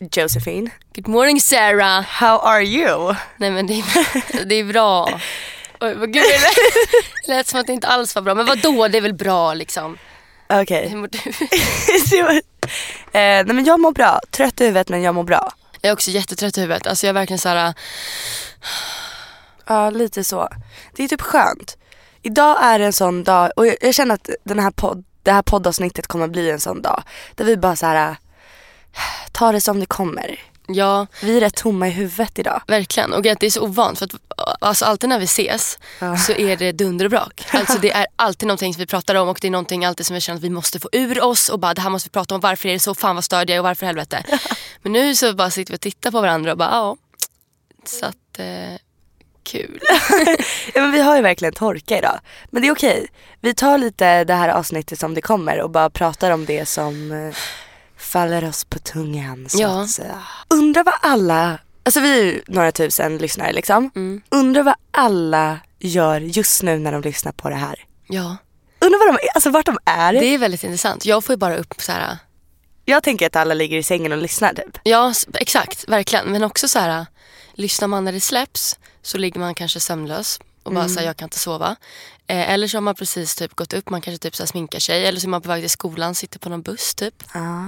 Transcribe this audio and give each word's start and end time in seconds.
Josephine. 0.00 0.70
Good 0.94 1.08
morning 1.08 1.40
Sarah. 1.40 2.02
How 2.02 2.38
are 2.38 2.64
you? 2.64 3.14
Nej 3.36 3.50
men 3.50 3.66
det 3.66 3.74
är, 3.74 4.44
det 4.44 4.54
är 4.54 4.64
bra. 4.64 5.20
Oj, 5.80 5.94
vad 5.94 6.12
gud, 6.12 6.22
det 7.26 7.32
lät 7.32 7.46
som 7.46 7.60
att 7.60 7.66
det 7.66 7.72
inte 7.72 7.86
alls 7.86 8.14
var 8.14 8.22
bra. 8.22 8.34
Men 8.34 8.46
vad 8.46 8.62
då? 8.62 8.88
det 8.88 8.98
är 8.98 9.02
väl 9.02 9.14
bra 9.14 9.54
liksom. 9.54 9.98
Okej. 10.48 10.88
Hur 10.88 10.96
mår 10.96 11.08
du? 11.08 11.18
eh, 12.38 12.42
nej 13.12 13.44
men 13.44 13.64
jag 13.64 13.80
mår 13.80 13.92
bra. 13.92 14.20
Trött 14.30 14.60
i 14.60 14.64
huvudet 14.64 14.88
men 14.88 15.02
jag 15.02 15.14
mår 15.14 15.24
bra. 15.24 15.52
Jag 15.80 15.88
är 15.88 15.92
också 15.92 16.10
jättetrött 16.10 16.58
i 16.58 16.60
huvudet. 16.60 16.86
Alltså 16.86 17.06
jag 17.06 17.08
är 17.08 17.20
verkligen 17.20 17.38
såhär, 17.38 17.74
Ja, 19.66 19.90
lite 19.90 20.24
så. 20.24 20.48
Det 20.96 21.04
är 21.04 21.08
typ 21.08 21.22
skönt. 21.22 21.76
Idag 22.22 22.58
är 22.62 22.80
en 22.80 22.92
sån 22.92 23.24
dag 23.24 23.50
och 23.56 23.66
jag, 23.66 23.76
jag 23.80 23.94
känner 23.94 24.14
att 24.14 24.30
den 24.44 24.58
här 24.58 24.70
podd, 24.70 25.04
det 25.22 25.32
här 25.32 25.42
poddavsnittet 25.42 26.06
kommer 26.06 26.28
bli 26.28 26.50
en 26.50 26.60
sån 26.60 26.82
dag. 26.82 27.02
Där 27.34 27.44
vi 27.44 27.56
bara 27.56 27.76
så 27.76 27.86
här 27.86 28.16
tar 29.32 29.52
det 29.52 29.60
som 29.60 29.80
det 29.80 29.86
kommer. 29.86 30.40
ja 30.66 31.06
Vi 31.22 31.36
är 31.36 31.40
rätt 31.40 31.56
tomma 31.56 31.88
i 31.88 31.90
huvudet 31.90 32.38
idag. 32.38 32.62
verkligen. 32.66 33.12
Och 33.12 33.22
det 33.22 33.42
är 33.42 33.50
så 33.50 33.60
ovant 33.62 33.98
för 33.98 34.06
att 34.06 34.14
alltså, 34.60 34.84
alltid 34.84 35.08
när 35.08 35.18
vi 35.18 35.24
ses 35.24 35.78
så 36.26 36.32
är 36.32 36.56
det 36.56 36.72
dunder 36.72 37.04
och 37.04 37.10
brak. 37.10 37.46
Alltså 37.52 37.78
det 37.78 37.90
är 37.90 38.06
alltid 38.16 38.46
någonting 38.46 38.74
som 38.74 38.80
vi 38.80 38.86
pratar 38.86 39.14
om 39.14 39.28
och 39.28 39.38
det 39.40 39.46
är 39.46 39.50
någonting 39.50 39.84
alltid 39.84 40.06
som 40.06 40.14
vi 40.14 40.20
känner 40.20 40.36
att 40.38 40.44
vi 40.44 40.50
måste 40.50 40.80
få 40.80 40.88
ur 40.92 41.24
oss 41.24 41.48
och 41.48 41.58
bara 41.58 41.74
det 41.74 41.80
här 41.80 41.90
måste 41.90 42.08
vi 42.08 42.12
prata 42.12 42.34
om. 42.34 42.40
Varför 42.40 42.68
är 42.68 42.72
det 42.72 42.78
så? 42.80 42.94
Fan 42.94 43.14
vad 43.14 43.24
störd 43.24 43.50
jag 43.50 43.58
och 43.58 43.64
varför 43.64 43.86
helvete? 43.86 44.24
Men 44.82 44.92
nu 44.92 45.14
så 45.14 45.34
bara 45.34 45.50
sitter 45.50 45.72
vi 45.72 45.76
och 45.76 45.80
tittar 45.80 46.10
på 46.10 46.20
varandra 46.20 46.52
och 46.52 46.58
bara 46.58 46.70
ja. 46.70 46.96
Så 47.84 48.06
att 48.06 48.38
eh, 48.38 48.78
kul. 49.42 49.80
Ja, 50.74 50.80
men 50.80 50.92
vi 50.92 51.00
har 51.00 51.16
ju 51.16 51.22
verkligen 51.22 51.54
torka 51.54 51.98
idag. 51.98 52.20
Men 52.50 52.62
det 52.62 52.68
är 52.68 52.72
okej. 52.72 53.06
Vi 53.40 53.54
tar 53.54 53.78
lite 53.78 54.24
det 54.24 54.34
här 54.34 54.48
avsnittet 54.48 54.98
som 54.98 55.14
det 55.14 55.20
kommer 55.20 55.60
och 55.60 55.70
bara 55.70 55.90
pratar 55.90 56.30
om 56.30 56.44
det 56.44 56.66
som 56.68 57.12
eh, 57.12 57.34
faller 58.10 58.48
oss 58.48 58.64
på 58.64 58.78
tungan 58.78 59.46
så 59.48 59.60
Ja. 59.62 59.82
att 59.82 59.90
säga. 59.90 60.22
Undrar 60.48 60.84
vad 60.84 60.94
alla, 61.02 61.58
alltså 61.82 62.00
vi 62.00 62.20
är 62.20 62.24
ju 62.24 62.42
några 62.46 62.72
tusen 62.72 63.18
lyssnare 63.18 63.52
liksom. 63.52 63.90
Mm. 63.96 64.22
Undrar 64.28 64.62
vad 64.62 64.74
alla 64.90 65.58
gör 65.78 66.20
just 66.20 66.62
nu 66.62 66.78
när 66.78 66.92
de 66.92 67.00
lyssnar 67.02 67.32
på 67.32 67.48
det 67.48 67.54
här. 67.56 67.84
Ja, 68.08 68.36
Undrar 68.82 68.98
vad 68.98 69.14
de, 69.20 69.28
alltså 69.34 69.50
vart 69.50 69.66
de 69.66 69.78
är. 69.84 70.12
det 70.12 70.24
är 70.26 70.38
väldigt 70.38 70.64
intressant. 70.64 71.04
Jag 71.06 71.24
får 71.24 71.32
ju 71.32 71.36
bara 71.36 71.56
upp 71.56 71.74
så 71.80 71.92
här 71.92 72.18
Jag 72.84 73.02
tänker 73.02 73.26
att 73.26 73.36
alla 73.36 73.54
ligger 73.54 73.78
i 73.78 73.82
sängen 73.82 74.12
och 74.12 74.18
lyssnar 74.18 74.54
typ. 74.54 74.78
Ja, 74.82 75.12
exakt. 75.34 75.88
Verkligen. 75.88 76.32
Men 76.32 76.44
också 76.44 76.68
så 76.68 76.78
här, 76.78 77.06
lyssnar 77.54 77.88
man 77.88 78.04
när 78.04 78.12
det 78.12 78.20
släpps 78.20 78.78
så 79.02 79.18
ligger 79.18 79.40
man 79.40 79.54
kanske 79.54 79.80
sömnlös 79.80 80.40
och 80.62 80.72
bara 80.74 80.88
säger 80.88 81.06
jag 81.06 81.16
kan 81.16 81.26
inte 81.26 81.38
sova. 81.38 81.76
Eh, 82.26 82.50
eller 82.50 82.68
så 82.68 82.76
har 82.76 82.82
man 82.82 82.94
precis 82.94 83.34
typ 83.34 83.54
gått 83.56 83.72
upp, 83.72 83.90
man 83.90 84.00
kanske 84.00 84.18
typ 84.22 84.36
så 84.36 84.42
här 84.42 84.46
sminkar 84.48 84.78
sig. 84.78 85.06
Eller 85.06 85.20
så 85.20 85.26
är 85.26 85.30
man 85.30 85.42
på 85.42 85.48
väg 85.48 85.62
till 85.62 85.70
skolan, 85.70 86.14
sitter 86.14 86.38
på 86.38 86.48
någon 86.48 86.62
buss 86.62 86.94
typ. 86.94 87.14
Ja. 87.34 87.64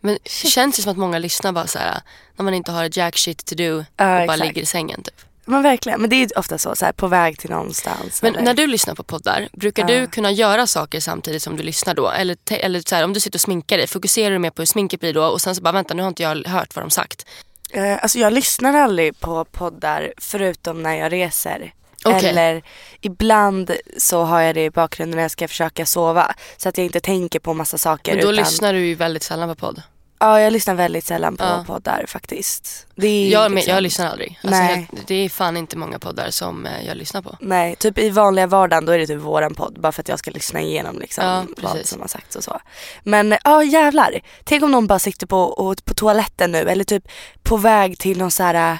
Men 0.00 0.18
det 0.22 0.48
känns 0.48 0.78
ju 0.78 0.82
som 0.82 0.92
att 0.92 0.98
många 0.98 1.18
lyssnar 1.18 1.52
bara 1.52 1.66
så 1.66 1.78
här 1.78 2.00
när 2.36 2.44
man 2.44 2.54
inte 2.54 2.72
har 2.72 2.98
jack 2.98 3.16
shit 3.18 3.44
to 3.46 3.54
do 3.54 3.64
Ja, 3.64 3.74
och 3.76 3.84
bara 3.96 4.22
exakt. 4.24 4.40
ligger 4.40 4.62
i 4.62 4.66
sängen 4.66 5.02
typ. 5.02 5.14
Men 5.44 5.62
verkligen, 5.62 6.00
men 6.00 6.10
det 6.10 6.16
är 6.16 6.20
ju 6.20 6.28
ofta 6.36 6.58
så, 6.58 6.76
så 6.76 6.84
här, 6.84 6.92
på 6.92 7.06
väg 7.06 7.38
till 7.38 7.50
någonstans. 7.50 8.22
Men 8.22 8.34
eller- 8.34 8.44
när 8.44 8.54
du 8.54 8.66
lyssnar 8.66 8.94
på 8.94 9.02
poddar, 9.02 9.48
brukar 9.52 9.84
du 9.84 10.06
kunna 10.06 10.30
göra 10.30 10.66
saker 10.66 11.00
samtidigt 11.00 11.42
som 11.42 11.56
du 11.56 11.62
lyssnar 11.62 11.94
då? 11.94 12.08
Eller, 12.10 12.36
eller 12.50 12.82
så 12.88 12.94
här, 12.94 13.04
om 13.04 13.12
du 13.12 13.20
sitter 13.20 13.36
och 13.36 13.40
sminkar 13.40 13.76
dig, 13.78 13.86
fokuserar 13.86 14.30
du 14.30 14.38
mer 14.38 14.50
på 14.50 14.62
hur 14.62 14.66
sminket 14.66 15.00
blir 15.00 15.14
då 15.14 15.24
och 15.24 15.40
sen 15.40 15.54
så 15.54 15.62
bara 15.62 15.72
vänta 15.72 15.94
nu 15.94 16.02
har 16.02 16.08
inte 16.08 16.22
jag 16.22 16.46
hört 16.48 16.76
vad 16.76 16.84
de 16.84 16.90
sagt. 16.90 17.26
Eh, 17.70 18.02
alltså 18.02 18.18
jag 18.18 18.32
lyssnar 18.32 18.74
aldrig 18.74 19.20
på 19.20 19.44
poddar 19.44 20.12
förutom 20.18 20.82
när 20.82 20.94
jag 20.94 21.12
reser. 21.12 21.72
Okej. 22.16 22.28
Eller 22.30 22.62
ibland 23.00 23.70
så 23.98 24.22
har 24.22 24.40
jag 24.40 24.54
det 24.54 24.64
i 24.64 24.70
bakgrunden 24.70 25.16
när 25.16 25.22
jag 25.22 25.30
ska 25.30 25.48
försöka 25.48 25.86
sova. 25.86 26.34
Så 26.56 26.68
att 26.68 26.78
jag 26.78 26.84
inte 26.84 27.00
tänker 27.00 27.38
på 27.38 27.54
massa 27.54 27.78
saker. 27.78 28.12
Men 28.14 28.24
då 28.24 28.32
utan, 28.32 28.44
lyssnar 28.44 28.72
du 28.72 28.86
ju 28.86 28.94
väldigt 28.94 29.22
sällan 29.22 29.48
på 29.48 29.54
podd. 29.54 29.82
Ja 30.20 30.40
jag 30.40 30.52
lyssnar 30.52 30.74
väldigt 30.74 31.04
sällan 31.04 31.36
på 31.36 31.44
Ja. 31.44 31.64
poddar 31.66 32.04
faktiskt. 32.08 32.86
Det 32.94 33.28
Jag, 33.28 33.52
liksom- 33.52 33.74
jag 33.74 33.82
lyssnar 33.82 34.06
aldrig. 34.10 34.38
Alltså, 34.42 34.60
Nej. 34.60 34.74
helt, 34.92 35.06
det 35.08 35.14
är 35.14 35.28
fan 35.28 35.56
inte 35.56 35.76
många 35.76 35.98
poddar 35.98 36.30
som 36.30 36.66
eh, 36.66 36.86
jag 36.86 36.96
lyssnar 36.96 37.22
på. 37.22 37.36
Nej, 37.40 37.76
typ 37.76 37.98
i 37.98 38.10
vanliga 38.10 38.46
vardagen 38.46 38.84
då 38.84 38.92
är 38.92 38.98
det 38.98 39.06
typ 39.06 39.18
våran 39.20 39.54
podd. 39.54 39.80
Bara 39.80 39.92
för 39.92 40.02
att 40.02 40.08
jag 40.08 40.18
ska 40.18 40.30
lyssna 40.30 40.60
igenom 40.60 40.98
liksom 40.98 41.24
Ja, 41.24 41.44
vad 41.62 41.86
som 41.86 42.00
har 42.00 42.08
sagts 42.08 42.36
och 42.36 42.44
så. 42.44 42.60
Men 43.02 43.36
ja 43.44 43.64
jävlar. 43.64 44.20
Tänk 44.44 44.62
om 44.64 44.70
någon 44.70 44.86
bara 44.86 44.98
sitter 44.98 45.26
på, 45.26 45.38
och, 45.42 45.84
på 45.84 45.94
toaletten 45.94 46.52
nu 46.52 46.58
eller 46.58 46.84
typ 46.84 47.08
på 47.42 47.56
väg 47.56 47.98
till 47.98 48.18
någon 48.18 48.30
så 48.30 48.42
här 48.42 48.72
äh, 48.72 48.78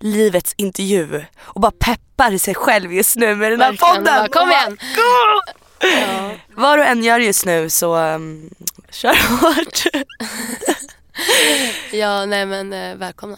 livets 0.00 0.54
intervju 0.56 1.24
och 1.38 1.60
bara 1.60 1.72
peppar 1.78 2.38
sig 2.38 2.54
själv 2.54 2.92
just 2.92 3.16
nu 3.16 3.34
med 3.34 3.52
den 3.52 3.60
här 3.60 3.70
Verkligen. 3.72 4.04
podden. 4.04 4.28
Kom 4.30 4.50
igen! 4.50 4.78
Vad 6.54 6.78
du 6.78 6.84
än 6.84 7.02
gör 7.04 7.18
just 7.18 7.46
nu 7.46 7.70
så 7.70 7.96
um, 7.96 8.50
kör 8.90 9.14
hårt. 9.40 10.04
Ja, 11.92 12.26
nej 12.26 12.46
men 12.46 12.72
eh, 12.72 12.96
välkomna. 12.96 13.36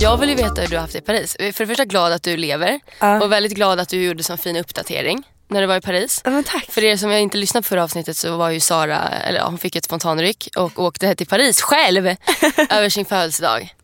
Jag 0.00 0.16
vill 0.18 0.28
ju 0.28 0.34
veta 0.34 0.60
hur 0.60 0.68
du 0.68 0.76
har 0.76 0.80
haft 0.80 0.92
det 0.92 0.98
i 0.98 1.02
Paris. 1.02 1.36
För 1.38 1.58
det 1.58 1.66
första 1.66 1.84
glad 1.84 2.12
att 2.12 2.22
du 2.22 2.36
lever 2.36 2.80
Ja. 3.00 3.20
och 3.22 3.32
väldigt 3.32 3.54
glad 3.54 3.80
att 3.80 3.88
du 3.88 4.02
gjorde 4.04 4.22
så 4.22 4.36
fin 4.36 4.56
uppdatering 4.56 5.22
när 5.48 5.60
du 5.60 5.66
var 5.66 5.76
i 5.76 5.80
Paris. 5.80 6.22
Ja. 6.24 6.42
För 6.68 6.84
er 6.84 6.96
som 6.96 7.10
jag 7.10 7.20
inte 7.20 7.38
lyssnade 7.38 7.62
på 7.62 7.68
förra 7.68 7.84
avsnittet 7.84 8.16
så 8.16 8.36
var 8.36 8.50
ju 8.50 8.60
Sara, 8.60 9.08
eller 9.08 9.38
ja, 9.38 9.46
hon 9.46 9.58
fick 9.58 9.76
ett 9.76 9.84
spontanryck 9.84 10.48
och 10.56 10.78
åkte 10.78 11.14
till 11.14 11.26
Paris 11.26 11.60
själv 11.60 12.06
över 12.70 12.88
sin 12.88 13.04
födelsedag. 13.04 13.74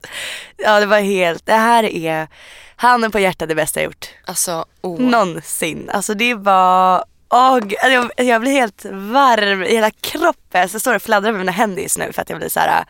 Ja 0.57 0.81
det 0.81 0.87
var 0.87 1.01
helt, 1.01 1.47
det 1.47 1.53
här 1.53 1.85
är 1.85 2.29
handen 2.77 3.11
på 3.11 3.19
hjärtat 3.19 3.49
det 3.49 3.55
bästa 3.55 3.81
jag 3.81 3.85
gjort. 3.85 4.09
Alltså, 4.25 4.65
åh. 4.83 5.01
Någonsin. 5.01 5.91
Alltså 5.91 6.15
det 6.15 6.35
var, 6.35 7.05
åh, 7.29 7.59
gud, 7.59 7.79
jag, 7.83 8.11
jag 8.17 8.41
blir 8.41 8.53
helt 8.53 8.85
varm 8.85 9.63
i 9.63 9.75
hela 9.75 9.91
kroppen. 9.91 10.69
Så 10.69 10.75
jag 10.75 10.81
står 10.81 10.95
och 10.95 11.03
fladdrar 11.03 11.33
med 11.33 11.39
mina 11.39 11.53
händer 11.53 11.83
just 11.83 11.99
nu 11.99 12.13
för 12.13 12.23
att 12.23 12.31
jag 12.31 12.39
blir 12.39 12.49
så 12.49 12.61
här. 12.61 12.85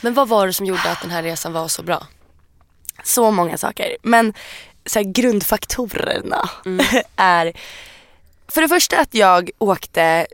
Men 0.00 0.14
vad 0.14 0.28
var 0.28 0.46
det 0.46 0.52
som 0.52 0.66
gjorde 0.66 0.90
att 0.90 1.02
den 1.02 1.10
här 1.10 1.22
resan 1.22 1.52
var 1.52 1.68
så 1.68 1.82
bra? 1.82 2.06
så 3.04 3.30
många 3.30 3.58
saker. 3.58 3.96
Men 4.02 4.34
så 4.86 5.02
grundfaktorerna 5.04 6.50
är 7.16 7.52
för 8.54 8.60
det 8.60 8.68
första 8.68 9.00
att 9.00 9.14
jag 9.14 9.50
åkte 9.58 10.26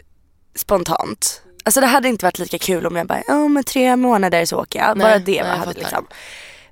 spontant. 0.54 1.42
Alltså 1.64 1.80
det 1.80 1.86
hade 1.86 2.08
inte 2.08 2.24
varit 2.24 2.38
lika 2.38 2.58
kul 2.58 2.86
om 2.86 2.96
jag 2.96 3.06
bara, 3.06 3.22
ja 3.28 3.48
men 3.48 3.64
tre 3.64 3.96
månader 3.96 4.44
så 4.44 4.56
åker 4.60 4.78
jag. 4.78 4.98
Nej, 4.98 5.04
Bara 5.04 5.18
det 5.18 5.42
nej, 5.42 5.50
jag 5.50 5.56
hade 5.56 5.72
liksom. 5.72 6.06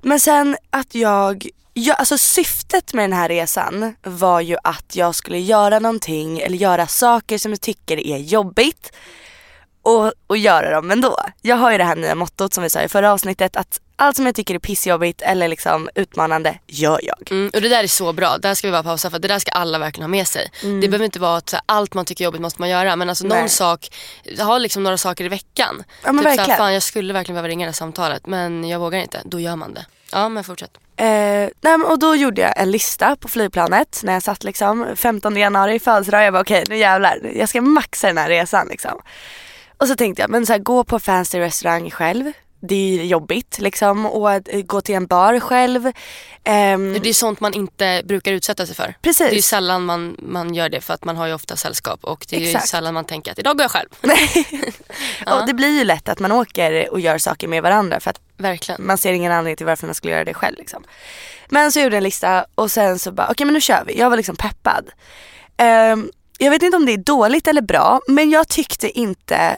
Men 0.02 0.20
sen 0.20 0.56
att 0.70 0.94
jag, 0.94 1.48
ja, 1.72 1.94
alltså 1.94 2.18
syftet 2.18 2.94
med 2.94 3.04
den 3.04 3.12
här 3.12 3.28
resan 3.28 3.94
var 4.02 4.40
ju 4.40 4.56
att 4.64 4.96
jag 4.96 5.14
skulle 5.14 5.38
göra 5.38 5.78
någonting 5.78 6.38
eller 6.38 6.56
göra 6.56 6.86
saker 6.86 7.38
som 7.38 7.52
jag 7.52 7.60
tycker 7.60 8.06
är 8.06 8.18
jobbigt 8.18 8.92
och, 9.82 10.12
och 10.26 10.36
göra 10.36 10.70
dem 10.70 10.90
ändå. 10.90 11.16
Jag 11.42 11.56
har 11.56 11.72
ju 11.72 11.78
det 11.78 11.84
här 11.84 11.96
nya 11.96 12.14
mottot 12.14 12.54
som 12.54 12.62
vi 12.62 12.70
sa 12.70 12.82
i 12.82 12.88
förra 12.88 13.12
avsnittet 13.12 13.56
att 13.56 13.80
allt 13.96 14.16
som 14.16 14.26
jag 14.26 14.34
tycker 14.34 14.54
är 14.54 14.58
pissjobbigt 14.58 15.22
eller 15.22 15.48
liksom 15.48 15.88
utmanande 15.94 16.58
gör 16.66 17.00
jag. 17.02 17.30
Mm, 17.30 17.50
och 17.54 17.60
det 17.60 17.68
där 17.68 17.82
är 17.82 17.88
så 17.88 18.12
bra, 18.12 18.38
där 18.38 18.54
ska 18.54 18.68
vi 18.68 18.72
bara 18.72 18.82
pausa 18.82 19.10
för 19.10 19.18
det 19.18 19.28
där 19.28 19.38
ska 19.38 19.50
alla 19.50 19.78
verkligen 19.78 20.02
ha 20.02 20.08
med 20.08 20.28
sig. 20.28 20.50
Det 20.62 20.88
behöver 20.88 21.04
inte 21.04 21.18
vara 21.18 21.36
att 21.36 21.52
här, 21.52 21.60
allt 21.66 21.94
man 21.94 22.04
tycker 22.04 22.24
är 22.24 22.26
jobbigt 22.26 22.40
måste 22.40 22.60
man 22.60 22.68
göra 22.68 22.96
men 22.96 23.08
alltså 23.08 23.24
någon 23.26 23.36
Mm. 23.36 23.48
Sak, 23.48 23.88
ha 24.38 24.58
liksom 24.58 24.82
några 24.82 24.98
saker 24.98 25.24
i 25.24 25.28
veckan. 25.28 25.84
Ja, 26.04 26.12
men 26.12 26.16
typ 26.16 26.24
så 26.24 26.28
här, 26.30 26.36
verkligen. 26.36 26.58
fan 26.58 26.72
jag 26.72 26.82
skulle 26.82 27.12
verkligen 27.12 27.34
behöva 27.34 27.48
ringa 27.48 27.66
det 27.66 27.70
här 27.70 27.74
samtalet 27.74 28.26
men 28.26 28.68
jag 28.68 28.78
vågar 28.78 28.98
inte, 28.98 29.20
då 29.24 29.40
gör 29.40 29.56
man 29.56 29.74
det. 29.74 29.86
Ja 30.12 30.28
men 30.28 30.44
fortsätt. 30.44 30.70
Eh, 30.96 31.06
nej, 31.60 31.74
och 31.86 31.98
då 31.98 32.14
gjorde 32.16 32.40
jag 32.40 32.60
en 32.60 32.70
lista 32.70 33.16
på 33.16 33.28
flygplanet 33.28 34.00
när 34.04 34.12
jag 34.12 34.22
satt 34.22 34.44
liksom 34.44 34.86
15 34.96 35.36
januari 35.36 35.78
födelsedag. 35.78 36.24
Jag 36.24 36.32
bara 36.32 36.40
okej 36.42 36.64
nu 36.68 36.76
jävlar, 36.76 37.30
jag 37.34 37.48
ska 37.48 37.60
maxa 37.60 38.06
den 38.06 38.18
här 38.18 38.28
resan 38.28 38.68
liksom. 38.68 39.00
Och 39.78 39.88
så 39.88 39.96
tänkte 39.96 40.22
jag, 40.22 40.30
men 40.30 40.46
så 40.46 40.52
här, 40.52 40.60
gå 40.60 40.84
på 40.84 40.98
fancy 40.98 41.40
restaurang 41.40 41.90
själv. 41.90 42.32
Det 42.68 43.00
är 43.00 43.04
jobbigt 43.04 43.58
liksom 43.58 44.06
att 44.06 44.48
eh, 44.48 44.60
gå 44.62 44.80
till 44.80 44.94
en 44.94 45.06
bar 45.06 45.40
själv. 45.40 45.92
Ehm, 46.44 46.92
Det 47.02 47.08
är 47.08 47.12
sånt 47.12 47.40
man 47.40 47.54
inte 47.54 48.02
brukar 48.04 48.32
utsätta 48.32 48.66
sig 48.66 48.74
för. 48.74 48.94
Precis. 49.02 49.26
Det 49.26 49.32
är 49.32 49.36
ju 49.36 49.42
sällan 49.42 49.84
man, 49.84 50.16
man 50.18 50.54
gör 50.54 50.68
det 50.68 50.80
för 50.80 50.94
att 50.94 51.04
man 51.04 51.16
har 51.16 51.26
ju 51.26 51.34
ofta 51.34 51.56
sällskap 51.56 52.04
och 52.04 52.26
det 52.28 52.36
är 52.36 52.40
ju 52.40 52.46
Exakt. 52.46 52.68
sällan 52.68 52.94
man 52.94 53.04
tänker 53.04 53.32
att 53.32 53.38
idag 53.38 53.56
går 53.56 53.62
jag 53.64 53.70
själv. 53.70 53.88
och 55.40 55.46
det 55.46 55.54
blir 55.54 55.78
ju 55.78 55.84
lätt 55.84 56.08
att 56.08 56.18
man 56.18 56.32
åker 56.32 56.92
och 56.92 57.00
gör 57.00 57.18
saker 57.18 57.48
med 57.48 57.62
varandra 57.62 58.00
för 58.00 58.10
att 58.10 58.20
Verkligen. 58.36 58.86
man 58.86 58.98
ser 58.98 59.12
ingen 59.12 59.32
anledning 59.32 59.56
till 59.56 59.66
varför 59.66 59.86
man 59.86 59.94
skulle 59.94 60.12
göra 60.12 60.24
det 60.24 60.34
själv. 60.34 60.56
Liksom. 60.58 60.84
Men 61.48 61.72
så 61.72 61.80
gjorde 61.80 61.94
jag 61.94 61.98
en 61.98 62.04
lista 62.04 62.46
och 62.54 62.70
sen 62.70 62.98
så 62.98 63.12
bara, 63.12 63.28
okej 63.30 63.44
men 63.44 63.54
nu 63.54 63.60
kör 63.60 63.84
vi. 63.86 63.98
Jag 63.98 64.10
var 64.10 64.16
liksom 64.16 64.36
peppad. 64.36 64.90
Ehm, 65.56 66.10
jag 66.38 66.50
vet 66.50 66.62
inte 66.62 66.76
om 66.76 66.86
det 66.86 66.92
är 66.92 66.96
dåligt 66.96 67.48
eller 67.48 67.62
bra 67.62 68.00
men 68.08 68.30
jag 68.30 68.48
tyckte 68.48 68.98
inte, 68.98 69.56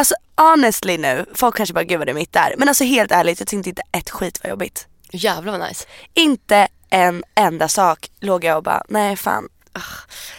alltså 0.00 0.14
honestly 0.36 0.98
nu, 0.98 1.26
folk 1.34 1.56
kanske 1.56 1.72
bara 1.72 1.84
gud 1.84 1.98
vad 1.98 2.06
det 2.06 2.12
är 2.12 2.14
mitt 2.14 2.32
där. 2.32 2.54
Men 2.58 2.68
alltså 2.68 2.84
helt 2.84 3.12
ärligt 3.12 3.40
jag 3.40 3.48
tyckte 3.48 3.68
inte 3.68 3.82
ett 3.92 4.10
skit 4.10 4.40
var 4.44 4.50
jobbigt. 4.50 4.86
Jävlar 5.12 5.58
vad 5.58 5.68
nice. 5.68 5.86
Inte 6.14 6.68
en 6.90 7.24
enda 7.34 7.68
sak 7.68 8.10
låg 8.20 8.44
jag 8.44 8.56
och 8.56 8.62
bara, 8.62 8.82
nej 8.88 9.16
fan, 9.16 9.48
ugh, 9.76 9.84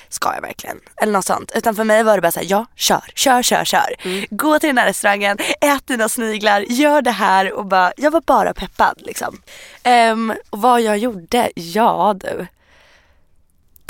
ska 0.10 0.34
jag 0.34 0.42
verkligen? 0.42 0.80
Eller 1.02 1.14
något 1.14 1.26
sånt. 1.26 1.52
Utan 1.56 1.76
för 1.76 1.84
mig 1.84 2.04
var 2.04 2.16
det 2.16 2.22
bara 2.22 2.32
såhär, 2.32 2.48
ja 2.50 2.66
kör, 2.76 3.04
kör, 3.16 3.42
kör, 3.42 3.66
kör. 3.66 3.96
Gå 4.30 4.60
till 4.60 4.70
den 4.70 4.78
här 4.78 4.86
restaurangen, 4.88 5.38
ät 5.62 5.88
dina 5.88 6.10
sniglar, 6.10 6.62
gör 6.62 7.02
det 7.02 7.12
här 7.12 7.54
och 7.54 7.66
bara, 7.66 7.94
jag 7.98 8.12
var 8.12 8.22
bara 8.22 8.54
peppad 8.54 8.96
liksom. 8.98 9.42
Ehm, 9.84 10.34
och 10.50 10.62
vad 10.62 10.82
jag 10.82 10.98
gjorde, 10.98 11.52
ja 11.56 12.16
du. 12.20 12.48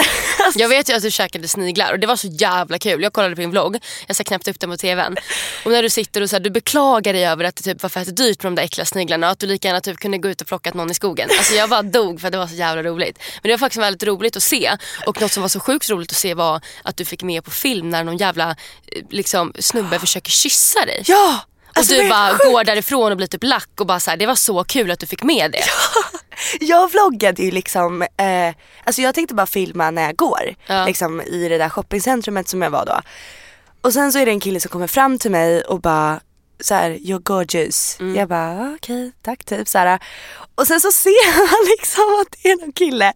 Jag 0.55 0.69
vet 0.69 0.89
ju 0.89 0.93
att 0.93 1.01
du 1.01 1.11
käkade 1.11 1.47
sniglar 1.47 1.93
och 1.93 1.99
det 1.99 2.07
var 2.07 2.15
så 2.15 2.27
jävla 2.27 2.79
kul. 2.79 3.03
Jag 3.03 3.13
kollade 3.13 3.35
på 3.35 3.41
din 3.41 3.51
vlogg, 3.51 3.77
jag 4.07 4.15
så 4.15 4.23
knäppte 4.23 4.51
upp 4.51 4.59
den 4.59 4.69
på 4.69 4.77
tvn. 4.77 5.17
Och 5.65 5.71
när 5.71 5.83
du 5.83 5.89
sitter 5.89 6.21
och 6.21 6.29
så 6.29 6.35
här, 6.35 6.43
du 6.43 6.49
beklagar 6.49 7.13
dig 7.13 7.25
över 7.25 7.43
att 7.43 7.55
det 7.55 7.63
typ 7.63 7.83
var 7.83 7.89
fett 7.89 8.17
dyrt 8.17 8.43
med 8.43 8.51
de 8.51 8.55
där 8.55 8.63
äckliga 8.63 8.85
sniglarna 8.85 9.27
och 9.27 9.31
att 9.31 9.39
du 9.39 9.47
lika 9.47 9.67
gärna 9.67 9.81
typ 9.81 9.97
kunde 9.97 10.17
gå 10.17 10.29
ut 10.29 10.41
och 10.41 10.47
plocka 10.47 10.71
någon 10.73 10.91
i 10.91 10.93
skogen. 10.93 11.29
Alltså 11.37 11.53
jag 11.53 11.69
bara 11.69 11.81
dog 11.81 12.21
för 12.21 12.27
att 12.27 12.31
det 12.31 12.37
var 12.37 12.47
så 12.47 12.55
jävla 12.55 12.83
roligt. 12.83 13.19
Men 13.41 13.49
det 13.49 13.53
var 13.53 13.57
faktiskt 13.57 13.81
väldigt 13.81 14.03
roligt 14.03 14.37
att 14.37 14.43
se. 14.43 14.77
Och 15.05 15.21
något 15.21 15.31
som 15.31 15.41
var 15.41 15.49
så 15.49 15.59
sjukt 15.59 15.89
roligt 15.89 16.11
att 16.11 16.17
se 16.17 16.33
var 16.33 16.61
att 16.83 16.97
du 16.97 17.05
fick 17.05 17.23
med 17.23 17.43
på 17.43 17.51
film 17.51 17.89
när 17.89 18.03
någon 18.03 18.17
jävla 18.17 18.49
eh, 18.49 19.03
liksom, 19.09 19.53
snubbe 19.59 19.99
försöker 20.05 20.31
kyssa 20.31 20.85
dig. 20.85 21.03
Ja! 21.05 21.45
Alltså, 21.75 21.95
och 21.95 22.03
du 22.03 22.09
bara 22.09 22.29
sjukt. 22.31 22.43
går 22.43 22.63
därifrån 22.63 23.11
och 23.11 23.17
blir 23.17 23.27
typ 23.27 23.43
lack 23.43 23.69
och 23.79 23.85
bara 23.87 23.99
så 23.99 24.09
här, 24.09 24.17
det 24.17 24.25
var 24.25 24.35
så 24.35 24.63
kul 24.63 24.91
att 24.91 24.99
du 24.99 25.05
fick 25.07 25.23
med 25.23 25.51
det. 25.51 25.63
Jag 26.59 26.91
vloggade 26.91 27.43
ju 27.43 27.51
liksom, 27.51 28.01
eh, 28.01 28.55
alltså 28.83 29.01
jag 29.01 29.15
tänkte 29.15 29.35
bara 29.35 29.45
filma 29.47 29.91
när 29.91 30.01
jag 30.01 30.15
går. 30.15 30.55
Ja. 30.67 30.85
Liksom 30.85 31.21
i 31.21 31.49
det 31.49 31.57
där 31.57 31.69
shoppingcentrumet 31.69 32.47
som 32.49 32.61
jag 32.61 32.69
var 32.69 32.85
då. 32.85 33.01
Och 33.81 33.93
sen 33.93 34.11
så 34.11 34.19
är 34.19 34.25
det 34.25 34.31
en 34.31 34.39
kille 34.39 34.59
som 34.59 34.69
kommer 34.71 34.87
fram 34.87 35.19
till 35.19 35.31
mig 35.31 35.61
och 35.61 35.81
bara 35.81 36.19
så 36.59 36.73
här, 36.73 36.89
you're 36.91 37.19
gorgeous. 37.23 37.97
Mm. 37.99 38.15
Jag 38.15 38.29
bara 38.29 38.51
"Ah, 38.61 38.73
okej 38.75 39.11
tack 39.21 39.43
typ 39.43 39.67
så 39.67 39.77
här. 39.77 39.99
Och 40.55 40.67
sen 40.67 40.81
så 40.81 40.91
ser 40.91 41.31
han 41.49 41.65
liksom 41.77 42.03
att 42.21 42.37
det 42.43 42.49
är 42.51 42.57
någon 42.61 42.71
kille. 42.73 43.13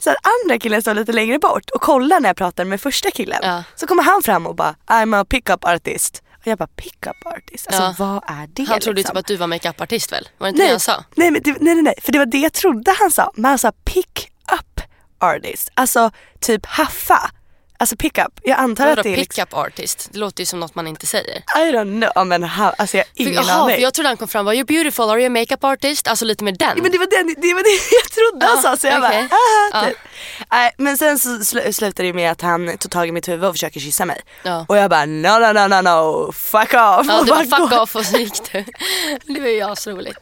Så 0.00 0.10
att 0.10 0.16
andra 0.44 0.58
killen 0.58 0.82
står 0.82 0.94
lite 0.94 1.12
längre 1.12 1.38
bort 1.38 1.70
och 1.70 1.80
kollar 1.80 2.20
när 2.20 2.28
jag 2.28 2.36
pratar 2.36 2.64
med 2.64 2.80
första 2.80 3.10
killen. 3.10 3.38
Ja. 3.42 3.62
Så 3.76 3.86
kommer 3.86 4.02
han 4.02 4.22
fram 4.22 4.46
och 4.46 4.54
bara 4.54 4.74
I'm 4.86 5.20
a 5.20 5.24
pickup 5.24 5.64
artist. 5.64 6.22
Och 6.48 6.50
jag 6.50 6.58
bara 6.58 6.66
pickup 6.76 7.26
artist, 7.26 7.66
alltså 7.66 7.82
Ja. 7.82 7.94
vad 7.98 8.24
är 8.38 8.46
det 8.46 8.64
Han 8.64 8.80
trodde 8.80 8.96
liksom? 8.96 9.14
typ 9.14 9.18
att 9.20 9.26
du 9.26 9.36
var 9.36 9.46
makeupartist 9.46 10.12
väl? 10.12 10.28
Var 10.38 10.46
det 10.46 10.48
inte 10.48 10.58
det 10.60 10.64
Nej, 10.64 10.70
han 10.70 10.80
sa? 10.80 11.04
nej, 11.16 11.30
men 11.30 11.42
det, 11.42 11.50
nej, 11.60 11.74
nej, 11.74 11.82
nej, 11.82 11.94
för 12.02 12.12
det 12.12 12.18
var 12.18 12.26
det 12.26 12.38
jag 12.38 12.52
trodde 12.52 12.94
han 13.00 13.10
sa. 13.10 13.32
Men 13.34 13.44
han 13.48 13.58
sa 13.58 13.72
pick 13.84 14.28
up 14.60 14.80
artist, 15.18 15.68
alltså 15.74 16.10
typ 16.40 16.66
haffa. 16.66 17.30
Alltså 17.80 17.96
pick 17.96 18.18
up. 18.18 18.40
Jag 18.42 18.58
antar 18.58 18.86
Vadå 18.86 19.00
att 19.00 19.04
det 19.04 19.12
är 19.12 19.16
liksom, 19.16 19.44
pick-up 19.44 19.54
artist? 19.54 20.08
Det 20.12 20.18
låter 20.18 20.40
ju 20.42 20.46
som 20.46 20.60
något 20.60 20.74
man 20.74 20.86
inte 20.86 21.06
säger. 21.06 21.36
I 21.36 21.72
don't 21.72 22.10
know, 22.12 22.26
men 22.26 22.42
ha, 22.42 22.74
alltså 22.78 22.96
jag 22.96 23.04
har 23.04 23.24
För, 23.24 23.30
ingen 23.30 23.34
jaha, 23.46 23.62
aning. 23.62 23.74
för 23.76 23.82
jag 23.82 23.94
trodde 23.94 24.08
han 24.08 24.16
kom 24.16 24.28
fram 24.28 24.44
var 24.44 24.52
you 24.52 24.64
beautiful, 24.64 25.10
are 25.10 25.20
you 25.20 25.26
a 25.26 25.30
makeup 25.30 25.64
artist? 25.64 26.08
Alltså 26.08 26.24
lite 26.24 26.44
med 26.44 26.58
den. 26.58 26.72
Ja, 26.76 26.82
men 26.82 26.92
det 26.92 26.98
var, 26.98 27.06
den, 27.06 27.34
det 27.42 27.54
var 27.54 27.62
det 27.62 27.70
jag 28.02 28.10
trodde 28.10 28.46
han 28.46 28.56
Ja, 28.56 28.62
sa 28.62 28.76
så 28.76 28.86
jag 28.86 29.04
okej. 29.04 29.28
bara, 29.72 29.82
ah, 29.82 29.86
typ. 29.86 29.96
Men 30.78 30.98
sen 30.98 31.18
så 31.18 31.28
sl- 31.28 31.72
slutade 31.72 32.08
det 32.08 32.12
med 32.14 32.30
att 32.32 32.40
han 32.42 32.78
tog 32.78 32.90
tag 32.92 33.08
i 33.08 33.12
mitt 33.12 33.28
huvud 33.28 33.44
och 33.44 33.54
försöker 33.54 33.80
kyssa 33.80 34.04
mig. 34.04 34.20
Ja. 34.42 34.64
Och 34.68 34.76
jag 34.76 34.90
bara 34.90 35.04
no 35.06 35.28
no 35.28 35.52
no 35.52 35.68
no 35.68 35.80
no, 35.82 36.32
fuck 36.32 36.62
off. 36.62 36.70
Ja, 36.74 37.18
Och 37.18 37.24
du 37.26 37.30
bara 37.32 37.44
bara 37.44 37.68
fuck 37.68 37.80
off 37.80 37.96
och 37.96 38.04
så 38.06 38.16
gick 38.18 38.52
du. 38.52 38.64
Det 39.34 39.40
var 39.40 39.48
ju 39.48 39.62
asroligt. 39.62 40.18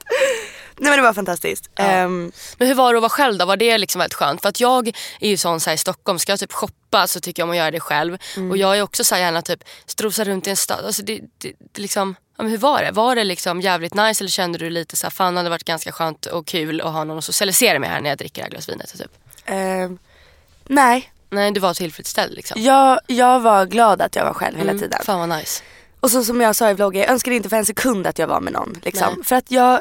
Nej 0.78 0.90
men 0.90 0.99
det 0.99 1.02
var 1.02 1.12
fantastiskt. 1.12 1.70
Ehm, 1.76 2.32
Men 2.58 2.69
hur 2.69 2.75
var 2.75 2.93
det 2.93 2.99
att 2.99 3.02
vara 3.02 3.11
själv 3.11 3.38
då? 3.38 3.44
Var 3.44 3.56
det 3.56 3.78
liksom 3.78 3.99
väldigt 3.99 4.14
skönt? 4.14 4.43
För 4.43 4.49
att 4.49 4.61
jag 4.61 4.88
är 5.20 5.28
ju 5.28 5.37
sån 5.37 5.61
så 5.61 5.70
här, 5.70 5.75
i 5.75 5.78
Stockholm, 5.78 6.19
ska 6.19 6.32
jag 6.32 6.40
typ 6.40 6.52
shoppa 6.52 7.06
så 7.06 7.20
tycker 7.20 7.43
jag 7.43 7.46
om 7.46 7.50
att 7.50 7.56
göra 7.56 7.70
det 7.70 7.81
själv. 7.81 8.19
Mm. 8.37 8.50
Och 8.50 8.56
jag 8.56 8.78
är 8.78 8.82
också 8.82 9.05
så 9.05 9.14
här, 9.14 9.23
gärna 9.23 9.43
typ 9.43 9.64
strosa 9.87 10.25
runt 10.25 10.46
i 10.46 10.50
en 10.50 10.56
stad. 10.56 10.84
Alltså 10.87 11.02
det, 11.02 11.20
det, 11.38 11.52
det 11.73 11.81
liksom, 11.82 12.14
ja, 12.37 12.43
men 12.43 12.52
hur 12.52 12.58
var 12.58 12.82
det? 12.82 12.90
Var 12.90 13.17
det 13.17 13.25
liksom 13.25 13.61
jävligt 13.61 13.94
nice 13.94 14.23
eller 14.23 14.31
kände 14.31 14.58
du 14.58 14.70
lite 14.70 14.96
så 14.96 15.06
här, 15.06 15.11
fan 15.11 15.34
det 15.34 15.38
hade 15.40 15.50
varit 15.50 15.64
ganska 15.64 15.93
skönt 15.93 16.26
och 16.26 16.46
kul 16.46 16.81
att 16.81 16.93
ha 16.93 17.05
någon 17.05 17.19
att 17.19 17.25
socialisera 17.25 17.78
med 17.78 17.90
här 17.90 18.00
när 18.00 18.08
jag 18.08 18.19
dricker 18.19 18.43
det 18.43 18.44
här 18.44 18.50
glas 18.50 18.69
vinet? 18.69 18.99
Typ. 18.99 19.11
ehm, 19.44 19.99
nej, 20.67 21.12
Nej, 21.31 21.50
du 21.52 21.61
var 21.61 21.75
tillfredsställd 21.75 22.34
liksom. 22.34 22.62
jag, 22.62 23.00
jag 23.06 23.40
var 23.40 23.67
glad 23.67 24.02
att 24.02 24.17
jag 24.17 24.25
var 24.25 24.34
själv 24.34 24.58
hela 24.58 24.73
tiden. 24.73 25.00
Fan 25.05 25.28
vad 25.28 25.38
nice. 25.38 25.62
Och 26.00 26.11
så 26.11 26.25
som 26.25 26.40
jag 26.40 26.56
sa 26.56 26.70
i 26.70 26.75
vloggen, 26.75 27.02
jag 27.02 27.11
önskade 27.11 27.37
inte 27.37 27.49
för 27.49 27.56
en 27.56 27.67
sekund 27.67 28.06
att 28.06 28.19
jag 28.19 28.26
var 28.26 28.40
med 28.40 28.52
någon. 28.52 28.81
Liksom. 28.82 29.14
Nej. 29.17 29.25
För 29.25 29.37
att 29.37 29.50
jag, 29.50 29.81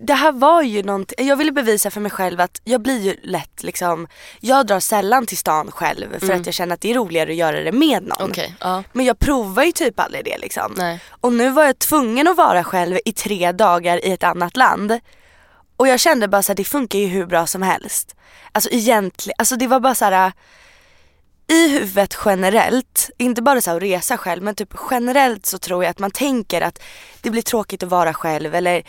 det 0.00 0.14
här 0.14 0.32
var 0.32 0.62
ju 0.62 0.82
någonting, 0.82 1.28
jag 1.28 1.36
ville 1.36 1.52
bevisa 1.52 1.90
för 1.90 2.00
mig 2.00 2.10
själv 2.10 2.40
att 2.40 2.60
jag 2.64 2.82
blir 2.82 3.00
ju 3.00 3.16
lätt 3.22 3.62
liksom, 3.62 4.08
jag 4.40 4.66
drar 4.66 4.80
sällan 4.80 5.26
till 5.26 5.38
stan 5.38 5.70
själv 5.70 6.18
för 6.18 6.32
att 6.32 6.46
jag 6.46 6.54
känner 6.54 6.74
att 6.74 6.80
det 6.80 6.90
är 6.90 6.94
roligare 6.94 7.30
att 7.30 7.36
göra 7.36 7.60
det 7.60 7.72
med 7.72 8.02
någon. 8.02 8.20
Mm. 8.20 8.30
Okej, 8.30 8.54
ja. 8.60 8.82
Men 8.92 9.06
jag 9.06 9.18
provar 9.18 9.64
ju 9.64 9.72
typ 9.72 10.00
aldrig 10.00 10.24
det 10.24 10.38
liksom. 10.38 10.74
Nej. 10.76 11.00
Och 11.20 11.32
nu 11.32 11.50
var 11.50 11.64
jag 11.64 11.78
tvungen 11.78 12.28
att 12.28 12.36
vara 12.36 12.64
själv 12.64 12.98
i 13.04 13.12
tre 13.12 13.52
dagar 13.52 14.04
i 14.04 14.12
ett 14.12 14.24
annat 14.24 14.56
land. 14.56 14.98
Och 15.76 15.88
jag 15.88 16.00
kände 16.00 16.28
bara 16.28 16.42
så 16.42 16.52
här, 16.52 16.56
det 16.56 16.64
funkar 16.64 16.98
ju 16.98 17.06
hur 17.06 17.26
bra 17.26 17.46
som 17.46 17.62
helst. 17.62 18.14
Alltså 18.52 18.70
egentligen, 18.72 19.34
alltså 19.38 19.56
det 19.56 19.66
var 19.66 19.80
bara 19.80 19.94
så 19.94 20.04
här. 20.04 20.32
I 21.52 21.68
huvudet 21.68 22.18
generellt, 22.24 23.10
inte 23.18 23.42
bara 23.42 23.60
så 23.60 23.70
att 23.70 23.82
resa 23.82 24.18
själv 24.18 24.42
men 24.42 24.54
typ 24.54 24.74
generellt 24.90 25.46
så 25.46 25.58
tror 25.58 25.84
jag 25.84 25.90
att 25.90 25.98
man 25.98 26.10
tänker 26.10 26.60
att 26.60 26.82
det 27.20 27.30
blir 27.30 27.42
tråkigt 27.42 27.82
att 27.82 27.88
vara 27.88 28.14
själv 28.14 28.54
eller 28.54 28.82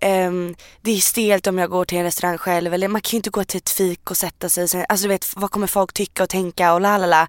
ehm, 0.00 0.54
det 0.80 0.90
är 0.90 0.96
stelt 0.96 1.46
om 1.46 1.58
jag 1.58 1.70
går 1.70 1.84
till 1.84 1.98
en 1.98 2.04
restaurang 2.04 2.38
själv 2.38 2.74
eller 2.74 2.88
man 2.88 3.00
kan 3.00 3.10
ju 3.10 3.16
inte 3.16 3.30
gå 3.30 3.44
till 3.44 3.58
ett 3.58 3.70
fik 3.70 4.10
och 4.10 4.16
sätta 4.16 4.48
sig. 4.48 4.68
Sen, 4.68 4.84
alltså 4.88 5.04
du 5.04 5.08
vet 5.08 5.32
vad 5.36 5.50
kommer 5.50 5.66
folk 5.66 5.92
tycka 5.92 6.22
och 6.22 6.28
tänka 6.28 6.74
och 6.74 6.80
la 6.80 6.98
la 6.98 7.06
la. 7.06 7.28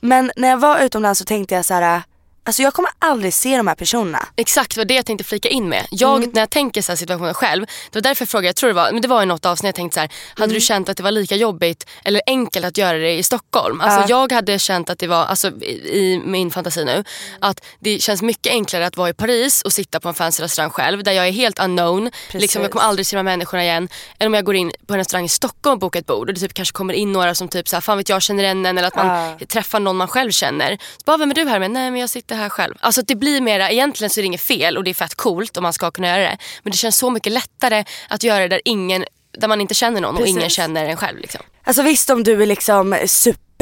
Men 0.00 0.32
när 0.36 0.48
jag 0.48 0.58
var 0.58 0.78
utomlands 0.84 1.18
så 1.18 1.24
tänkte 1.24 1.54
jag 1.54 1.64
så 1.64 1.74
här. 1.74 2.02
Alltså 2.50 2.62
jag 2.62 2.74
kommer 2.74 2.90
aldrig 2.98 3.34
se 3.34 3.56
de 3.56 3.66
här 3.66 3.74
personerna. 3.74 4.26
Exakt 4.36 4.76
vad 4.76 4.86
det 4.88 4.94
jag 4.94 5.06
tänkte 5.06 5.24
flika 5.24 5.48
in 5.48 5.68
med. 5.68 5.86
Jag, 5.90 6.16
Mm. 6.16 6.30
När 6.34 6.40
jag 6.42 6.50
tänker 6.50 6.82
så 6.82 6.92
här 6.92 6.96
situationen 6.96 7.34
själv, 7.34 7.66
det 7.90 7.96
var 7.98 8.02
därför 8.02 8.22
jag 8.22 8.28
frågade, 8.28 8.46
jag 8.48 8.56
tror 8.56 8.68
det 8.68 8.74
var, 8.74 8.92
men 8.92 9.02
det 9.02 9.08
var 9.08 9.22
i 9.22 9.26
något 9.26 9.46
avsnitt 9.46 9.68
jag 9.68 9.74
tänkte 9.74 9.94
så 9.94 10.00
här, 10.00 10.10
hade 10.34 10.44
Mm. 10.44 10.54
du 10.54 10.60
känt 10.60 10.88
att 10.88 10.96
det 10.96 11.02
var 11.02 11.10
lika 11.10 11.36
jobbigt 11.36 11.86
eller 12.04 12.22
enkelt 12.26 12.64
att 12.66 12.78
göra 12.78 12.98
det 12.98 13.12
i 13.12 13.22
Stockholm? 13.22 13.80
Alltså 13.80 14.00
Ja. 14.00 14.06
jag 14.08 14.32
hade 14.32 14.58
känt 14.58 14.90
att 14.90 14.98
det 14.98 15.06
var, 15.06 15.24
alltså 15.24 15.48
i, 15.62 15.70
i 15.98 16.22
min 16.24 16.50
fantasi 16.50 16.84
nu, 16.84 17.04
att 17.40 17.60
det 17.80 17.98
känns 18.02 18.22
mycket 18.22 18.52
enklare 18.52 18.86
att 18.86 18.96
vara 18.96 19.08
i 19.08 19.12
Paris 19.14 19.62
och 19.62 19.72
sitta 19.72 20.00
på 20.00 20.08
en 20.08 20.14
fancy 20.14 20.42
restaurang 20.42 20.70
själv 20.70 21.02
där 21.04 21.12
jag 21.12 21.26
är 21.28 21.32
helt 21.32 21.58
unknown, 21.58 22.10
liksom, 22.32 22.62
jag 22.62 22.70
kommer 22.70 22.84
aldrig 22.84 23.06
se 23.06 23.16
de 23.16 23.18
här 23.18 23.24
människorna 23.24 23.62
igen. 23.64 23.88
Än 24.18 24.26
om 24.26 24.34
jag 24.34 24.44
går 24.44 24.54
in 24.56 24.72
på 24.86 24.94
en 24.94 24.98
restaurang 24.98 25.24
i 25.24 25.28
Stockholm 25.28 25.72
och 25.74 25.78
bokar 25.78 26.00
ett 26.00 26.06
bord 26.06 26.28
och 26.28 26.34
det 26.34 26.40
typ 26.40 26.54
kanske 26.54 26.72
kommer 26.72 26.94
in 26.94 27.12
några 27.12 27.34
som 27.34 27.48
typ 27.48 27.68
så 27.68 27.76
här, 27.76 27.80
fan 27.80 27.96
vet 27.98 28.08
jag 28.08 28.22
känner 28.22 28.44
en 28.44 28.66
eller 28.66 28.82
att 28.82 28.96
man 28.96 29.06
Ja. 29.06 29.46
träffar 29.48 29.80
någon 29.80 29.96
man 29.96 30.08
själv 30.08 30.30
känner. 30.30 30.76
Så 30.76 31.02
bara, 31.04 31.16
vem 31.16 31.30
är 31.30 31.34
du 31.34 31.44
här 31.48 31.58
med? 31.58 31.70
Nej 31.70 31.90
men 31.90 32.00
jag 32.00 32.10
sitter 32.10 32.36
här 32.36 32.39
själv. 32.48 32.74
Alltså 32.80 33.02
det 33.02 33.14
blir 33.14 33.40
mera, 33.40 33.70
egentligen 33.70 34.10
så 34.10 34.20
är 34.20 34.22
det 34.22 34.26
inget 34.26 34.40
fel 34.40 34.76
och 34.76 34.84
det 34.84 34.90
är 34.90 34.94
fett 34.94 35.14
coolt 35.14 35.56
om 35.56 35.62
man 35.62 35.72
ska 35.72 35.90
kunna 35.90 36.08
göra 36.08 36.18
det. 36.18 36.38
Men 36.62 36.70
det 36.70 36.76
känns 36.76 36.96
så 36.96 37.10
mycket 37.10 37.32
lättare 37.32 37.84
att 38.08 38.22
göra 38.22 38.40
det 38.40 38.48
där, 38.48 38.60
ingen, 38.64 39.04
där 39.38 39.48
man 39.48 39.60
inte 39.60 39.74
känner 39.74 40.00
någon 40.00 40.14
och 40.14 40.20
Precis. 40.20 40.36
ingen 40.36 40.50
känner 40.50 40.84
en 40.84 40.96
själv. 40.96 41.18
Liksom. 41.18 41.40
Alltså 41.64 41.82
visst 41.82 42.10
om 42.10 42.22
du 42.22 42.42
är 42.42 42.46
liksom 42.46 42.96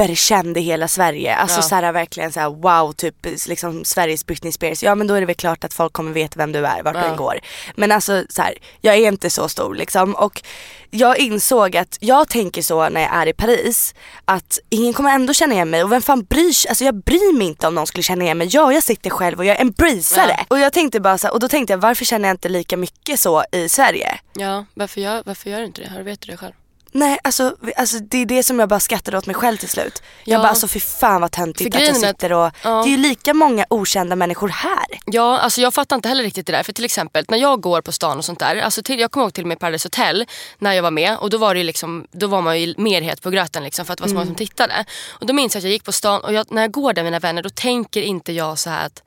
superkänd 0.07 0.57
i 0.57 0.61
hela 0.61 0.89
Sverige, 0.89 1.35
alltså 1.35 1.59
Ja. 1.59 1.63
så 1.63 1.75
här, 1.75 1.93
verkligen 1.93 2.33
så 2.33 2.41
här, 2.41 2.51
wow 2.51 2.93
typ 2.93 3.15
liksom 3.47 3.85
Sveriges 3.85 4.27
Britney 4.27 4.53
Spears, 4.53 4.83
ja 4.83 4.95
men 4.95 5.07
då 5.07 5.15
är 5.15 5.21
det 5.21 5.27
väl 5.27 5.35
klart 5.37 5.65
att 5.65 5.75
folk 5.75 5.93
kommer 5.93 6.13
veta 6.13 6.35
vem 6.39 6.53
du 6.53 6.67
är, 6.67 6.83
vart 6.83 6.95
du 6.95 7.01
Ja. 7.01 7.07
än 7.07 7.17
går. 7.17 7.41
Men 7.77 7.93
alltså 7.93 8.25
så 8.29 8.43
här, 8.43 8.55
jag 8.81 8.95
är 8.95 9.09
inte 9.09 9.31
så 9.31 9.49
stor 9.49 9.75
liksom 9.75 10.15
och 10.15 10.43
jag 10.91 11.19
insåg 11.19 11.77
att 11.77 11.97
jag 12.01 12.29
tänker 12.29 12.63
så 12.63 12.89
när 12.89 13.01
jag 13.01 13.15
är 13.15 13.27
i 13.27 13.33
Paris 13.33 13.95
att 14.25 14.59
ingen 14.71 14.93
kommer 14.93 15.11
ändå 15.15 15.33
känna 15.35 15.55
igen 15.55 15.71
mig 15.71 15.85
och 15.85 15.93
vem 15.93 16.03
fan 16.03 16.25
bryr 16.25 16.53
sig, 16.53 16.69
alltså 16.69 16.85
jag 16.85 16.95
bryr 16.95 17.37
mig 17.39 17.47
inte 17.47 17.67
om 17.67 17.75
någon 17.75 17.87
skulle 17.87 18.03
känna 18.03 18.25
igen 18.25 18.39
mig. 18.39 18.49
Ja 18.51 18.73
jag 18.73 18.83
sitter 18.83 19.11
själv 19.11 19.39
och 19.39 19.45
jag 19.45 19.61
embracear 19.61 20.29
Ja. 20.29 20.37
det. 20.37 20.45
Och 20.49 20.59
jag 20.59 20.73
tänkte 20.73 21.01
bara 21.01 21.19
så 21.19 21.27
här, 21.27 21.35
och 21.35 21.41
då 21.41 21.49
tänkte 21.49 21.73
jag 21.73 21.79
varför 21.79 22.05
känner 22.05 22.29
jag 22.29 22.35
inte 22.35 22.49
lika 22.49 22.77
mycket 22.77 23.21
så 23.21 23.45
i 23.53 23.69
Sverige? 23.69 24.19
Ja, 24.35 24.65
varför 24.75 25.01
gör, 25.01 25.23
varför 25.27 25.51
gör 25.51 25.59
du 25.59 25.65
inte 25.67 25.81
det? 25.83 25.89
Har- 25.89 26.03
Vet 26.03 26.21
du 26.21 26.31
det 26.33 26.37
själv? 26.39 26.53
Nej 26.99 27.19
alltså, 27.25 27.57
alltså 27.77 27.99
det 27.99 28.19
är 28.19 28.27
det 28.27 28.43
som 28.43 28.59
jag 28.59 28.69
bara 28.69 28.81
skrattade 28.81 29.19
åt 29.19 29.27
mig 29.27 29.35
själv 29.35 29.57
till 29.57 29.69
slut. 29.69 30.03
Jag 30.25 30.39
Ja. 30.39 30.43
bara 30.43 30.49
alltså 30.49 30.69
fy 30.69 30.81
fan 30.81 31.21
vad 31.21 31.33
töntigt 31.33 31.77
att 31.77 31.83
jag 31.87 31.97
sitter 31.97 32.33
och, 32.33 32.51
ja. 32.65 32.83
det 32.83 32.89
är 32.89 32.91
ju 32.91 32.97
lika 32.97 33.35
många 33.35 33.65
okända 33.71 34.17
människor 34.17 34.49
här. 34.49 34.87
Ja, 35.07 35.39
alltså 35.39 35.61
jag 35.61 35.75
fattar 35.75 35.97
inte 35.97 36.09
heller 36.09 36.23
riktigt 36.25 36.47
det 36.47 36.53
där. 36.53 36.63
För 36.63 36.73
till 36.73 36.85
exempel 36.85 37.25
när 37.29 37.39
jag 37.39 37.61
går 37.61 37.81
på 37.81 37.93
stan 37.93 38.19
och 38.19 38.25
sånt 38.25 38.39
där. 38.39 38.57
Alltså 38.57 38.83
till, 38.83 39.01
jag 39.01 39.11
kommer 39.11 39.25
ihåg 39.27 39.35
till 39.35 39.45
och 39.45 39.49
med 39.49 39.59
Paradise 39.61 39.87
Hotel 39.87 40.25
när 40.59 40.73
jag 40.73 40.83
var 40.83 40.91
med. 40.91 41.19
Och 41.19 41.31
då 41.31 41.39
var, 41.39 41.55
det 41.55 41.63
liksom, 41.65 42.07
då 42.13 42.27
var 42.27 42.43
man 42.43 42.61
ju 42.61 42.75
mer 42.77 43.03
het 43.03 43.23
på 43.23 43.31
gröten 43.31 43.65
liksom, 43.65 43.85
för 43.87 43.93
att 43.93 43.97
det 43.99 44.03
var 44.03 44.09
så 44.09 44.15
många 44.15 44.27
som 44.27 44.35
tittade. 44.35 44.85
Och 45.09 45.27
då 45.27 45.33
minns 45.33 45.55
jag 45.55 45.61
att 45.61 45.65
jag 45.65 45.73
gick 45.73 45.85
på 45.85 45.93
stan 45.93 46.21
och 46.21 46.33
jag, 46.33 46.53
när 46.53 46.63
jag 46.63 46.71
går 46.73 46.93
där 46.93 47.03
med 47.03 47.13
mina 47.13 47.21
vänner 47.21 47.43
då 47.43 47.51
tänker 47.51 48.03
inte 48.03 48.33
jag 48.33 48.59
så 48.59 48.71
här 48.71 48.87
att 48.87 49.03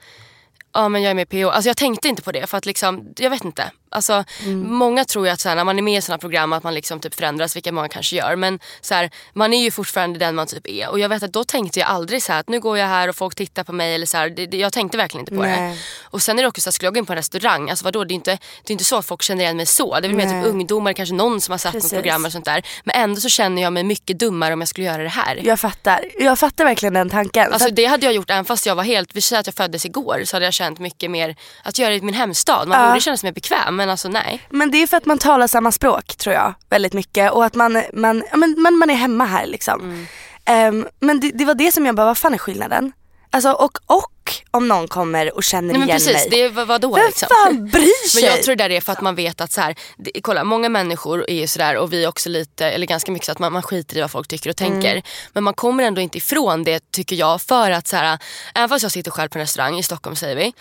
ja 0.74 0.90
men 0.90 1.02
jag 1.02 1.10
är 1.12 1.16
med 1.16 1.34
i 1.34 1.44
PO. 1.44 1.50
Alltså 1.50 1.70
jag 1.70 1.78
tänkte 1.78 2.08
inte 2.08 2.22
på 2.22 2.32
det 2.32 2.48
för 2.48 2.58
att 2.58 2.66
liksom, 2.66 3.14
jag 3.18 3.30
vet 3.30 3.46
inte. 3.46 3.72
Alltså, 3.92 4.24
Mm. 4.46 4.74
Många 4.74 5.06
tror 5.06 5.26
ju 5.26 5.32
att 5.32 5.40
så 5.40 5.50
här, 5.50 5.56
när 5.56 5.64
man 5.64 5.78
är 5.78 5.82
med 5.82 5.98
i 5.98 6.02
sådana 6.02 6.18
program 6.18 6.54
att 6.54 6.64
man 6.64 6.74
liksom 6.74 7.00
typ 7.00 7.16
förändras, 7.16 7.56
vilket 7.56 7.74
många 7.74 7.88
kanske 7.90 8.16
gör. 8.16 8.36
Men 8.36 8.60
så 8.82 8.94
här, 8.94 9.10
man 9.34 9.54
är 9.54 9.64
ju 9.64 9.72
fortfarande 9.72 10.20
den 10.20 10.36
man 10.36 10.48
typ 10.48 10.68
är. 10.68 10.90
Och 10.90 11.00
jag 11.00 11.10
vet 11.10 11.24
att 11.24 11.34
då 11.34 11.44
tänkte 11.44 11.80
jag 11.80 11.90
aldrig 11.90 12.24
så 12.24 12.32
här, 12.34 12.40
att 12.40 12.50
nu 12.50 12.60
går 12.60 12.78
jag 12.78 12.88
här 12.88 13.08
och 13.08 13.16
folk 13.16 13.36
tittar 13.36 13.64
på 13.64 13.74
mig. 13.74 13.96
Eller 13.96 14.06
så 14.06 14.18
det, 14.18 14.46
det, 14.46 14.58
jag 14.58 14.74
tänkte 14.74 14.98
verkligen 14.98 15.22
inte 15.22 15.36
på 15.36 15.42
det. 15.44 15.48
Nej. 15.62 15.78
Och 16.04 16.22
sen 16.22 16.40
är 16.40 16.44
det 16.44 16.48
också 16.50 16.62
så 16.62 16.68
här, 16.70 16.72
skulle 16.72 16.88
jag 16.88 16.94
gå 16.94 16.98
in 17.00 17.06
på 17.06 17.14
en 17.14 17.18
restaurang, 17.18 17.70
alltså 17.70 17.86
vadå, 17.86 18.04
det 18.04 18.14
är 18.14 18.16
inte, 18.16 18.32
det 18.32 18.72
är 18.72 18.72
inte 18.72 18.84
så 18.84 18.98
att 18.98 19.06
folk 19.06 19.22
känner 19.22 19.44
igen 19.44 19.58
mig 19.58 19.66
så. 19.66 20.00
Det 20.00 20.08
är 20.08 20.10
väl 20.14 20.18
mer 20.18 20.42
typ 20.42 20.46
ungdomar, 20.54 20.94
kanske 20.94 21.16
någon 21.16 21.42
som 21.42 21.52
har 21.52 21.58
sett 21.58 21.72
Precis. 21.72 21.92
något 21.92 22.02
program 22.02 22.26
och 22.26 22.32
sånt 22.32 22.46
där. 22.46 22.64
Men 22.84 22.96
ändå 22.96 23.22
så 23.22 23.30
känner 23.30 23.62
jag 23.62 23.74
mig 23.74 23.84
mycket 23.84 24.20
dummare 24.20 24.54
om 24.54 24.62
jag 24.62 24.68
skulle 24.68 24.88
göra 24.88 25.04
det 25.04 25.10
här. 25.10 25.40
Jag 25.44 25.60
fattar. 25.60 26.06
Jag 26.20 26.40
fattar 26.40 26.66
verkligen 26.66 26.94
den 26.94 27.10
tanken. 27.10 27.54
Alltså 27.54 27.70
det 27.70 27.86
hade 27.86 28.06
jag 28.06 28.14
gjort 28.16 28.30
även 28.30 28.46
fast 28.46 28.66
jag 28.66 28.76
var 28.76 28.84
helt, 28.84 29.10
vi 29.16 29.22
säger 29.22 29.40
att 29.40 29.48
jag 29.48 29.56
föddes 29.56 29.86
igår 29.86 30.22
så 30.26 30.36
hade 30.36 30.46
jag 30.46 30.54
känt 30.54 30.80
mycket 30.80 31.12
mer 31.12 31.36
att 31.64 31.80
göra 31.80 31.90
det 31.90 31.96
i 31.96 32.02
min 32.02 32.14
hemstad. 32.16 32.68
Man 32.68 32.82
Ja. 32.82 32.88
borde 32.88 33.02
känna 33.02 33.18
sig 33.18 33.28
mer 33.28 33.34
bekväm 33.34 33.80
men 33.82 33.90
alltså 33.90 34.10
nej. 34.10 34.42
Men 34.50 34.72
det 34.72 34.78
är 34.78 34.88
för 34.88 34.98
att 34.98 35.06
man 35.06 35.18
talar 35.18 35.48
samma 35.48 35.72
språk 35.72 36.16
tror 36.16 36.36
jag 36.36 36.54
väldigt 36.70 36.94
mycket 36.94 37.32
och 37.32 37.46
att 37.46 37.56
man, 37.56 37.84
man, 37.94 38.24
ja, 38.32 38.38
men, 38.38 38.56
man, 38.58 38.78
man 38.78 38.90
är 38.90 38.94
hemma 38.94 39.26
här 39.26 39.46
liksom. 39.46 39.82
Mm. 39.82 40.06
Ehm, 40.46 40.88
men 41.00 41.20
det, 41.20 41.32
det 41.32 41.46
var 41.46 41.54
det 41.54 41.72
som 41.72 41.86
jag 41.86 41.96
bara, 41.96 42.06
vad 42.06 42.18
fan 42.18 42.34
är 42.34 42.38
skillnaden? 42.38 42.92
Alltså 43.30 43.52
och, 43.52 43.78
och 43.86 44.21
om 44.52 44.68
någon 44.68 44.88
kommer 44.88 45.36
och 45.36 45.44
känner 45.44 45.74
Nej 45.74 45.80
men 45.80 45.90
igen 45.90 46.00
precis, 46.00 46.14
mig. 46.14 46.28
det 46.32 46.42
är 46.42 46.66
vad 46.66 46.82
då 46.82 46.96
Vem 46.96 47.06
liksom? 47.06 47.28
fan 47.44 47.68
bryr 47.68 48.10
sig? 48.10 48.22
Men 48.22 48.32
jag 48.32 48.44
tror 48.44 48.56
det 48.56 48.78
är 48.78 48.82
för 48.82 48.92
att 48.92 49.02
man 49.02 49.16
vet 49.16 49.42
att 49.42 49.52
så 49.52 49.62
här, 49.62 49.76
det, 49.98 50.12
kolla 50.22 50.44
många 50.44 50.70
människor 50.70 51.30
är 51.30 51.36
ju 51.36 51.48
sådär 51.48 51.78
och 51.78 51.94
vi 51.94 52.08
också 52.08 52.30
lite, 52.30 52.66
eller 52.66 52.88
ganska 52.88 53.12
mycket 53.12 53.26
så 53.26 53.32
att 53.32 53.40
man, 53.40 53.54
man 53.54 53.64
skiter 53.64 53.98
i 53.98 54.02
vad 54.02 54.12
folk 54.12 54.28
tycker 54.28 54.50
och 54.50 54.56
tänker. 54.56 54.92
Mm. 54.92 55.04
Men 55.34 55.44
man 55.44 55.54
kommer 55.54 55.84
ändå 55.84 56.02
inte 56.02 56.18
ifrån 56.18 56.64
det 56.64 56.92
tycker 56.92 57.16
jag 57.16 57.42
för 57.42 57.72
att 57.72 57.88
så 57.88 57.96
här, 57.96 58.20
även 58.56 58.70
fast 58.70 58.84
jag 58.84 58.92
sitter 58.92 59.12
själv 59.12 59.30
på 59.30 59.38
en 59.38 59.42
restaurang 59.42 59.78
i 59.78 59.84
Stockholm 59.84 60.16
säger 60.16 60.36
vi. 60.36 60.54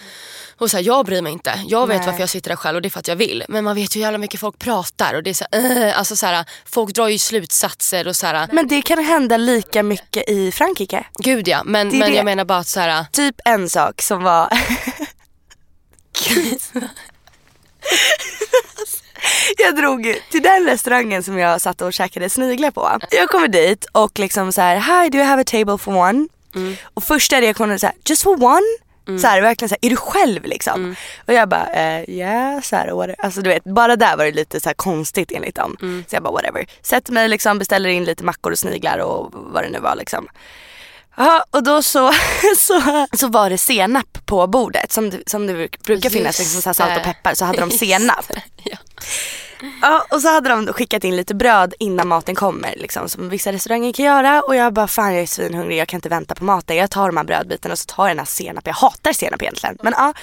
Och 0.59 0.71
så 0.71 0.77
här, 0.77 0.85
jag 0.85 1.07
bryr 1.07 1.23
mig 1.23 1.33
inte. 1.33 1.61
Jag 1.67 1.87
vet 1.87 1.99
Nej. 1.99 2.07
varför 2.07 2.21
jag 2.21 2.31
sitter 2.31 2.49
där 2.49 2.57
själv 2.57 2.77
och 2.77 2.83
det 2.83 2.89
är 2.89 2.91
för 2.91 3.01
att 3.01 3.09
jag 3.09 3.17
vill. 3.17 3.45
Men 3.49 3.65
man 3.65 3.75
vet 3.75 3.97
ju 3.97 4.01
hur 4.01 4.05
jävla 4.05 4.19
mycket 4.19 4.41
folk 4.41 4.59
pratar 4.59 5.15
och 5.15 5.23
det 5.23 5.31
är 5.31 5.35
så 5.35 5.45
här, 5.53 5.87
äh, 5.89 5.99
alltså 5.99 6.17
så 6.17 6.27
här, 6.27 6.45
folk 6.65 6.95
drar 6.95 7.09
ju 7.09 7.19
slutsatser 7.19 8.09
och 8.09 8.17
så 8.17 8.27
här, 8.27 8.49
Men 8.53 8.69
det 8.69 8.83
kan 8.83 9.05
hända 9.05 9.37
lika 9.37 9.83
mycket 9.83 10.29
i 10.29 10.53
Frankrike. 10.53 11.07
gud 11.19 11.49
ja. 11.49 11.63
Men, 11.65 11.89
är 11.89 11.99
men 11.99 12.11
det. 12.11 12.17
jag 12.17 12.25
menar 12.25 12.45
bara 12.45 12.59
att 12.59 12.69
så 12.69 12.81
här, 12.81 13.05
Typ 13.13 13.37
en 13.45 13.60
sak 13.69 14.03
som 14.03 14.23
var 14.23 14.49
Jag 19.59 19.77
drog 19.77 20.15
till 20.31 20.43
den 20.43 20.67
restaurangen 20.67 21.23
som 21.23 21.39
jag 21.39 21.61
satt 21.61 21.81
och 21.81 21.93
käkade 21.93 22.31
sniglar 22.31 22.71
på. 22.71 22.99
Jag 23.11 23.29
kommer 23.29 23.49
dit 23.49 23.85
och 23.93 24.19
liksom 24.19 24.53
så 24.53 24.61
här: 24.61 24.77
hi 25.05 25.11
do 25.11 25.19
you 25.19 25.27
have 25.27 25.43
a 25.43 25.45
table 25.45 25.79
for 25.79 25.97
one? 25.97 26.29
Och 26.95 27.05
första 27.05 27.41
reaktionen 27.41 27.75
är 27.75 27.79
så 27.79 27.87
här, 27.87 27.95
just 28.05 28.23
for 28.23 28.45
one? 28.45 28.63
Så 29.21 29.27
här, 29.27 29.41
verkligen 29.43 29.69
så 29.69 29.75
här, 29.83 29.87
är 29.87 29.91
du 29.91 29.97
själv 29.97 30.45
liksom? 30.45 30.81
Och 31.27 31.33
jag 31.35 31.49
bara, 31.49 31.67
eh, 31.67 32.11
yeah, 32.11 32.61
så 32.61 32.77
här, 32.77 32.93
what 32.93 33.11
alltså 33.19 33.41
du 33.43 33.51
vet, 33.51 33.65
bara 33.65 33.97
där 33.97 34.17
var 34.17 34.25
det 34.25 34.33
lite 34.33 34.61
så 34.61 34.69
här 34.69 34.75
konstigt 34.75 35.33
enligt 35.33 35.55
dem. 35.57 35.77
Så 36.09 36.17
jag 36.17 36.23
bara 36.23 36.33
whatever. 36.33 36.67
Sätter 36.83 37.13
mig 37.13 37.29
liksom, 37.29 37.59
beställer 37.59 37.89
in 37.89 38.05
lite 38.05 38.25
mackor 38.25 38.53
och 38.53 38.59
sniglar 38.59 38.99
och 38.99 39.29
vad 39.33 39.63
det 39.65 39.69
nu 39.71 39.79
var 39.79 39.97
liksom. 39.97 40.29
Ja, 41.21 41.45
och 41.51 41.63
då 41.63 41.83
så, 41.83 42.13
så, 42.57 43.07
så 43.13 43.29
var 43.29 43.51
det 43.51 43.59
senap 43.59 44.27
på 44.27 44.47
bordet 44.47 44.93
som, 44.93 45.13
som 45.27 45.47
det 45.47 45.55
brukar 45.85 45.95
Just 45.95 46.17
finnas, 46.17 46.39
liksom 46.39 46.63
så 46.63 46.75
salt 46.75 46.97
och 46.97 47.03
peppar, 47.05 47.35
så 47.35 47.45
hade 47.45 47.61
de 47.61 47.71
senap. 47.71 48.25
ja. 48.65 48.77
Ja, 49.83 50.07
och 50.11 50.23
så 50.23 50.29
hade 50.29 50.49
de 50.49 50.67
skickat 50.67 51.05
in 51.05 51.17
lite 51.17 51.35
bröd 51.35 51.75
innan 51.79 52.09
maten 52.09 52.35
kommer, 52.35 52.75
liksom, 52.77 53.09
som 53.09 53.29
vissa 53.29 53.53
restauranger 53.53 53.93
kan 53.93 54.05
göra. 54.05 54.43
Och 54.43 54.57
jag 54.57 54.73
bara, 54.73 54.89
fan 54.89 55.15
jag 55.15 55.23
är 55.23 55.27
svinhungrig, 55.27 55.79
jag 55.79 55.89
kan 55.89 55.99
inte 55.99 56.09
vänta 56.09 56.35
på 56.35 56.45
maten. 56.45 56.77
Jag 56.77 56.91
tar 56.91 57.07
de 57.07 57.17
här 57.17 57.25
brödbitarna 57.25 57.73
och 57.73 57.79
så 57.79 57.87
tar 57.87 58.05
jag 58.05 58.11
den 58.11 58.19
här 58.19 58.27
senap. 58.27 58.67
Jag 58.67 58.75
hatar 58.75 59.13
senap 59.13 59.43
egentligen. 59.43 59.79
Men 59.83 59.95
ja. 59.97 60.15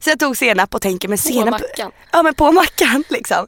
Så 0.00 0.10
jag 0.10 0.18
tog 0.18 0.36
senap 0.36 0.74
och 0.74 0.82
tänker, 0.82 1.08
men 1.08 1.18
senap. 1.18 1.60
mackan. 1.60 1.92
Ja 2.12 2.22
men 2.22 2.34
på 2.34 2.52
mackan 2.52 3.04
liksom. 3.08 3.46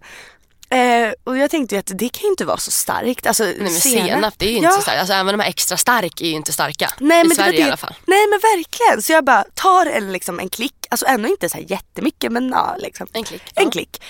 Eh, 0.70 1.12
och 1.24 1.38
jag 1.38 1.50
tänkte 1.50 1.74
ju 1.74 1.78
att 1.78 1.90
det 1.94 2.08
kan 2.08 2.22
ju 2.22 2.28
inte 2.28 2.44
vara 2.44 2.56
så 2.56 2.70
starkt. 2.70 3.26
Alltså, 3.26 3.44
Nej 3.44 3.56
men 3.58 3.70
senap 3.70 4.34
det 4.36 4.46
är 4.46 4.50
ju 4.50 4.56
inte 4.56 4.66
ja. 4.68 4.72
så 4.72 4.82
starkt. 4.82 5.00
Alltså 5.00 5.14
även 5.14 5.38
de 5.38 5.40
här 5.40 5.48
extra 5.48 5.76
stark 5.76 6.20
är 6.20 6.26
ju 6.26 6.32
inte 6.32 6.52
starka. 6.52 6.90
Nej, 6.98 7.26
I 7.26 7.30
Sverige 7.30 7.52
det, 7.52 7.58
i 7.58 7.62
alla 7.62 7.76
fall. 7.76 7.94
Nej 8.06 8.26
men 8.26 8.38
verkligen. 8.38 9.02
Så 9.02 9.12
jag 9.12 9.24
bara 9.24 9.44
tar 9.54 9.86
en, 9.86 10.12
liksom, 10.12 10.40
en 10.40 10.48
klick, 10.48 10.86
alltså 10.90 11.06
ändå 11.06 11.28
inte 11.28 11.48
så 11.48 11.56
här 11.56 11.64
jättemycket 11.68 12.32
men 12.32 12.48
ja, 12.48 12.76
liksom. 12.78 13.06
En 13.12 13.24
klick, 13.24 13.42
En 13.54 13.64
ja. 13.64 13.70
klick. 13.70 14.02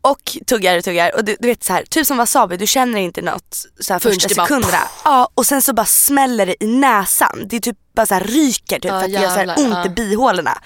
Och 0.00 0.36
tuggar 0.46 0.78
och 0.78 0.84
tuggar 0.84 1.16
och 1.16 1.24
du, 1.24 1.36
du 1.40 1.48
vet 1.48 1.64
så 1.64 1.72
här, 1.72 1.84
typ 1.90 2.06
som 2.06 2.16
wasabi, 2.16 2.56
du 2.56 2.66
känner 2.66 3.00
inte 3.00 3.22
något 3.22 3.66
så 3.80 3.92
här 3.92 4.00
första 4.00 4.28
sekunderna. 4.28 4.88
Ja 5.04 5.28
och 5.34 5.46
sen 5.46 5.62
så 5.62 5.72
bara 5.72 5.86
smäller 5.86 6.46
det 6.46 6.64
i 6.64 6.66
näsan. 6.66 7.42
Det 7.46 7.56
är 7.56 7.60
typ 7.60 7.76
bara 7.94 8.06
så 8.06 8.14
här 8.14 8.24
ryker 8.24 8.78
typ 8.78 8.84
Ja, 8.84 8.90
för 8.90 9.04
att 9.04 9.12
det 9.12 9.20
gör 9.20 9.28
så 9.28 9.34
här 9.34 9.38
jävlar, 9.38 9.58
ont 9.58 9.74
ja. 9.74 9.86
i 9.86 9.88
bihålorna. 9.88 10.58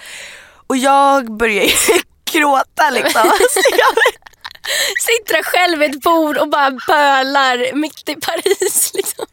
Och 0.67 0.77
jag 0.77 1.37
börjar 1.37 1.63
ju 1.65 1.73
gråta 2.33 2.91
liksom. 2.91 3.21
Alltså, 3.31 3.61
jag, 3.71 3.97
Sitter 5.01 5.35
där 5.35 5.43
själv 5.43 5.79
vid 5.79 5.95
ett 5.95 6.03
bord 6.03 6.37
och 6.37 6.49
bara 6.49 6.71
bölar 6.71 7.75
mitt 7.75 8.09
i 8.09 8.15
Paris 8.15 8.91
liksom. 8.95 9.27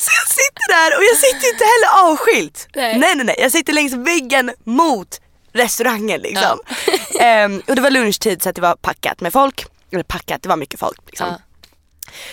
Så 0.00 0.10
jag 0.20 0.28
sitter 0.28 0.68
där 0.68 0.96
och 0.96 1.04
jag 1.04 1.16
sitter 1.16 1.52
inte 1.52 1.64
heller 1.64 2.10
avskilt. 2.10 2.68
Nej. 2.74 2.98
Nej 2.98 3.14
nej 3.14 3.26
nej, 3.26 3.36
jag 3.38 3.52
sitter 3.52 3.72
längs 3.72 3.92
väggen 3.92 4.52
mot 4.64 5.20
restaurangen 5.52 6.20
liksom. 6.20 6.58
Ehm, 7.20 7.62
och 7.68 7.76
det 7.76 7.82
var 7.82 7.90
lunchtid 7.90 8.42
så 8.42 8.48
att 8.48 8.54
det 8.54 8.60
var 8.62 8.76
packat 8.76 9.20
med 9.20 9.32
folk. 9.32 9.66
Eller 9.92 10.02
packat, 10.02 10.42
det 10.42 10.48
var 10.48 10.56
mycket 10.56 10.80
folk 10.80 11.00
liksom. 11.06 11.26
Ja. 11.26 11.38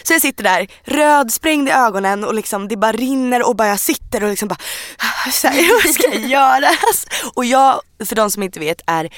Så 0.03 0.13
jag 0.13 0.21
sitter 0.21 0.43
där, 0.43 0.67
röd, 0.83 1.33
sprängd 1.33 1.69
i 1.69 1.71
ögonen 1.71 2.23
och 2.23 2.33
liksom 2.33 2.67
det 2.67 2.77
bara 2.77 2.91
rinner 2.91 3.47
och 3.47 3.55
bara 3.55 3.67
jag 3.67 3.79
sitter 3.79 4.23
och 4.23 4.29
liksom 4.29 4.47
bara 4.47 4.59
så 5.31 5.47
här, 5.47 5.83
vad 5.83 5.93
ska 5.93 6.03
jag 6.13 6.29
göra? 6.29 6.69
Och 7.33 7.45
jag, 7.45 7.81
för 8.05 8.15
de 8.15 8.31
som 8.31 8.43
inte 8.43 8.59
vet, 8.59 8.81
är 8.87 9.09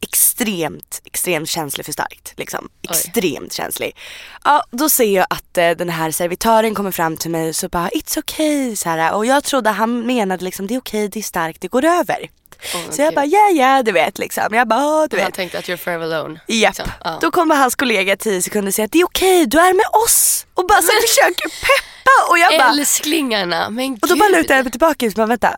extremt, 0.00 1.00
extremt 1.04 1.48
känslig 1.48 1.86
för 1.86 1.92
starkt. 1.92 2.32
Liksom. 2.36 2.68
Extremt 2.90 3.52
känslig. 3.52 3.96
Ja, 4.44 4.64
då 4.70 4.88
ser 4.88 5.14
jag 5.16 5.26
att 5.30 5.58
eh, 5.58 5.70
den 5.70 5.88
här 5.88 6.10
servitören 6.10 6.74
kommer 6.74 6.90
fram 6.90 7.16
till 7.16 7.30
mig 7.30 7.48
och 7.48 7.56
så 7.56 7.68
bara 7.68 7.88
it's 7.88 8.18
okay 8.18 8.76
så 8.76 8.88
här, 8.88 9.14
och 9.14 9.26
jag 9.26 9.44
trodde 9.44 9.70
han 9.70 10.06
menade 10.06 10.44
liksom 10.44 10.66
det 10.66 10.74
är 10.74 10.78
okej, 10.78 11.08
det 11.08 11.18
är 11.18 11.22
starkt, 11.22 11.60
det 11.60 11.68
går 11.68 11.84
över. 11.84 12.30
Åh, 12.74 12.80
så 12.90 13.02
jag 13.02 13.08
gud. 13.08 13.14
bara 13.14 13.26
ja 13.26 13.48
ja 13.50 13.82
du 13.82 13.92
vet 13.92 14.18
liksom. 14.18 14.44
Jag 14.54 14.68
bara 14.68 14.80
"Ja, 14.80 15.06
du 15.10 15.16
Han 15.16 15.26
vet. 15.26 15.34
tänkte 15.34 15.58
att 15.58 15.64
you're 15.68 15.76
forever 15.76 16.04
alone. 16.14 16.40
Japp. 16.46 16.70
liksom. 16.78 16.92
Ja. 17.04 17.18
Då 17.20 17.30
kommer 17.30 17.56
hans 17.56 17.74
kollega 17.76 18.16
10 18.16 18.42
sekunder 18.42 18.70
och 18.70 18.74
säger 18.74 18.84
att 18.86 18.92
det 18.92 18.98
är 19.00 19.04
okej, 19.04 19.46
du 19.46 19.58
är 19.58 19.74
med 19.74 19.86
oss. 20.04 20.46
Och 20.54 20.66
bara 20.66 20.82
så 20.82 20.88
försöker 21.08 21.48
peppa 21.48 22.30
och 22.30 22.38
jag 22.38 22.60
bara 22.60 22.70
Älsklingarna, 22.70 23.70
men 23.70 23.94
gud. 23.94 24.02
och 24.02 24.08
då 24.08 24.16
bara 24.16 24.28
lutar 24.28 24.54
jag 24.56 24.64
mig 24.64 24.70
tillbaka 24.70 25.06
och 25.06 25.12
bara 25.12 25.26
vänta. 25.26 25.56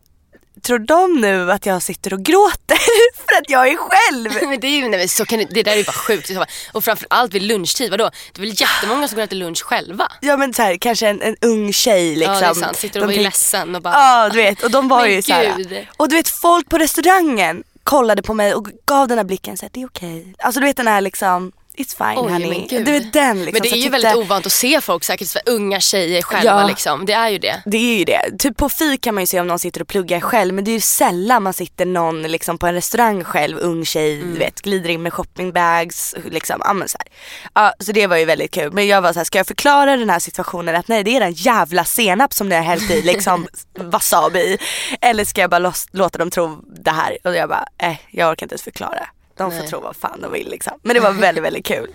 Tror 0.62 0.78
de 0.78 1.20
nu 1.20 1.52
att 1.52 1.66
jag 1.66 1.82
sitter 1.82 2.14
och 2.14 2.22
gråter 2.22 2.78
för 3.26 3.36
att 3.36 3.50
jag 3.50 3.68
är 3.68 3.76
själv? 3.76 4.32
men 4.48 4.60
det, 4.60 4.66
är 4.66 4.70
ju, 4.70 4.88
nej, 4.88 4.98
men 4.98 5.08
så 5.08 5.24
kan 5.24 5.38
det, 5.38 5.62
där 5.62 5.72
är 5.72 5.76
ju 5.76 5.84
bara 5.84 5.92
sjukt. 5.92 6.30
Och 6.72 6.84
framförallt 6.84 7.34
vid 7.34 7.42
lunchtid, 7.42 7.90
vadå? 7.90 8.10
Det 8.32 8.42
är 8.42 8.46
väl 8.46 8.60
jättemånga 8.60 9.08
som 9.08 9.16
går 9.16 9.22
och 9.22 9.26
äter 9.26 9.36
lunch 9.36 9.62
själva? 9.62 10.08
Ja 10.20 10.36
men 10.36 10.54
så 10.54 10.62
här, 10.62 10.76
kanske 10.76 11.08
en, 11.08 11.22
en 11.22 11.36
ung 11.40 11.72
tjej 11.72 12.16
liksom. 12.16 12.34
Ja 12.34 12.40
det 12.40 12.46
är 12.46 12.54
sant, 12.54 12.76
sitter 12.76 13.00
och 13.00 13.08
De 13.08 13.18
är 13.18 13.22
ledsen 13.22 13.74
och 13.74 13.82
bara 13.82 13.94
Ja 13.94 14.28
du 14.28 14.36
vet 14.36 14.62
och 14.62 14.70
de 14.70 14.88
var 14.88 15.06
ju 15.06 15.22
så 15.22 15.32
här. 15.32 15.88
Och 15.96 16.08
du 16.08 16.14
vet 16.14 16.28
folk 16.28 16.68
på 16.68 16.78
restaurangen 16.78 17.62
kollade 17.84 18.22
på 18.22 18.34
mig 18.34 18.54
och 18.54 18.68
gav 18.86 19.08
den 19.08 19.18
här 19.18 19.24
blicken 19.24 19.56
så 19.56 19.64
här, 19.64 19.70
det 19.74 19.82
är 19.82 19.86
okej. 19.86 20.34
Alltså 20.38 20.60
du 20.60 20.66
vet 20.66 20.76
den 20.76 20.86
här 20.86 21.00
liksom, 21.00 21.52
it's 21.84 21.96
fine 21.96 22.18
Oj, 22.26 22.32
honey. 22.32 22.66
Du 22.70 22.92
vet 22.92 23.12
den 23.12 23.44
liksom. 23.44 23.52
Men 23.52 23.62
det 23.62 23.68
är 23.68 23.76
ju 23.76 23.82
titta- 23.82 23.90
väldigt 23.92 24.14
ovant 24.16 24.46
att 24.46 24.52
se 24.52 24.80
folk 24.80 25.04
säkert, 25.04 25.28
för 25.30 25.42
unga 25.46 25.80
tjejer 25.80 26.22
själva 26.22 26.60
Ja. 26.60 26.66
liksom. 26.66 27.06
Det 27.06 27.12
är 27.12 27.28
ju 27.28 27.38
det. 27.38 27.62
Det 27.66 27.76
är 27.76 27.98
ju 27.98 28.04
det. 28.04 28.20
Typ 28.38 28.56
på 28.56 28.68
fik 28.68 29.00
kan 29.02 29.14
man 29.14 29.22
ju 29.22 29.26
se 29.26 29.40
om 29.40 29.46
någon 29.46 29.58
sitter 29.58 29.80
och 29.82 29.88
pluggar 29.88 30.20
själv 30.20 30.54
men 30.54 30.64
det 30.64 30.70
är 30.70 30.72
ju 30.72 30.80
sällan 30.80 31.42
man 31.42 31.52
sitter 31.52 31.86
någon 31.86 32.22
liksom 32.22 32.58
på 32.58 32.66
en 32.66 32.74
restaurang 32.74 33.24
själv, 33.24 33.58
ung 33.60 33.84
tjej, 33.84 34.14
Mm. 34.20 34.32
du 34.32 34.38
vet, 34.38 34.60
glider 34.62 34.88
in 34.90 35.02
med 35.02 35.12
shoppingbags. 35.12 36.14
Liksom, 36.30 36.60
ja, 36.64 36.72
men 36.72 36.88
så, 36.88 36.98
här. 36.98 37.06
Ja, 37.54 37.72
så 37.84 37.92
det 37.92 38.06
var 38.06 38.16
ju 38.16 38.24
väldigt 38.24 38.50
kul. 38.50 38.72
Men 38.72 38.86
jag 38.86 39.02
var 39.02 39.12
så 39.12 39.18
här, 39.18 39.24
ska 39.24 39.38
jag 39.38 39.46
förklara 39.46 39.96
den 39.96 40.10
här 40.10 40.18
situationen 40.18 40.76
att 40.76 40.88
nej 40.88 41.04
det 41.04 41.16
är 41.16 41.20
den 41.20 41.32
jävla 41.32 41.84
senap 41.84 42.32
som 42.34 42.48
ni 42.48 42.54
har 42.56 42.62
hällt 42.62 42.90
i 42.90 43.02
liksom 43.02 43.46
wasabi. 43.78 44.58
Eller 45.00 45.24
ska 45.24 45.40
jag 45.40 45.50
bara 45.50 45.72
låta 45.92 46.18
dem 46.18 46.30
tro 46.30 46.58
det 46.84 46.90
här? 46.90 47.18
Och 47.24 47.34
jag 47.34 47.48
bara, 47.48 47.64
eh, 47.78 47.96
jag 48.10 48.30
orkar 48.30 48.44
inte 48.46 48.52
ens 48.52 48.62
förklara. 48.62 49.06
De 49.40 49.50
får 49.50 49.58
Nej. 49.58 49.68
tro 49.68 49.80
vad 49.80 49.96
fan 49.96 50.20
de 50.20 50.32
vill 50.32 50.50
liksom. 50.50 50.78
Men 50.82 50.94
det 50.94 51.00
var 51.00 51.12
väldigt, 51.12 51.44
väldigt 51.44 51.66
kul. 51.66 51.90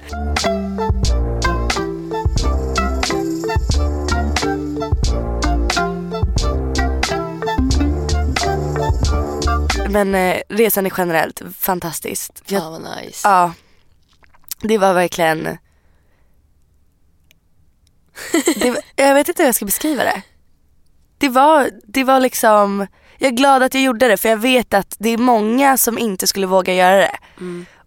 Men 9.90 10.16
eh, 10.16 10.42
resan 10.50 10.86
är 10.86 10.94
generellt 10.98 11.42
fantastiskt. 11.58 12.44
Jag, 12.48 12.62
Ja 12.62 12.70
vad 12.70 12.82
nice. 12.82 13.28
ja, 13.28 13.54
det 14.62 14.78
var 14.78 14.94
verkligen 14.94 15.44
det, 18.56 18.82
Jag 18.96 19.14
vet 19.14 19.28
inte 19.30 19.44
hur 19.44 19.48
jag 19.48 19.56
ska 19.56 19.66
beskriva 19.66 20.04
det. 20.04 20.22
Det 21.18 21.30
var, 21.30 21.70
det 21.84 22.04
var 22.04 22.20
liksom, 22.20 22.88
jag 23.18 23.28
är 23.28 23.32
glad 23.36 23.64
att 23.64 23.74
jag 23.74 23.84
gjorde 23.84 24.08
det 24.08 24.18
för 24.18 24.30
jag 24.30 24.38
vet 24.38 24.74
att 24.74 24.96
det 25.00 25.10
är 25.10 25.18
många 25.18 25.78
som 25.78 25.98
inte 25.98 26.28
skulle 26.28 26.48
våga 26.48 26.74
göra 26.74 26.98
det. 26.98 27.18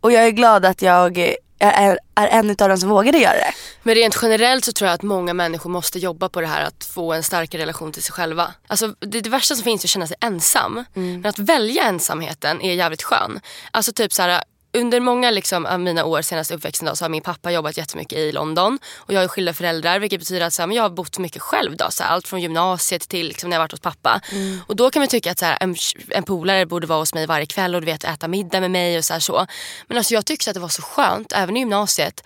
Och 0.01 0.13
jag 0.13 0.27
är 0.27 0.31
glad 0.31 0.65
att 0.65 0.83
jag 0.83 1.19
är, 1.59 1.99
är 2.15 2.27
en 2.27 2.51
av 2.51 2.57
dem 2.57 2.79
som 2.79 2.89
vågade 2.89 3.19
göra 3.19 3.33
det. 3.33 3.53
Men 3.83 3.95
rent 3.95 4.19
generellt 4.23 4.65
så 4.65 4.73
tror 4.73 4.89
jag 4.89 4.95
att 4.95 5.03
många 5.03 5.35
människor 5.35 5.71
måste 5.71 5.99
jobba 5.99 6.29
på 6.29 6.41
det 6.41 6.47
här 6.47 6.65
att 6.65 6.85
få 6.85 7.13
en 7.13 7.23
starkare 7.23 7.63
relation 7.63 7.93
till 7.93 8.03
sig 8.03 8.13
själva. 8.13 8.55
Alltså 8.67 8.95
det, 9.01 9.21
det 9.21 9.31
värsta 9.31 9.55
som 9.55 9.65
finns 9.65 9.85
är 9.85 9.87
att 9.87 9.91
känna 9.91 10.07
sig 10.07 10.17
ensam. 10.21 10.85
Men 10.95 11.27
att 11.27 11.39
välja 11.39 11.83
ensamheten 11.83 12.61
är 12.63 12.75
jävligt 12.75 13.03
skön. 13.03 13.41
Alltså 13.71 13.93
typ 13.93 14.13
så 14.13 14.23
här, 14.23 14.43
under 14.73 15.01
många 15.01 15.31
liksom, 15.31 15.67
av 15.67 15.81
mina 15.81 16.05
år 16.05 16.23
senaste 16.23 16.55
uppväxten 16.55 16.87
då, 16.87 16.97
så 16.97 17.05
har 17.05 17.09
min 17.09 17.23
pappa 17.23 17.53
jobbat 17.53 17.77
jättemycket 17.77 18.19
i 18.19 18.33
London. 18.33 18.79
Och 18.97 19.13
jag 19.13 19.23
är 19.25 19.29
skilda 19.29 19.53
föräldrar 19.53 19.99
vilket 19.99 20.21
betyder 20.21 20.47
att 20.47 20.53
så 20.53 20.63
här, 20.63 20.67
men 20.67 20.77
jag 20.77 20.83
har 20.83 20.91
bott 20.91 21.19
mycket 21.19 21.43
själv. 21.43 21.77
Då, 21.77 21.87
så 21.91 22.03
här, 22.03 22.11
allt 22.11 22.29
från 22.29 22.41
gymnasiet 22.41 23.09
till 23.09 23.29
liksom, 23.29 23.51
när 23.51 23.57
jag 23.57 23.63
varit 23.63 23.73
hos 23.73 23.81
pappa. 23.81 24.21
Och 24.67 24.77
då 24.77 24.91
kan 24.91 25.01
man 25.01 25.09
tycka 25.09 25.31
att 25.31 25.39
så 25.39 25.45
här, 25.45 25.59
en, 25.61 25.77
en 26.09 26.23
polare 26.23 26.67
borde 26.67 26.87
vara 26.87 26.99
hos 26.99 27.15
mig 27.15 27.27
varje 27.27 27.47
kväll 27.47 27.75
och 27.75 27.81
du 27.81 27.85
vet, 27.85 28.05
äta 28.05 28.29
middag 28.29 28.61
med 28.61 28.71
mig 28.71 28.99
och 28.99 29.05
så, 29.05 29.13
här, 29.13 29.21
så. 29.21 29.47
Men 29.87 29.99
alltså, 29.99 30.15
jag 30.15 30.27
tyckte 30.27 30.51
att 30.51 30.55
det 30.55 30.61
var 30.61 30.69
så 30.69 30.83
skönt 30.83 31.33
även 31.33 31.57
i 31.57 31.61
gymnasiet 31.61 32.25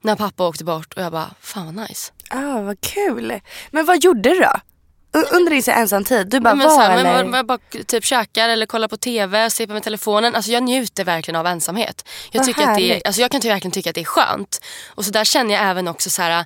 när 0.00 0.16
pappa 0.16 0.48
åkte 0.48 0.64
bort 0.64 0.94
och 0.94 1.02
jag 1.02 1.12
bara, 1.12 1.30
fan 1.40 1.66
vad 1.66 1.88
nice. 1.88 2.12
Ah, 2.30 2.60
vad 2.60 2.80
kul. 2.80 3.40
Men 3.70 3.86
vad 3.86 4.04
gjorde 4.04 4.30
du 4.30 4.40
då? 4.40 4.52
Under 5.32 5.50
din 5.50 5.62
så 5.62 5.70
här 5.70 5.80
ensam 5.80 6.04
tid? 6.04 6.26
Du 6.26 6.40
bara 6.40 6.54
men, 6.54 6.68
var 6.68 6.74
så 6.74 6.80
här, 6.80 6.98
eller? 6.98 7.04
men, 7.22 7.30
man 7.30 7.46
bara 7.46 7.58
typ 7.86 8.04
käkar 8.04 8.48
eller 8.48 8.66
kollar 8.66 8.88
på 8.88 8.96
TV, 8.96 9.50
sippar 9.50 9.74
med 9.74 9.82
telefonen. 9.82 10.34
Alltså 10.34 10.50
jag 10.50 10.62
njuter 10.62 11.04
verkligen 11.04 11.36
av 11.40 11.46
ensamhet. 11.46 12.08
Jag, 12.32 12.38
Vad 12.40 12.46
tycker 12.46 12.62
att 12.62 12.76
det 12.76 12.96
är, 12.96 13.06
alltså 13.06 13.20
jag 13.22 13.30
kan 13.30 13.40
verkligen 13.40 13.72
tycka 13.72 13.90
att 13.90 13.94
det 13.94 14.00
är 14.00 14.04
skönt. 14.04 14.60
Och 14.88 15.04
så 15.04 15.10
där 15.10 15.24
känner 15.24 15.54
jag 15.54 15.64
även 15.64 15.88
också 15.88 16.10
så 16.10 16.22
här, 16.22 16.44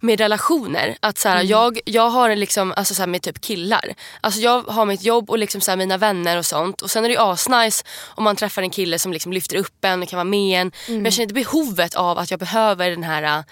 med 0.00 0.20
relationer. 0.20 0.96
Att 1.00 1.18
så 1.18 1.28
här, 1.28 1.36
Mm. 1.36 1.46
jag, 1.48 1.78
jag 1.84 2.08
har 2.08 2.36
liksom, 2.36 2.72
alltså 2.76 2.94
så 2.94 3.02
här, 3.02 3.06
med 3.06 3.22
typ 3.22 3.40
killar. 3.40 3.94
Alltså 4.20 4.40
jag 4.40 4.62
har 4.62 4.84
mitt 4.84 5.02
jobb 5.04 5.30
och 5.30 5.38
liksom 5.38 5.60
så 5.60 5.70
här, 5.70 5.76
mina 5.76 5.96
vänner 5.96 6.36
och 6.38 6.46
sånt. 6.46 6.82
Och 6.82 6.90
sen 6.90 7.04
är 7.04 7.08
det 7.08 7.14
ju 7.14 7.20
asnice 7.20 7.84
om 8.14 8.24
man 8.24 8.36
träffar 8.36 8.62
en 8.62 8.70
kille 8.70 8.98
som 8.98 9.12
liksom 9.12 9.32
lyfter 9.32 9.56
upp 9.56 9.84
en 9.84 10.02
och 10.02 10.08
kan 10.08 10.16
vara 10.16 10.24
med 10.24 10.60
en. 10.60 10.72
Men 10.86 10.94
Mm. 10.96 11.04
jag 11.04 11.12
känner 11.14 11.22
inte 11.22 11.34
behovet 11.34 11.94
av 11.94 12.18
att 12.18 12.30
jag 12.30 12.40
behöver 12.40 12.90
den 12.90 13.02
här 13.02 13.44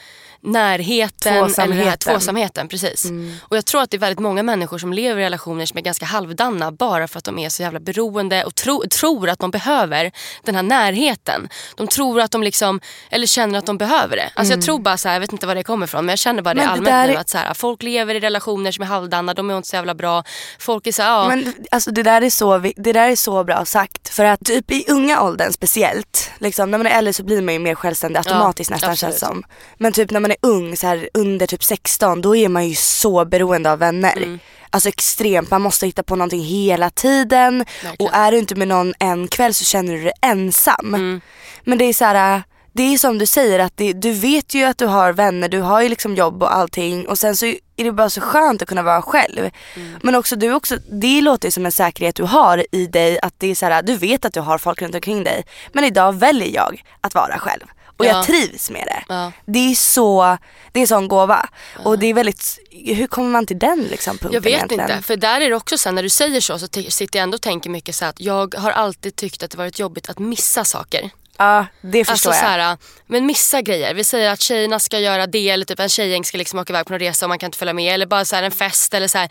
närheten. 0.44 1.32
Eller 1.32 1.48
den 1.48 1.72
här 1.72 1.96
Tvåsamheten. 1.96 2.10
Mm. 2.10 2.20
tvåsamheten. 2.20 2.68
Precis. 2.68 3.04
Och 3.42 3.56
jag 3.56 3.64
tror 3.64 3.82
att 3.82 3.90
det 3.90 3.96
är 3.96 3.98
väldigt 3.98 4.18
många 4.18 4.42
människor 4.42 4.78
som 4.78 4.92
lever 4.92 5.20
i 5.20 5.24
relationer 5.24 5.66
som 5.66 5.78
är 5.78 5.82
ganska 5.82 6.06
halvdana 6.06 6.72
bara 6.72 7.08
för 7.08 7.18
att 7.18 7.24
de 7.24 7.38
är 7.38 7.48
så 7.48 7.62
jävla 7.62 7.80
beroende 7.80 8.44
och 8.44 8.54
tro, 8.54 8.82
tror 9.00 9.28
att 9.28 9.38
de 9.38 9.50
behöver 9.50 10.12
den 10.44 10.54
här 10.54 10.62
närheten. 10.62 11.48
De 11.76 11.86
tror 11.88 12.20
att 12.20 12.30
de 12.30 12.42
liksom, 12.42 12.80
eller 13.10 13.26
känner 13.26 13.58
att 13.58 13.66
de 13.66 13.78
behöver 13.78 14.16
det. 14.16 14.30
Alltså 14.34 14.54
jag 14.54 14.62
tror 14.62 14.78
bara 14.78 14.96
så 14.96 15.08
här, 15.08 15.14
jag 15.14 15.20
vet 15.20 15.32
inte 15.32 15.46
var 15.46 15.54
det 15.54 15.62
kommer 15.62 15.86
ifrån 15.86 16.04
men 16.04 16.12
jag 16.12 16.18
känner 16.18 16.42
bara 16.42 16.54
det 16.54 16.64
Mm. 16.64 16.84
Det 16.84 16.90
allmänt 16.90 17.08
där 17.08 17.14
nu 17.14 17.20
att 17.20 17.28
så 17.28 17.38
här, 17.38 17.54
folk 17.54 17.82
lever 17.82 18.14
i 18.14 18.20
relationer 18.20 18.72
som 18.72 18.82
är 18.82 18.86
halvdana, 18.86 19.34
de 19.34 19.50
är 19.50 19.56
inte 19.56 19.68
så 19.68 19.76
jävla 19.76 19.94
bra. 19.94 20.24
Folk 20.58 20.86
är 20.86 20.92
så 20.92 21.02
ja. 21.02 21.28
Men 21.28 21.54
alltså 21.70 21.90
det 21.90 22.02
där, 22.02 22.22
är 22.22 22.30
så, 22.30 22.58
det 22.58 22.92
där 22.92 23.08
är 23.08 23.16
så 23.16 23.44
bra 23.44 23.64
sagt. 23.64 24.08
För 24.08 24.24
att 24.24 24.44
typ 24.44 24.70
i 24.70 24.84
unga 24.88 25.22
åldern 25.22 25.52
speciellt, 25.52 26.30
liksom, 26.38 26.70
när 26.70 26.78
man 26.78 26.86
är 26.86 26.98
äldre 26.98 27.12
så 27.12 27.22
blir 27.24 27.42
man 27.42 27.54
ju 27.54 27.60
mer 27.60 27.74
självständig 27.74 28.18
automatiskt 28.18 28.70
nästan 28.70 28.90
absolut. 28.90 29.12
känns 29.12 29.20
som. 29.20 29.44
Men 29.78 29.92
typ 29.92 30.10
när 30.10 30.20
man 30.20 30.33
är 30.34 30.48
ung, 30.48 30.76
så 30.76 30.86
här, 30.86 31.08
under 31.14 31.46
typ 31.46 31.64
16, 31.64 32.20
då 32.20 32.36
är 32.36 32.48
man 32.48 32.68
ju 32.68 32.74
så 32.74 33.24
beroende 33.24 33.72
av 33.72 33.78
vänner. 33.78 34.16
Mm. 34.16 34.38
Alltså 34.70 34.88
extremt, 34.88 35.50
man 35.50 35.62
måste 35.62 35.86
hitta 35.86 36.02
på 36.02 36.16
någonting 36.16 36.42
hela 36.42 36.90
tiden. 36.90 37.58
Verkligen. 37.58 37.96
Och 37.98 38.14
är 38.14 38.32
du 38.32 38.38
inte 38.38 38.54
med 38.54 38.68
någon 38.68 38.94
en 38.98 39.28
kväll 39.28 39.54
så 39.54 39.64
känner 39.64 39.92
du 39.92 40.02
dig 40.02 40.12
ensam. 40.22 40.94
Mm. 40.94 41.20
Men 41.64 41.78
det 41.78 41.84
är 41.84 41.92
så 41.92 42.04
här. 42.04 42.42
Det 42.76 42.82
är 42.82 42.98
som 42.98 43.18
du 43.18 43.26
säger 43.26 43.58
att 43.58 43.76
det, 43.76 43.92
du 43.92 44.12
vet 44.12 44.54
ju 44.54 44.64
att 44.64 44.78
du 44.78 44.86
har 44.86 45.12
vänner, 45.12 45.48
du 45.48 45.60
har 45.60 45.82
ju 45.82 45.88
liksom 45.88 46.14
jobb 46.14 46.42
och 46.42 46.54
allting 46.54 47.08
och 47.08 47.18
sen 47.18 47.36
så 47.36 47.46
är 47.46 47.84
det 47.84 47.92
bara 47.92 48.10
så 48.10 48.20
skönt 48.20 48.62
att 48.62 48.68
kunna 48.68 48.82
vara 48.82 49.02
själv. 49.02 49.50
Mm. 49.76 49.98
Men 50.02 50.14
också 50.14 50.36
du 50.36 50.52
också, 50.54 50.78
det 50.90 51.20
låter 51.20 51.50
som 51.50 51.66
en 51.66 51.72
säkerhet 51.72 52.14
du 52.14 52.22
har 52.22 52.66
i 52.72 52.86
dig 52.86 53.18
att 53.20 53.34
det 53.38 53.46
är 53.50 53.54
så 53.54 53.66
här, 53.66 53.82
du 53.82 53.96
vet 53.96 54.24
att 54.24 54.32
du 54.32 54.40
har 54.40 54.58
folk 54.58 54.82
runt 54.82 54.94
omkring 54.94 55.24
dig. 55.24 55.44
Men 55.72 55.84
idag 55.84 56.12
väljer 56.14 56.54
jag 56.54 56.82
att 57.00 57.14
vara 57.14 57.38
själv. 57.38 57.64
Och 57.96 58.04
Ja. 58.04 58.08
jag 58.10 58.24
trivs 58.26 58.70
med 58.70 58.82
det. 58.86 59.04
Ja. 59.14 59.32
Det 59.46 59.58
är 59.70 59.74
så, 59.74 60.38
det 60.72 60.78
är 60.78 60.80
en 60.80 60.86
sån 60.86 61.08
gåva. 61.08 61.48
Och 61.84 61.98
det 61.98 62.06
är 62.06 62.14
väldigt, 62.14 62.58
hur 62.70 63.06
kommer 63.06 63.28
man 63.30 63.46
till 63.46 63.58
den 63.58 63.82
liksom 63.90 64.18
punkten 64.18 64.32
Jag 64.32 64.40
vet 64.40 64.52
egentligen? 64.54 64.90
inte, 64.90 65.02
för 65.02 65.16
där 65.16 65.40
är 65.40 65.50
det 65.50 65.56
också 65.56 65.78
så 65.78 65.88
här, 65.88 65.94
när 65.94 66.02
du 66.02 66.08
säger 66.08 66.40
så 66.40 66.58
så 66.58 66.66
sitter 66.88 67.18
jag 67.18 67.22
ändå 67.22 67.34
och 67.34 67.42
tänker 67.42 67.70
mycket 67.70 67.94
så 67.94 68.04
att 68.04 68.20
jag 68.20 68.54
har 68.54 68.70
alltid 68.70 69.16
tyckt 69.16 69.42
att 69.42 69.50
det 69.50 69.56
varit 69.58 69.78
jobbigt 69.78 70.08
att 70.10 70.18
missa 70.18 70.64
saker. 70.64 71.10
Ja 71.38 71.66
det 71.80 72.04
förstår 72.04 72.30
Alltså 72.30 72.44
så 72.44 72.46
jag. 72.46 72.50
här, 72.50 72.76
men 73.06 73.26
missa 73.26 73.62
grejer. 73.62 73.94
Vi 73.94 74.04
säger 74.04 74.30
att 74.30 74.40
tjejerna 74.40 74.78
ska 74.78 74.98
göra 74.98 75.26
det 75.26 75.50
eller 75.50 75.64
typ 75.64 75.80
en 75.80 75.88
tjejgäng 75.88 76.24
ska 76.24 76.38
liksom 76.38 76.58
åka 76.58 76.72
iväg 76.72 76.86
på 76.86 76.92
någon 76.92 77.00
resa 77.00 77.26
och 77.26 77.28
man 77.28 77.38
kan 77.38 77.48
inte 77.48 77.58
följa 77.58 77.74
med. 77.74 77.94
Eller 77.94 78.06
bara 78.06 78.24
så 78.24 78.36
här 78.36 78.42
en 78.42 78.50
fest 78.50 78.94
eller 78.94 79.08
så 79.08 79.18
här. 79.18 79.28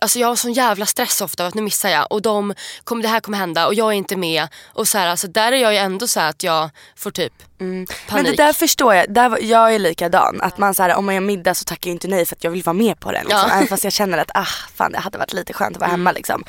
Alltså 0.00 0.18
jag 0.18 0.28
har 0.28 0.36
sån 0.36 0.52
jävla 0.52 0.86
stress 0.86 1.20
ofta 1.20 1.42
av 1.42 1.48
att 1.48 1.54
nu 1.54 1.62
missar 1.62 1.88
jag 1.88 2.12
och 2.12 2.22
de, 2.22 2.54
kommer, 2.84 3.02
det 3.02 3.08
här 3.08 3.20
kommer 3.20 3.38
hända 3.38 3.66
och 3.66 3.74
jag 3.74 3.88
är 3.88 3.92
inte 3.92 4.16
med. 4.16 4.48
Och 4.66 4.88
så 4.88 4.98
här, 4.98 5.06
alltså 5.06 5.28
där 5.28 5.52
är 5.52 5.56
jag 5.56 5.72
ju 5.72 5.78
ändå 5.78 6.06
så 6.06 6.20
att 6.20 6.42
jag 6.42 6.70
får 6.96 7.10
typ 7.10 7.32
panik. 7.58 7.88
Men 8.10 8.24
det 8.24 8.36
där 8.36 8.52
förstår 8.52 8.94
jag, 8.94 9.14
där, 9.14 9.38
jag 9.40 9.74
är 9.74 9.78
likadan. 9.78 10.40
Att 10.40 10.58
man 10.58 10.74
så 10.74 10.82
här, 10.82 10.94
om 10.94 11.06
man 11.06 11.14
gör 11.14 11.22
middag 11.22 11.54
så 11.54 11.64
tackar 11.64 11.90
jag 11.90 11.94
inte 11.94 12.08
nej 12.08 12.26
för 12.26 12.36
att 12.36 12.44
jag 12.44 12.50
vill 12.50 12.62
vara 12.62 12.74
med 12.74 13.00
på 13.00 13.12
den. 13.12 13.22
Liksom. 13.22 13.38
Ja. 13.38 13.44
Mm. 13.44 13.56
Även 13.56 13.68
fast 13.68 13.84
jag 13.84 13.92
känner 13.92 14.18
att 14.18 14.30
ah, 14.34 14.46
fan, 14.74 14.92
det 14.92 14.98
hade 14.98 15.18
varit 15.18 15.32
lite 15.32 15.52
skönt 15.52 15.76
att 15.76 15.80
vara 15.80 15.90
hemma. 15.90 16.12
Liksom. 16.12 16.44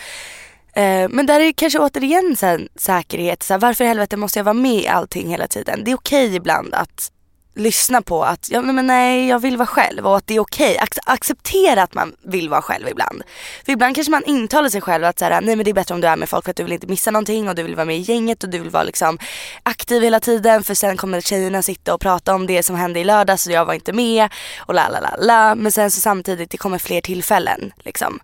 Eh, 0.73 1.09
men 1.09 1.25
där 1.25 1.39
är 1.39 1.45
det 1.45 1.53
kanske 1.53 1.79
återigen 1.79 2.35
så 2.35 2.45
här, 2.45 2.67
säkerhet. 2.75 3.43
Så 3.43 3.53
här, 3.53 3.59
varför 3.59 3.83
i 3.83 3.87
helvete 3.87 4.17
måste 4.17 4.39
jag 4.39 4.43
vara 4.43 4.53
med 4.53 4.81
i 4.83 4.87
allting 4.87 5.29
hela 5.29 5.47
tiden? 5.47 5.83
Det 5.83 5.91
är 5.91 5.95
okej 5.95 6.35
ibland 6.35 6.73
att 6.73 7.11
lyssna 7.55 8.01
på 8.01 8.23
att 8.23 8.49
ja, 8.49 8.61
men 8.61 8.87
nej, 8.87 9.27
jag 9.27 9.39
vill 9.39 9.57
vara 9.57 9.67
själv 9.67 10.07
och 10.07 10.17
att 10.17 10.27
det 10.27 10.35
är 10.35 10.39
okej. 10.39 10.77
Ac- 10.81 10.99
acceptera 11.05 11.83
att 11.83 11.93
man 11.93 12.15
vill 12.23 12.49
vara 12.49 12.61
själv 12.61 12.87
ibland. 12.87 13.23
För 13.65 13.71
ibland 13.71 13.95
kanske 13.95 14.11
man 14.11 14.23
intalar 14.23 14.69
sig 14.69 14.81
själv 14.81 15.03
att 15.03 15.19
så 15.19 15.25
här, 15.25 15.41
nej 15.41 15.55
men 15.55 15.63
det 15.63 15.71
är 15.71 15.73
bättre 15.73 15.95
om 15.95 16.01
du 16.01 16.07
är 16.07 16.15
med 16.15 16.29
folk 16.29 16.43
för 16.45 16.51
att 16.51 16.57
du 16.57 16.63
vill 16.63 16.73
inte 16.73 16.87
missa 16.87 17.11
någonting 17.11 17.49
och 17.49 17.55
du 17.55 17.63
vill 17.63 17.75
vara 17.75 17.85
med 17.85 17.97
i 17.97 17.99
gänget 17.99 18.43
och 18.43 18.49
du 18.49 18.59
vill 18.59 18.69
vara 18.69 18.83
liksom 18.83 19.19
aktiv 19.63 20.03
hela 20.03 20.19
tiden 20.19 20.63
för 20.63 20.73
sen 20.73 20.97
kommer 20.97 21.21
tjejerna 21.21 21.61
sitta 21.61 21.93
och 21.93 22.01
prata 22.01 22.35
om 22.35 22.47
det 22.47 22.63
som 22.63 22.75
hände 22.75 22.99
i 22.99 23.03
lördags 23.03 23.47
och 23.47 23.53
jag 23.53 23.65
var 23.65 23.73
inte 23.73 23.93
med 23.93 24.29
och 24.59 24.73
la 24.73 24.89
la 24.89 24.99
la 24.99 25.15
la. 25.19 25.55
Men 25.55 25.71
sen 25.71 25.91
så 25.91 26.01
samtidigt 26.01 26.51
det 26.51 26.57
kommer 26.57 26.77
fler 26.77 27.01
tillfällen 27.01 27.71
liksom. 27.77 28.19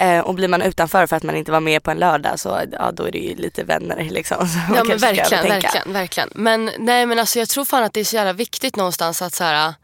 Eh, 0.00 0.20
och 0.20 0.34
blir 0.34 0.48
man 0.48 0.62
utanför 0.62 1.06
för 1.06 1.16
att 1.16 1.22
man 1.22 1.36
inte 1.36 1.52
var 1.52 1.60
med 1.60 1.82
på 1.82 1.90
en 1.90 1.98
lördag 1.98 2.40
så 2.40 2.60
ja, 2.72 2.92
då 2.92 3.04
är 3.04 3.12
det 3.12 3.18
ju 3.18 3.34
lite 3.34 3.64
vänner 3.64 4.04
liksom. 4.10 4.36
Ja 4.74 4.84
men 4.84 4.98
verkligen, 4.98 5.48
verkligen, 5.48 5.92
verkligen. 5.92 6.30
Men 6.34 6.70
nej 6.78 7.06
men 7.06 7.18
alltså 7.18 7.38
jag 7.38 7.48
tror 7.48 7.64
fan 7.64 7.84
att 7.84 7.92
det 7.92 8.00
är 8.00 8.04
så 8.04 8.16
jävla 8.16 8.32
viktigt 8.32 8.76
någonstans 8.76 9.22
att 9.22 9.34
så 9.34 9.44
här, 9.44 9.74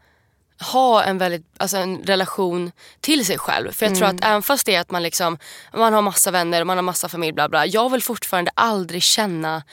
ha 0.71 1.03
en 1.03 1.17
väldigt, 1.17 1.45
alltså 1.57 1.77
en 1.77 1.97
relation 2.03 2.71
till 3.01 3.25
sig 3.25 3.37
själv. 3.37 3.71
För 3.71 3.85
jag 3.85 3.95
tror 3.95 4.07
Mm. 4.07 4.15
att 4.17 4.25
även 4.25 4.41
fast 4.41 4.65
det 4.65 4.75
är 4.75 4.81
att 4.81 4.91
man 4.91 5.03
liksom, 5.03 5.37
man 5.73 5.93
har 5.93 6.01
massa 6.01 6.31
vänner 6.31 6.61
och 6.61 6.67
man 6.67 6.77
har 6.77 6.81
massa 6.83 7.09
familj 7.09 7.33
bla 7.33 7.49
bla. 7.49 7.65
Jag 7.65 7.91
vill 7.91 8.01
fortfarande 8.03 8.51
aldrig 8.53 9.03
känna 9.03 9.63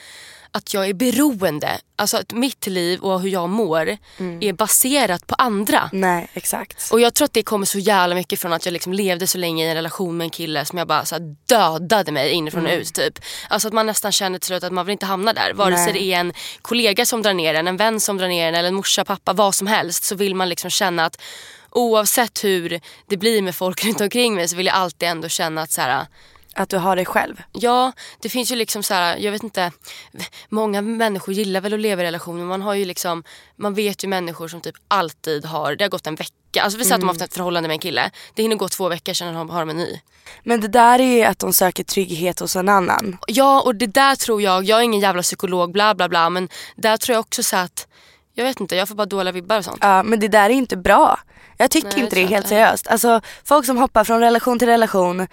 att 0.55 0.73
jag 0.73 0.89
är 0.89 0.93
beroende. 0.93 1.79
Alltså 1.95 2.17
att 2.17 2.31
mitt 2.33 2.67
liv 2.67 2.99
och 2.99 3.21
hur 3.21 3.29
jag 3.29 3.49
mår 3.49 3.97
Mm. 4.17 4.39
är 4.43 4.53
baserat 4.53 5.27
på 5.27 5.35
andra. 5.37 5.89
Nej 5.93 6.27
exakt. 6.33 6.91
Och 6.91 6.99
jag 6.99 7.13
tror 7.13 7.25
att 7.25 7.33
det 7.33 7.43
kommer 7.43 7.65
så 7.65 7.79
jävla 7.79 8.15
mycket 8.15 8.39
från 8.39 8.53
att 8.53 8.65
jag 8.65 8.73
liksom 8.73 8.93
levde 8.93 9.27
så 9.27 9.37
länge 9.37 9.65
i 9.65 9.69
en 9.69 9.75
relation 9.75 10.17
med 10.17 10.25
en 10.25 10.29
kille 10.29 10.65
som 10.65 10.77
jag 10.77 10.87
bara 10.87 11.05
så 11.05 11.15
här 11.15 11.35
dödade 11.45 12.11
mig 12.11 12.31
inifrån 12.31 12.65
och 12.65 12.71
ut. 12.73 12.93
Typ. 12.93 13.19
Alltså 13.49 13.67
att 13.67 13.73
man 13.73 13.85
nästan 13.85 14.11
känner 14.11 14.39
till 14.39 14.47
slut 14.47 14.63
att 14.63 14.73
man 14.73 14.85
vill 14.85 14.91
inte 14.93 15.05
hamna 15.05 15.33
där. 15.33 15.53
Vare 15.53 15.77
sig 15.77 15.93
det 15.93 16.03
är 16.03 16.19
en 16.19 16.33
kollega 16.61 17.05
som 17.05 17.21
drar 17.21 17.33
ner 17.33 17.53
en, 17.53 17.67
en 17.67 17.77
vän 17.77 17.99
som 17.99 18.17
drar 18.17 18.27
ner 18.27 18.47
en 18.47 18.55
eller 18.55 18.67
en 18.67 18.75
morsa, 18.75 19.05
pappa, 19.05 19.33
vad 19.33 19.55
som 19.55 19.67
helst. 19.67 20.03
Så 20.03 20.15
vill 20.15 20.35
man 20.35 20.49
liksom 20.49 20.69
känna 20.69 21.05
att 21.05 21.21
oavsett 21.69 22.43
hur 22.43 22.79
det 23.09 23.17
blir 23.17 23.41
med 23.41 23.55
folk 23.55 23.85
runt 23.85 24.01
omkring 24.01 24.35
mig 24.35 24.47
så 24.47 24.55
vill 24.55 24.65
jag 24.65 24.75
alltid 24.75 25.09
ändå 25.09 25.27
känna 25.29 25.61
att 25.61 25.71
så 25.71 25.81
här, 25.81 26.05
Att 26.55 26.69
du 26.69 26.77
har 26.77 26.95
dig 26.95 27.05
själv. 27.05 27.41
Ja, 27.51 27.91
det 28.19 28.29
finns 28.29 28.51
ju 28.51 28.55
liksom 28.55 28.83
så 28.83 28.93
här, 28.93 29.17
jag 29.17 29.31
vet 29.31 29.43
inte, 29.43 29.71
många 30.49 30.81
människor 30.81 31.33
gillar 31.33 31.61
väl 31.61 31.73
att 31.73 31.79
leva 31.79 32.01
i 32.01 32.05
relationer. 32.05 32.43
Man 32.43 32.61
har 32.61 32.73
ju 32.73 32.85
liksom, 32.85 33.23
man 33.55 33.73
vet 33.73 34.03
ju 34.03 34.07
människor 34.07 34.47
som 34.47 34.61
typ 34.61 34.75
alltid 34.87 35.45
har, 35.45 35.75
det 35.75 35.83
har 35.83 35.89
gått 35.89 36.07
en 36.07 36.15
vecka. 36.15 36.61
Alltså 36.61 36.77
vi 36.77 36.83
säger 36.83 36.95
att 36.95 37.01
de 37.01 37.07
har 37.07 37.13
haft 37.13 37.21
ett 37.21 37.33
förhållande 37.33 37.67
med 37.67 37.75
en 37.75 37.79
kille. 37.79 38.11
Det 38.33 38.41
hinner 38.41 38.55
gå 38.55 38.69
två 38.69 38.89
veckor 38.89 39.33
de 39.33 39.49
har 39.49 39.59
de 39.59 39.69
en 39.69 39.77
ny. 39.77 39.99
Men 40.43 40.61
det 40.61 40.67
där 40.67 40.99
är 40.99 41.17
ju 41.17 41.23
att 41.23 41.39
de 41.39 41.53
söker 41.53 41.83
trygghet 41.83 42.39
hos 42.39 42.55
en 42.55 42.69
annan. 42.69 43.17
Ja 43.27 43.61
och 43.61 43.75
det 43.75 43.87
där 43.87 44.15
tror 44.15 44.41
jag, 44.41 44.63
jag 44.63 44.79
är 44.79 44.83
ingen 44.83 44.99
jävla 44.99 45.21
psykolog 45.21 45.71
bla 45.71 45.95
bla 45.95 46.09
bla 46.09 46.29
men 46.29 46.49
där 46.75 46.97
tror 46.97 47.13
jag 47.13 47.19
också 47.19 47.43
så 47.43 47.57
att, 47.57 47.87
jag 48.33 48.45
vet 48.45 48.59
inte, 48.59 48.75
jag 48.75 48.87
får 48.87 48.95
bara 48.95 49.05
dåliga 49.05 49.31
vibbar 49.31 49.57
och 49.57 49.65
sånt. 49.65 49.79
Ja 49.81 50.03
men 50.03 50.19
det 50.19 50.27
där 50.27 50.49
är 50.49 50.53
inte 50.53 50.77
bra. 50.77 51.19
Jag 51.57 51.71
tycker 51.71 51.87
Nej, 51.87 51.95
det 51.95 52.03
inte 52.03 52.15
det 52.15 52.21
jag 52.21 52.29
helt 52.29 52.47
seriöst. 52.47 52.87
Alltså 52.87 53.21
folk 53.43 53.65
som 53.65 53.77
hoppar 53.77 54.03
från 54.03 54.19
relation 54.19 54.59
till 54.59 54.67
relation 54.67 55.27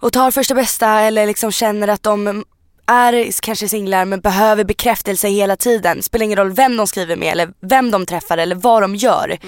och 0.00 0.12
tar 0.12 0.30
första 0.30 0.54
bästa 0.54 1.00
eller 1.00 1.26
liksom 1.26 1.52
känner 1.52 1.88
att 1.88 2.02
de 2.02 2.44
är 2.86 3.40
kanske 3.42 3.68
singlar 3.68 4.04
men 4.04 4.20
behöver 4.20 4.64
bekräftelse 4.64 5.28
hela 5.28 5.56
tiden. 5.56 6.02
Spelar 6.02 6.24
ingen 6.24 6.38
roll 6.38 6.52
vem 6.52 6.76
de 6.76 6.86
skriver 6.86 7.16
med 7.16 7.32
eller 7.32 7.52
vem 7.60 7.90
de 7.90 8.06
träffar 8.06 8.38
eller 8.38 8.56
vad 8.56 8.82
de 8.82 8.96
gör. 8.96 9.38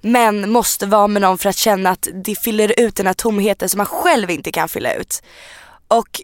Men 0.00 0.50
måste 0.50 0.86
vara 0.86 1.08
med 1.08 1.22
någon 1.22 1.38
för 1.38 1.48
att 1.48 1.56
känna 1.56 1.90
att 1.90 2.08
det 2.24 2.34
fyller 2.34 2.80
ut 2.80 2.96
den 2.96 3.06
här 3.06 3.14
tomheten 3.14 3.68
som 3.68 3.78
man 3.78 3.86
själv 3.86 4.30
inte 4.30 4.52
kan 4.52 4.68
fylla 4.68 4.94
ut. 4.94 5.22
Och 5.88 6.20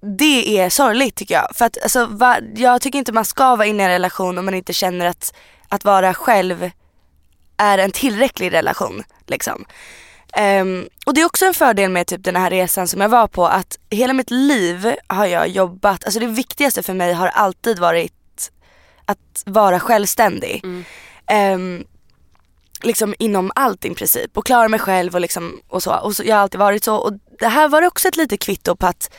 det 0.00 0.58
är 0.58 0.70
sorgligt 0.70 1.16
tycker 1.16 1.34
jag. 1.34 1.48
För 1.54 1.64
att 1.64 1.82
alltså, 1.82 2.06
va, 2.06 2.38
jag 2.56 2.80
tycker 2.80 2.98
inte 2.98 3.12
man 3.12 3.24
ska 3.24 3.56
vara 3.56 3.66
inne 3.66 3.82
i 3.82 3.86
en 3.86 3.92
relation 3.92 4.38
om 4.38 4.44
man 4.44 4.54
inte 4.54 4.72
känner 4.72 5.06
att, 5.06 5.34
att 5.68 5.84
vara 5.84 6.14
själv 6.14 6.70
är 7.56 7.78
en 7.78 7.90
tillräcklig 7.90 8.52
relation. 8.52 9.02
Liksom. 9.26 9.64
Ehm, 10.34 10.88
och 11.06 11.14
det 11.14 11.20
är 11.20 11.24
också 11.24 11.46
en 11.46 11.54
fördel 11.54 11.90
med 11.90 12.06
typ 12.06 12.24
den 12.24 12.36
här 12.36 12.50
resan 12.50 12.88
som 12.88 13.00
jag 13.00 13.08
var 13.08 13.26
på 13.26 13.46
att 13.46 13.78
hela 13.90 14.12
mitt 14.12 14.30
liv 14.30 14.94
har 15.06 15.26
jag 15.26 15.48
jobbat, 15.48 16.04
alltså 16.04 16.20
det 16.20 16.26
viktigaste 16.26 16.82
för 16.82 16.94
mig 16.94 17.12
har 17.12 17.26
alltid 17.26 17.78
varit 17.78 18.50
att 19.04 19.42
vara 19.46 19.80
självständig. 19.80 20.64
Ehm, 21.26 21.84
liksom 22.82 23.14
inom 23.18 23.52
allt 23.54 23.84
i 23.84 23.94
princip 23.94 24.36
och 24.38 24.46
klara 24.46 24.68
mig 24.68 24.80
själv 24.80 25.14
och 25.14 25.20
liksom 25.20 25.60
och 25.68 25.82
så. 25.82 25.94
Och 25.94 26.16
så, 26.16 26.22
jag 26.26 26.36
har 26.36 26.42
alltid 26.42 26.60
varit 26.60 26.84
så 26.84 26.96
och 26.96 27.12
det 27.38 27.48
här 27.48 27.68
var 27.68 27.86
också 27.86 28.08
ett 28.08 28.16
litet 28.16 28.40
kvitto 28.40 28.76
på 28.76 28.86
att 28.86 29.10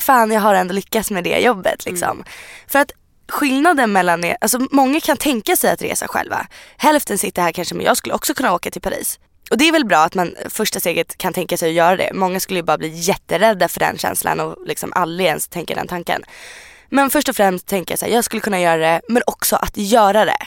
fan 0.00 0.30
jag 0.30 0.40
har 0.40 0.54
ändå 0.54 0.74
lyckats 0.74 1.10
med 1.10 1.24
det 1.24 1.38
jobbet 1.38 1.86
liksom. 1.86 2.10
Mm. 2.10 2.24
För 2.66 2.78
att 2.78 2.92
skillnaden 3.28 3.92
mellan 3.92 4.24
alltså 4.40 4.58
många 4.70 5.00
kan 5.00 5.16
tänka 5.16 5.56
sig 5.56 5.70
att 5.70 5.82
resa 5.82 6.08
själva. 6.08 6.46
Hälften 6.76 7.18
sitter 7.18 7.42
här 7.42 7.52
kanske 7.52 7.74
men 7.74 7.86
jag 7.86 7.96
skulle 7.96 8.14
också 8.14 8.34
kunna 8.34 8.54
åka 8.54 8.70
till 8.70 8.82
Paris. 8.82 9.18
Och 9.50 9.58
det 9.58 9.68
är 9.68 9.72
väl 9.72 9.84
bra 9.84 9.98
att 9.98 10.14
man 10.14 10.34
första 10.48 10.80
steget 10.80 11.18
kan 11.18 11.32
tänka 11.32 11.56
sig 11.56 11.68
att 11.68 11.74
göra 11.74 11.96
det. 11.96 12.10
Många 12.14 12.40
skulle 12.40 12.58
ju 12.58 12.62
bara 12.62 12.78
bli 12.78 12.88
jätterädda 12.88 13.68
för 13.68 13.80
den 13.80 13.98
känslan 13.98 14.40
och 14.40 14.56
liksom 14.66 14.92
aldrig 14.92 15.28
ens 15.28 15.48
tänka 15.48 15.74
den 15.74 15.86
tanken. 15.86 16.24
Men 16.88 17.10
först 17.10 17.28
och 17.28 17.36
främst 17.36 17.66
tänker 17.66 17.92
jag 17.92 17.98
så 17.98 18.06
här, 18.06 18.12
jag 18.12 18.24
skulle 18.24 18.40
kunna 18.40 18.60
göra 18.60 18.76
det 18.76 19.00
men 19.08 19.22
också 19.26 19.56
att 19.56 19.76
göra 19.76 20.24
det. 20.24 20.46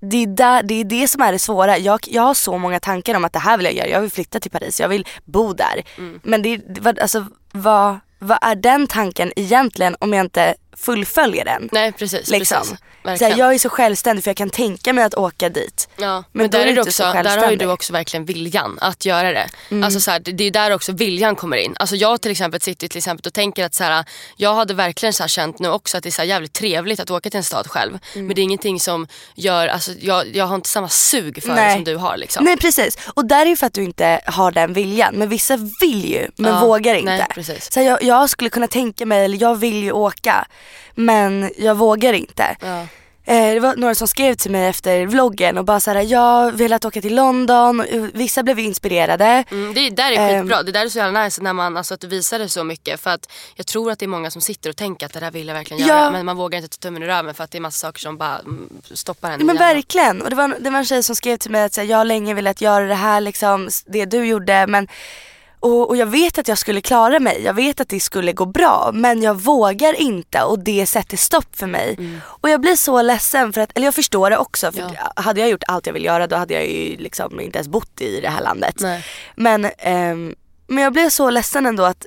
Det 0.00 0.16
är, 0.16 0.26
där, 0.26 0.62
det 0.62 0.74
är 0.74 0.84
det 0.84 1.08
som 1.08 1.22
är 1.22 1.32
det 1.32 1.38
svåra. 1.38 1.78
Jag, 1.78 2.00
jag 2.06 2.22
har 2.22 2.34
så 2.34 2.58
många 2.58 2.80
tankar 2.80 3.14
om 3.14 3.24
att 3.24 3.32
det 3.32 3.38
här 3.38 3.56
vill 3.56 3.66
jag 3.66 3.74
göra. 3.74 3.88
Jag 3.88 4.00
vill 4.00 4.10
flytta 4.10 4.40
till 4.40 4.50
Paris, 4.50 4.80
jag 4.80 4.88
vill 4.88 5.06
bo 5.24 5.52
där. 5.52 5.82
Mm. 5.98 6.20
Men 6.22 6.42
det, 6.42 6.60
alltså 7.00 7.26
vad, 7.52 7.98
vad 8.18 8.38
är 8.42 8.54
den 8.54 8.86
tanken 8.86 9.32
egentligen 9.36 9.96
om 10.00 10.12
jag 10.12 10.24
inte 10.24 10.54
fullföljer 10.76 11.44
den? 11.44 11.68
Nej 11.72 11.92
precis. 11.92 12.30
Liksom. 12.30 12.58
precis. 13.02 13.18
Så 13.18 13.24
här, 13.24 13.38
jag 13.38 13.54
är 13.54 13.58
så 13.58 13.68
självständig 13.68 14.24
för 14.24 14.28
jag 14.28 14.36
kan 14.36 14.50
tänka 14.50 14.92
mig 14.92 15.04
att 15.04 15.14
åka 15.14 15.48
dit. 15.48 15.88
Ja, 15.96 16.12
men, 16.14 16.24
men 16.32 16.50
där, 16.50 16.66
är 16.66 16.74
du 16.74 16.80
också, 16.80 17.02
där 17.02 17.38
har 17.38 17.50
ju 17.50 17.56
du 17.56 17.66
också 17.66 17.92
verkligen 17.92 18.24
viljan 18.24 18.78
att 18.80 19.04
göra 19.04 19.32
det. 19.32 19.48
Mm. 19.70 19.84
Alltså, 19.84 20.00
så 20.00 20.10
här, 20.10 20.18
det 20.18 20.44
är 20.44 20.50
där 20.50 20.70
också 20.70 20.92
viljan 20.92 21.36
kommer 21.36 21.56
in. 21.56 21.74
Alltså, 21.78 21.96
jag 21.96 22.20
till 22.20 22.30
exempel 22.30 22.60
sitter 22.60 22.88
till 22.88 22.98
exempel 22.98 23.26
och 23.26 23.34
tänker 23.34 23.64
att 23.64 23.74
så 23.74 23.84
här, 23.84 24.04
jag 24.36 24.54
hade 24.54 24.74
verkligen 24.74 25.12
så 25.12 25.22
här, 25.22 25.28
känt 25.28 25.58
nu 25.58 25.68
också 25.68 25.96
att 25.96 26.02
det 26.02 26.08
är 26.08 26.10
så 26.10 26.22
här, 26.22 26.28
jävligt 26.28 26.52
trevligt 26.52 27.00
att 27.00 27.10
åka 27.10 27.30
till 27.30 27.38
en 27.38 27.44
stad 27.44 27.66
själv. 27.66 27.98
Mm. 28.14 28.26
Men 28.26 28.34
det 28.34 28.40
är 28.40 28.44
ingenting 28.44 28.80
som 28.80 29.06
gör, 29.34 29.68
alltså, 29.68 29.92
jag, 30.00 30.36
jag 30.36 30.46
har 30.46 30.54
inte 30.54 30.68
samma 30.68 30.88
sug 30.88 31.42
för 31.42 31.54
Nej. 31.54 31.68
det 31.68 31.74
som 31.74 31.84
du 31.84 31.96
har. 31.96 32.16
Liksom. 32.16 32.44
Nej 32.44 32.56
precis 32.56 32.98
och 33.14 33.24
där 33.26 33.46
är 33.46 33.50
ju 33.50 33.56
för 33.56 33.66
att 33.66 33.72
du 33.72 33.84
inte 33.84 34.20
har 34.26 34.50
den 34.50 34.72
viljan. 34.72 35.14
Men 35.14 35.28
vissa 35.28 35.56
vill 35.56 36.04
ju 36.10 36.28
men 36.36 36.54
ja, 36.54 36.60
vågar 36.60 36.94
inte. 36.94 37.16
Nej, 37.16 37.26
precis. 37.34 37.72
Så 37.72 37.80
jag, 37.80 38.02
jag 38.02 38.30
skulle 38.30 38.50
kunna 38.50 38.68
tänka 38.68 39.06
mig, 39.06 39.24
eller 39.24 39.42
jag 39.42 39.54
vill 39.54 39.82
ju 39.82 39.92
åka 39.92 40.46
men 40.94 41.50
jag 41.56 41.74
vågar 41.74 42.12
inte. 42.12 42.56
Ja. 42.60 42.86
Eh, 43.24 43.54
det 43.54 43.60
var 43.60 43.76
några 43.76 43.94
som 43.94 44.08
skrev 44.08 44.34
till 44.34 44.50
mig 44.50 44.66
efter 44.68 45.06
vloggen 45.06 45.58
och 45.58 45.64
bara 45.64 45.80
såhär, 45.80 46.00
jag 46.00 46.52
vill 46.52 46.72
att 46.72 46.84
åka 46.84 47.00
till 47.00 47.14
London. 47.14 47.86
Vissa 48.14 48.42
blev 48.42 48.58
inspirerade. 48.58 49.44
Mm, 49.50 49.74
det 49.74 49.90
där 49.90 50.12
är 50.12 50.38
skitbra. 50.38 50.60
Um, 50.60 50.66
det 50.66 50.72
där 50.72 50.84
är 50.84 50.88
så 50.88 50.98
jävla 50.98 51.24
nice 51.24 51.42
när 51.42 51.52
man, 51.52 51.76
alltså, 51.76 51.94
att 51.94 52.00
du 52.00 52.06
visar 52.06 52.38
det 52.38 52.48
så 52.48 52.64
mycket. 52.64 53.00
För 53.00 53.10
att 53.10 53.32
jag 53.54 53.66
tror 53.66 53.90
att 53.90 53.98
det 53.98 54.04
är 54.04 54.08
många 54.08 54.30
som 54.30 54.42
sitter 54.42 54.70
och 54.70 54.76
tänker 54.76 55.06
att 55.06 55.12
det 55.12 55.20
där 55.20 55.30
vill 55.30 55.46
jag 55.46 55.54
verkligen 55.54 55.86
ja. 55.86 55.88
göra. 55.88 56.10
Men 56.10 56.26
man 56.26 56.36
vågar 56.36 56.58
inte 56.58 56.78
ta 56.78 56.80
tummen 56.80 57.02
ur 57.02 57.06
röven 57.06 57.34
för 57.34 57.44
att 57.44 57.50
det 57.50 57.58
är 57.58 57.62
massa 57.62 57.86
saker 57.86 58.00
som 58.00 58.16
bara 58.16 58.38
mm, 58.38 58.68
stoppar 58.90 59.30
en. 59.30 59.46
Men 59.46 59.56
verkligen. 59.56 60.22
Och 60.22 60.30
det 60.30 60.36
var, 60.36 60.56
det 60.60 60.70
var 60.70 60.78
en 60.78 60.84
tjej 60.84 61.02
som 61.02 61.16
skrev 61.16 61.36
till 61.36 61.50
mig 61.50 61.64
att 61.64 61.76
här, 61.76 61.84
jag 61.84 61.98
har 61.98 62.04
länge 62.04 62.34
velat 62.34 62.60
göra 62.60 62.84
det 62.84 62.94
här, 62.94 63.20
liksom, 63.20 63.68
det 63.86 64.04
du 64.04 64.26
gjorde. 64.26 64.66
Men 64.66 64.88
och, 65.62 65.88
och, 65.88 65.96
jag 65.96 66.06
vet 66.06 66.38
att 66.38 66.48
jag 66.48 66.58
skulle 66.58 66.80
klara 66.80 67.20
mig, 67.20 67.42
jag 67.42 67.54
vet 67.54 67.80
att 67.80 67.88
det 67.88 68.00
skulle 68.00 68.32
gå 68.32 68.46
bra 68.46 68.90
men 68.94 69.22
jag 69.22 69.34
vågar 69.34 70.00
inte 70.00 70.42
och 70.42 70.58
det 70.58 70.86
sätter 70.86 71.16
stopp 71.16 71.56
för 71.56 71.66
mig. 71.66 71.94
Mm. 71.98 72.20
Och 72.26 72.50
jag 72.50 72.60
blir 72.60 72.76
så 72.76 73.02
ledsen 73.02 73.52
för 73.52 73.60
att, 73.60 73.70
eller 73.74 73.86
jag 73.86 73.94
förstår 73.94 74.30
det 74.30 74.36
också 74.36 74.72
för 74.72 74.80
ja. 74.80 75.22
hade 75.22 75.40
jag 75.40 75.50
gjort 75.50 75.64
allt 75.66 75.86
jag 75.86 75.92
vill 75.92 76.04
göra 76.04 76.26
då 76.26 76.36
hade 76.36 76.54
jag 76.54 76.66
ju 76.66 76.96
liksom 76.96 77.40
inte 77.40 77.58
ens 77.58 77.68
bott 77.68 78.00
i 78.00 78.20
det 78.20 78.28
här 78.28 78.42
landet. 78.42 78.76
Nej. 78.80 79.04
Men, 79.34 79.64
um, 79.64 80.34
men 80.66 80.84
jag 80.84 80.92
blev 80.92 81.10
så 81.10 81.30
ledsen 81.30 81.66
ändå 81.66 81.84
att, 81.84 82.06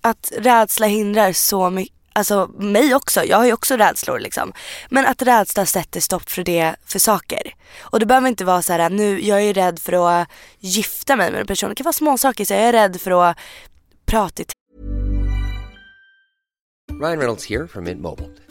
att 0.00 0.32
rädsla 0.38 0.86
hindrar 0.86 1.32
så 1.32 1.70
mycket 1.70 1.99
alltså 2.12 2.50
mig 2.58 2.94
också, 2.94 3.24
jag 3.24 3.36
har 3.36 3.46
ju 3.46 3.52
också 3.52 3.76
rädslor 3.76 4.18
liksom. 4.18 4.52
Men 4.88 5.06
att 5.06 5.22
rädsla 5.22 5.66
sätter 5.66 6.00
stopp 6.00 6.30
för 6.30 6.44
det, 6.44 6.76
för 6.84 6.98
saker. 6.98 7.54
Och 7.80 8.00
det 8.00 8.06
behöver 8.06 8.28
inte 8.28 8.44
vara 8.44 8.62
så 8.62 8.72
här, 8.72 8.90
nu, 8.90 9.20
jag 9.20 9.42
är 9.42 9.54
rädd 9.54 9.78
för 9.78 10.20
att 10.20 10.28
gifta 10.58 11.16
mig 11.16 11.30
med 11.32 11.40
en 11.40 11.46
person. 11.46 11.68
Det 11.68 11.74
kan 11.74 11.84
vara 11.84 11.92
små 11.92 12.18
saker, 12.18 12.44
så 12.44 12.54
jag 12.54 12.62
är 12.62 12.72
rädd 12.72 13.00
för 13.00 13.30
att 13.30 13.38
prata 14.06 14.42
i 14.42 14.46
Ryan 17.00 17.18
Reynolds 17.18 17.46
här 17.46 17.66
från 17.66 17.84
Mint 17.84 18.00
Mobile. 18.00 18.28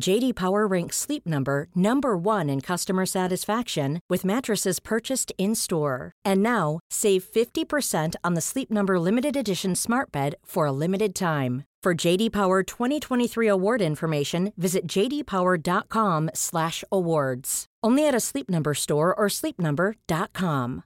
JD 0.00 0.34
Power 0.34 0.66
ranks 0.66 0.96
Sleep 0.96 1.26
Number 1.26 1.68
number 1.74 2.16
1 2.16 2.48
in 2.48 2.60
customer 2.60 3.04
satisfaction 3.06 4.00
with 4.08 4.24
mattresses 4.24 4.80
purchased 4.80 5.32
in-store. 5.38 6.12
And 6.24 6.42
now, 6.42 6.80
save 6.90 7.22
50% 7.24 8.14
on 8.24 8.34
the 8.34 8.40
Sleep 8.40 8.70
Number 8.70 8.98
limited 8.98 9.36
edition 9.36 9.76
smart 9.76 10.10
bed 10.12 10.34
for 10.44 10.66
a 10.66 10.72
limited 10.72 11.14
time. 11.14 11.64
For 11.82 11.94
JD 12.06 12.32
Power 12.32 12.62
2023 12.62 13.48
award 13.48 13.82
information, 13.82 14.52
visit 14.56 14.86
jdpower.com/awards. 14.86 17.66
Only 17.82 18.08
at 18.08 18.14
a 18.14 18.20
Sleep 18.20 18.48
Number 18.48 18.74
store 18.74 19.14
or 19.14 19.28
sleepnumber.com. 19.28 20.82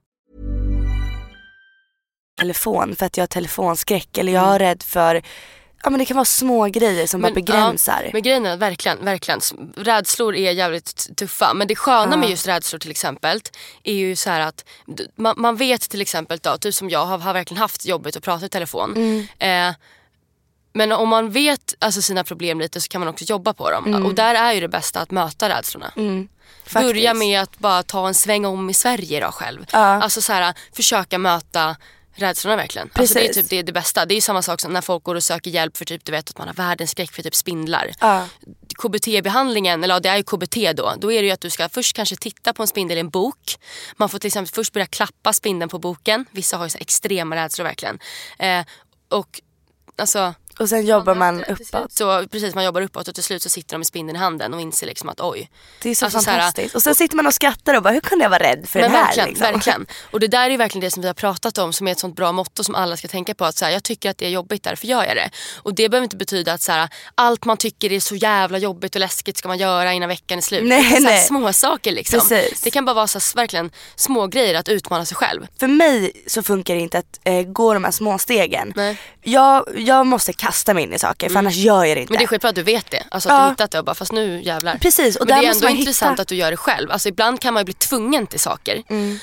Telefon 2.38 2.96
för 2.96 3.06
att 3.06 3.16
jag 3.16 3.22
har 3.22 3.26
telefonskräck 3.26 4.18
eller 4.18 4.32
jag 4.32 4.42
är 4.42 4.46
mm. 4.46 4.58
rädd 4.58 4.82
för 4.82 5.22
Ja 5.86 5.90
men 5.90 5.98
det 5.98 6.04
kan 6.04 6.14
vara 6.14 6.24
små 6.24 6.66
grejer 6.66 7.06
som 7.06 7.20
men, 7.20 7.30
bara 7.30 7.34
begränsar. 7.34 8.02
Ja, 8.04 8.10
men 8.12 8.22
grejen 8.22 8.46
är 8.46 8.56
verkligen, 8.56 9.04
verkligen, 9.04 9.40
rädslor 9.76 10.36
är 10.36 10.52
jävligt 10.52 11.16
tuffa. 11.16 11.54
Men 11.54 11.68
det 11.68 11.76
sköna 11.76 12.12
ja. 12.12 12.16
med 12.16 12.30
just 12.30 12.46
rädslor 12.46 12.78
till 12.78 12.90
exempel 12.90 13.40
är 13.82 13.94
ju 13.94 14.16
så 14.16 14.30
att 14.30 14.64
man, 15.16 15.34
man, 15.36 15.56
vet 15.56 15.80
till 15.80 16.00
exempel 16.00 16.38
då, 16.42 16.58
typ 16.58 16.74
som 16.74 16.90
jag 16.90 17.06
har, 17.06 17.18
har 17.18 17.32
verkligen 17.32 17.60
haft 17.60 17.86
jobbet 17.86 18.16
att 18.16 18.22
prata 18.22 18.46
i 18.46 18.48
telefon. 18.48 18.96
Mm. 18.96 19.26
Eh, 19.70 19.76
men 20.72 20.92
om 20.92 21.08
man 21.08 21.30
vet 21.30 21.74
alltså, 21.78 22.02
sina 22.02 22.24
problem 22.24 22.60
lite 22.60 22.80
så 22.80 22.88
kan 22.88 23.00
man 23.00 23.08
också 23.08 23.24
jobba 23.24 23.54
på 23.54 23.70
dem. 23.70 23.86
Mm. 23.86 24.06
Och 24.06 24.14
där 24.14 24.34
är 24.34 24.52
ju 24.52 24.60
det 24.60 24.68
bästa 24.68 25.00
att 25.00 25.10
möta 25.10 25.48
rädslorna. 25.48 25.92
Mm. 25.96 26.28
Börja 26.72 27.14
med 27.14 27.42
att 27.42 27.58
bara 27.58 27.82
ta 27.82 28.08
en 28.08 28.14
sväng 28.14 28.44
om 28.44 28.70
i 28.70 28.74
Sverige 28.74 29.20
då 29.20 29.32
själv. 29.32 29.66
Ja. 29.72 29.78
Alltså 29.78 30.20
så 30.20 30.32
här, 30.32 30.54
försöka 30.72 31.18
möta 31.18 31.76
rädslorna 32.16 32.56
verkligen. 32.56 32.90
Alltså 32.92 33.14
det 33.14 33.28
är 33.28 33.32
typ 33.32 33.50
det, 33.50 33.62
det 33.62 33.72
bästa. 33.72 34.06
Det 34.06 34.14
är 34.14 34.20
samma 34.20 34.42
sak 34.42 34.60
som 34.60 34.72
när 34.72 34.80
folk 34.80 35.04
går 35.04 35.14
och 35.14 35.22
söker 35.22 35.50
hjälp 35.50 35.76
för 35.76 35.84
typ 35.84 36.04
du 36.04 36.12
vet 36.12 36.30
att 36.30 36.38
man 36.38 36.48
har 36.48 36.54
världens 36.54 36.90
skräck 36.90 37.12
för 37.12 37.22
typ 37.22 37.34
spindlar. 37.34 37.90
Ja. 38.00 38.28
KBT-behandlingen, 38.82 39.84
eller 39.84 39.94
ja, 39.94 40.00
det 40.00 40.08
är 40.08 40.16
ju 40.16 40.22
KBT 40.22 40.56
då. 40.76 40.94
Då 40.98 41.12
är 41.12 41.22
det 41.22 41.26
ju 41.26 41.32
att 41.32 41.40
du 41.40 41.50
ska 41.50 41.68
först 41.68 41.96
kanske 41.96 42.16
titta 42.16 42.52
på 42.52 42.62
en 42.62 42.68
spindel 42.68 42.96
i 42.96 43.00
en 43.00 43.10
bok. 43.10 43.56
Man 43.96 44.08
får 44.08 44.18
till 44.18 44.28
exempel 44.28 44.54
först 44.54 44.72
börja 44.72 44.86
klappa 44.86 45.32
spindeln 45.32 45.68
på 45.68 45.78
boken. 45.78 46.26
Vissa 46.30 46.56
har 46.56 46.64
ju 46.64 46.70
så 46.70 46.78
extrema 46.78 47.36
rädslor 47.36 47.64
verkligen. 47.64 47.98
Eh, 48.38 48.64
och 49.08 49.40
alltså 49.98 50.34
Och 50.58 50.68
sen 50.68 50.86
jobbar 50.86 51.14
man 51.14 51.44
uppåt. 51.44 51.92
Så 51.92 52.26
precis, 52.26 52.54
man 52.54 52.64
jobbar 52.64 52.80
uppåt 52.80 53.08
och 53.08 53.14
till 53.14 53.24
slut 53.24 53.42
så 53.42 53.48
sitter 53.50 53.74
de 53.74 53.78
med 53.78 53.86
spindeln 53.86 54.16
i 54.16 54.18
handen 54.20 54.54
och 54.54 54.60
inser 54.60 54.86
liksom 54.86 55.08
att 55.08 55.20
oj. 55.20 55.50
Det 55.82 55.90
är 55.90 55.94
så 55.94 56.04
Alltså, 56.04 56.20
så 56.20 56.30
här, 56.30 56.38
fantastiskt. 56.38 56.74
och 56.74 56.82
sen 56.82 56.94
sitter 56.94 57.16
man 57.16 57.26
och 57.26 57.34
skrattar 57.34 57.74
och 57.74 57.82
bara, 57.82 57.92
hur 57.92 58.00
kunde 58.00 58.24
jag 58.24 58.30
vara 58.30 58.42
rädd 58.42 58.68
för 58.68 58.80
Men 58.80 58.90
det 58.92 58.96
här? 58.98 59.04
verkligen, 59.06 59.28
liksom? 59.28 59.52
verkligen. 59.52 59.86
Och 60.10 60.20
det 60.20 60.28
där 60.28 60.50
är 60.50 60.56
verkligen 60.58 60.80
det 60.84 60.90
som 60.90 61.00
vi 61.02 61.06
har 61.06 61.14
pratat 61.14 61.58
om 61.58 61.72
som 61.72 61.88
är 61.88 61.92
ett 61.92 61.98
sånt 61.98 62.16
bra 62.16 62.32
motto 62.32 62.64
som 62.64 62.74
alla 62.74 62.96
ska 62.96 63.08
tänka 63.08 63.34
på. 63.34 63.44
Att 63.44 63.56
så 63.56 63.64
här, 63.64 63.72
jag 63.72 63.82
tycker 63.82 64.10
att 64.10 64.18
det 64.18 64.26
är 64.26 64.30
jobbigt, 64.30 64.62
därför 64.62 64.86
gör 64.86 65.04
jag 65.04 65.16
det. 65.16 65.30
Och 65.56 65.74
det 65.74 65.88
behöver 65.88 66.04
inte 66.04 66.16
betyda 66.16 66.52
att 66.52 66.62
så 66.62 66.72
här, 66.72 66.88
allt 67.14 67.44
man 67.44 67.56
tycker 67.56 67.92
är 67.92 68.00
så 68.00 68.14
jävla 68.16 68.58
jobbigt 68.58 68.94
och 68.94 69.00
läskigt 69.00 69.36
ska 69.36 69.48
man 69.48 69.58
göra 69.58 69.92
innan 69.92 70.08
veckan 70.08 70.38
är 70.38 70.42
slut. 70.42 70.64
Nej, 70.64 70.82
det 70.90 70.96
är 70.96 71.00
så 71.00 71.02
nej. 71.02 71.22
små 71.24 71.52
saker 71.52 71.92
liksom. 71.92 72.20
Precis. 72.20 72.60
Det 72.60 72.70
kan 72.70 72.84
bara 72.84 72.94
vara 72.94 73.06
så 73.06 73.18
här, 73.18 73.36
verkligen 73.36 73.70
små 73.96 74.26
grejer 74.26 74.54
att 74.54 74.68
utmana 74.68 75.04
sig 75.04 75.16
själv. 75.16 75.46
För 75.60 75.66
mig 75.68 76.12
så 76.26 76.42
funkar 76.42 76.74
det 76.74 76.80
inte 76.80 76.98
att 76.98 77.20
eh, 77.24 77.42
gå 77.42 77.74
de 77.74 77.84
här 77.84 77.90
små 77.90 78.18
stegen. 78.18 78.72
Nej. 78.76 78.98
Jag, 79.22 79.64
jag 79.76 80.06
måste 80.06 80.32
kasta 80.46 80.74
mig 80.74 80.82
in 80.84 80.92
i 80.94 80.98
saker 80.98 81.28
för 81.28 81.38
annars 81.38 81.54
gör 81.56 81.84
jag 81.84 81.96
det 81.96 82.00
inte. 82.00 82.12
Men 82.12 82.18
det 82.18 82.24
är 82.24 82.28
skitbra 82.28 82.48
att 82.50 82.54
du 82.56 82.62
vet 82.62 82.90
det. 82.90 83.02
Alltså 83.10 83.28
att 83.28 83.34
Ja. 83.34 83.44
du 83.44 83.50
hittat 83.50 83.70
det 83.70 83.78
och 83.78 83.84
bara 83.84 83.94
fast 83.94 84.12
nu 84.12 84.42
jävlar. 84.42 84.78
Precis, 84.78 85.16
och 85.16 85.26
Men 85.28 85.40
det 85.40 85.46
är 85.46 85.52
ändå 85.54 85.68
intressant 85.68 86.12
hitta- 86.12 86.22
att 86.22 86.28
du 86.28 86.34
gör 86.34 86.50
det 86.50 86.56
själv. 86.56 86.90
Alltså 86.90 87.08
ibland 87.08 87.40
kan 87.40 87.54
man 87.54 87.60
ju 87.60 87.64
bli 87.64 87.74
tvungen 87.74 88.26
till 88.26 88.40
saker. 88.40 88.82
Mm. 88.88 89.18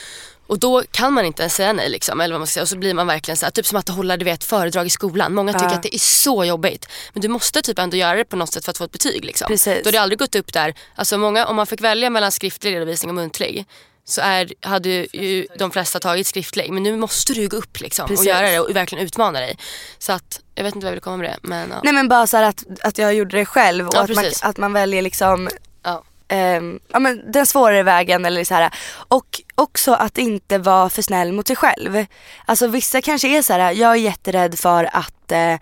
Och 0.47 0.59
då 0.59 0.83
kan 0.91 1.13
man 1.13 1.25
inte 1.25 1.41
ens 1.41 1.55
säga 1.55 1.73
nej 1.73 1.89
liksom, 1.89 2.21
eller 2.21 2.33
vad 2.33 2.39
man 2.39 2.47
ska 2.47 2.53
säga. 2.53 2.61
Och 2.61 2.69
så 2.69 2.77
blir 2.77 2.93
man 2.93 3.07
verkligen 3.07 3.37
så 3.37 3.45
här, 3.45 3.51
typ 3.51 3.65
som 3.65 3.77
att 3.77 3.89
hålla 3.89 4.17
du 4.17 4.25
vet, 4.25 4.43
föredrag 4.43 4.85
i 4.85 4.89
skolan. 4.89 5.33
Många 5.33 5.53
tycker 5.53 5.65
Ja. 5.65 5.71
att 5.75 5.83
det 5.83 5.95
är 5.95 5.99
så 5.99 6.45
jobbigt. 6.45 6.87
Men 7.13 7.21
du 7.21 7.27
måste 7.27 7.61
typ 7.61 7.79
ändå 7.79 7.97
göra 7.97 8.15
det 8.15 8.25
på 8.25 8.35
något 8.35 8.53
sätt 8.53 8.65
för 8.65 8.71
att 8.71 8.77
få 8.77 8.83
ett 8.83 8.91
betyg. 8.91 9.25
Liksom. 9.25 9.47
Precis. 9.47 9.83
Då 9.83 9.87
har 9.87 9.91
det 9.91 9.97
aldrig 10.01 10.19
gått 10.19 10.35
upp 10.35 10.53
där. 10.53 10.73
Alltså 10.95 11.17
många, 11.17 11.45
om 11.45 11.55
man 11.55 11.67
fick 11.67 11.81
välja 11.81 12.09
mellan 12.09 12.31
skriftlig 12.31 12.75
redovisning 12.75 13.09
och 13.09 13.15
muntlig 13.15 13.65
så 14.05 14.21
är, 14.21 14.53
hade 14.61 14.89
ju 14.89 15.47
de 15.57 15.71
flesta 15.71 15.99
tagit 15.99 16.27
skriftlig. 16.27 16.71
Men 16.71 16.83
nu 16.83 16.97
måste 16.97 17.33
du 17.33 17.47
gå 17.47 17.57
upp 17.57 17.79
liksom, 17.79 18.03
och 18.03 18.09
Precis. 18.09 18.27
göra 18.27 18.49
det 18.49 18.59
och 18.59 18.75
verkligen 18.75 19.05
utmana 19.05 19.39
dig. 19.39 19.57
Så 19.97 20.11
att, 20.13 20.41
jag 20.55 20.63
vet 20.63 20.75
inte 20.75 20.85
vad 20.85 20.91
jag 20.91 20.95
vill 20.95 21.01
komma 21.01 21.17
med 21.17 21.29
det. 21.29 21.37
Men, 21.41 21.69
ja. 21.69 21.81
Nej 21.83 21.93
men 21.93 22.07
bara 22.07 22.27
så 22.27 22.37
att, 22.37 22.63
att 22.81 22.97
jag 22.97 23.13
gjorde 23.13 23.37
det 23.37 23.45
själv 23.45 23.87
och 23.87 23.95
Ja, 23.95 24.01
att, 24.03 24.15
man, 24.15 24.25
att 24.41 24.57
man 24.57 24.73
väljer 24.73 25.01
liksom 25.01 25.49
Ja. 25.83 26.03
ehm, 26.27 26.79
ja, 26.87 26.99
men 26.99 27.31
den 27.31 27.45
svårare 27.45 27.83
vägen 27.83 28.25
eller 28.25 28.43
så 28.43 28.53
här. 28.53 28.73
Och 29.07 29.41
också 29.55 29.93
att 29.93 30.17
inte 30.17 30.57
vara 30.57 30.89
för 30.89 31.01
snäll 31.01 31.31
mot 31.31 31.47
sig 31.47 31.55
själv. 31.55 32.05
Alltså 32.45 32.67
vissa 32.67 33.01
kanske 33.01 33.37
är 33.37 33.41
så 33.41 33.53
här, 33.53 33.71
jag 33.71 33.91
är 33.91 33.95
jätterädd 33.95 34.59
för 34.59 34.89
att 34.93 35.31
eh, 35.31 35.57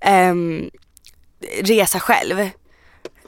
ehm, 0.00 0.70
resa 1.62 2.00
själv. 2.00 2.50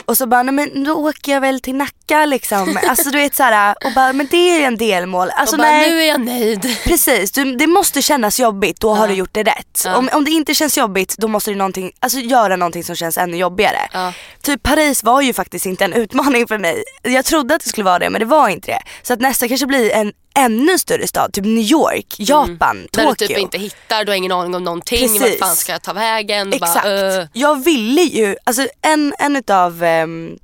Och 0.05 0.17
så 0.17 0.27
bara, 0.27 0.43
nej 0.43 0.55
men 0.55 0.85
då 0.85 0.93
åker 0.93 1.33
jag 1.33 1.41
väl 1.41 1.61
till 1.61 1.75
Nacka 1.75 1.95
liksom. 2.11 2.79
Alltså 2.89 3.11
du 3.11 3.19
vet 3.19 3.35
så 3.35 3.43
här, 3.43 3.75
och 3.85 3.93
bara, 3.95 4.13
men 4.13 4.27
det 4.31 4.37
är 4.37 4.67
en 4.67 4.77
delmål. 4.77 5.31
Alltså 5.31 5.57
och 5.57 5.59
bara, 5.59 5.71
nej. 5.71 5.91
nu 5.91 6.01
är 6.03 6.09
jag 6.09 6.21
nöjd. 6.21 6.77
Precis, 6.85 7.33
du, 7.33 7.57
det 7.57 7.67
måste 7.67 8.03
kännas 8.03 8.41
jobbigt, 8.41 8.81
då 8.81 8.95
har 8.95 9.05
Ja. 9.05 9.11
du 9.13 9.15
gjort 9.15 9.33
det 9.35 9.43
rätt. 9.43 9.83
Ja. 9.85 9.97
Om, 9.97 10.09
om 10.13 10.25
det 10.25 10.31
inte 10.31 10.55
känns 10.55 10.79
jobbigt 10.79 11.15
då 11.19 11.29
måste 11.29 11.51
du 11.51 11.57
någonting, 11.57 11.93
alltså 12.01 12.19
göra 12.19 12.57
någonting 12.57 12.85
som 12.85 12.97
känns 12.97 13.19
ännu 13.19 13.37
jobbigare. 13.37 13.79
Ja. 13.93 14.13
Typ 14.43 14.63
Paris 14.63 15.03
var 15.05 15.21
ju 15.23 15.33
faktiskt 15.33 15.67
inte 15.67 15.85
en 15.85 15.93
utmaning 15.93 16.47
för 16.49 16.59
mig. 16.59 16.85
Jag 17.03 17.25
trodde 17.25 17.55
att 17.55 17.63
det 17.65 17.69
skulle 17.69 17.85
vara 17.85 17.99
det 17.99 18.11
men 18.11 18.19
det 18.21 18.27
var 18.27 18.49
inte 18.49 18.67
det. 18.71 18.81
Så 19.03 19.13
att 19.13 19.21
nästa 19.21 19.49
kanske 19.49 19.67
blir 19.67 19.91
en 19.91 20.13
ännu 20.39 20.79
större 20.79 21.07
stad, 21.07 21.33
typ 21.33 21.45
New 21.45 21.65
York, 21.65 22.07
Japan, 22.19 22.87
Där 22.93 23.05
Tokyo. 23.05 23.15
du 23.19 23.27
typ 23.27 23.39
inte 23.39 23.59
hittar, 23.59 24.05
du 24.05 24.13
har 24.13 24.17
ingen 24.17 24.33
aning 24.33 24.55
om 24.55 24.65
någonting. 24.65 24.99
Precis. 25.01 25.21
Vart 25.21 25.39
fan 25.49 25.57
ska 25.57 25.73
jag 25.73 25.83
ta 25.83 25.93
vägen? 25.93 26.53
Exakt. 26.53 26.83
Bara, 26.85 27.21
uh. 27.21 27.27
Jag 27.33 27.65
ville 27.65 28.01
ju, 28.03 28.37
alltså 28.45 28.67
en, 28.83 29.15
en 29.19 29.37
utav 29.37 29.85
ehm, 29.85 30.39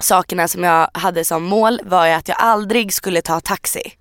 sakerna 0.00 0.48
som 0.48 0.64
jag 0.64 0.90
hade 0.94 1.24
som 1.24 1.42
mål 1.42 1.80
var 1.84 2.06
ju 2.06 2.12
att 2.12 2.28
jag 2.28 2.36
aldrig 2.40 2.92
skulle 2.92 3.22
ta 3.22 3.40
taxi 3.40 3.92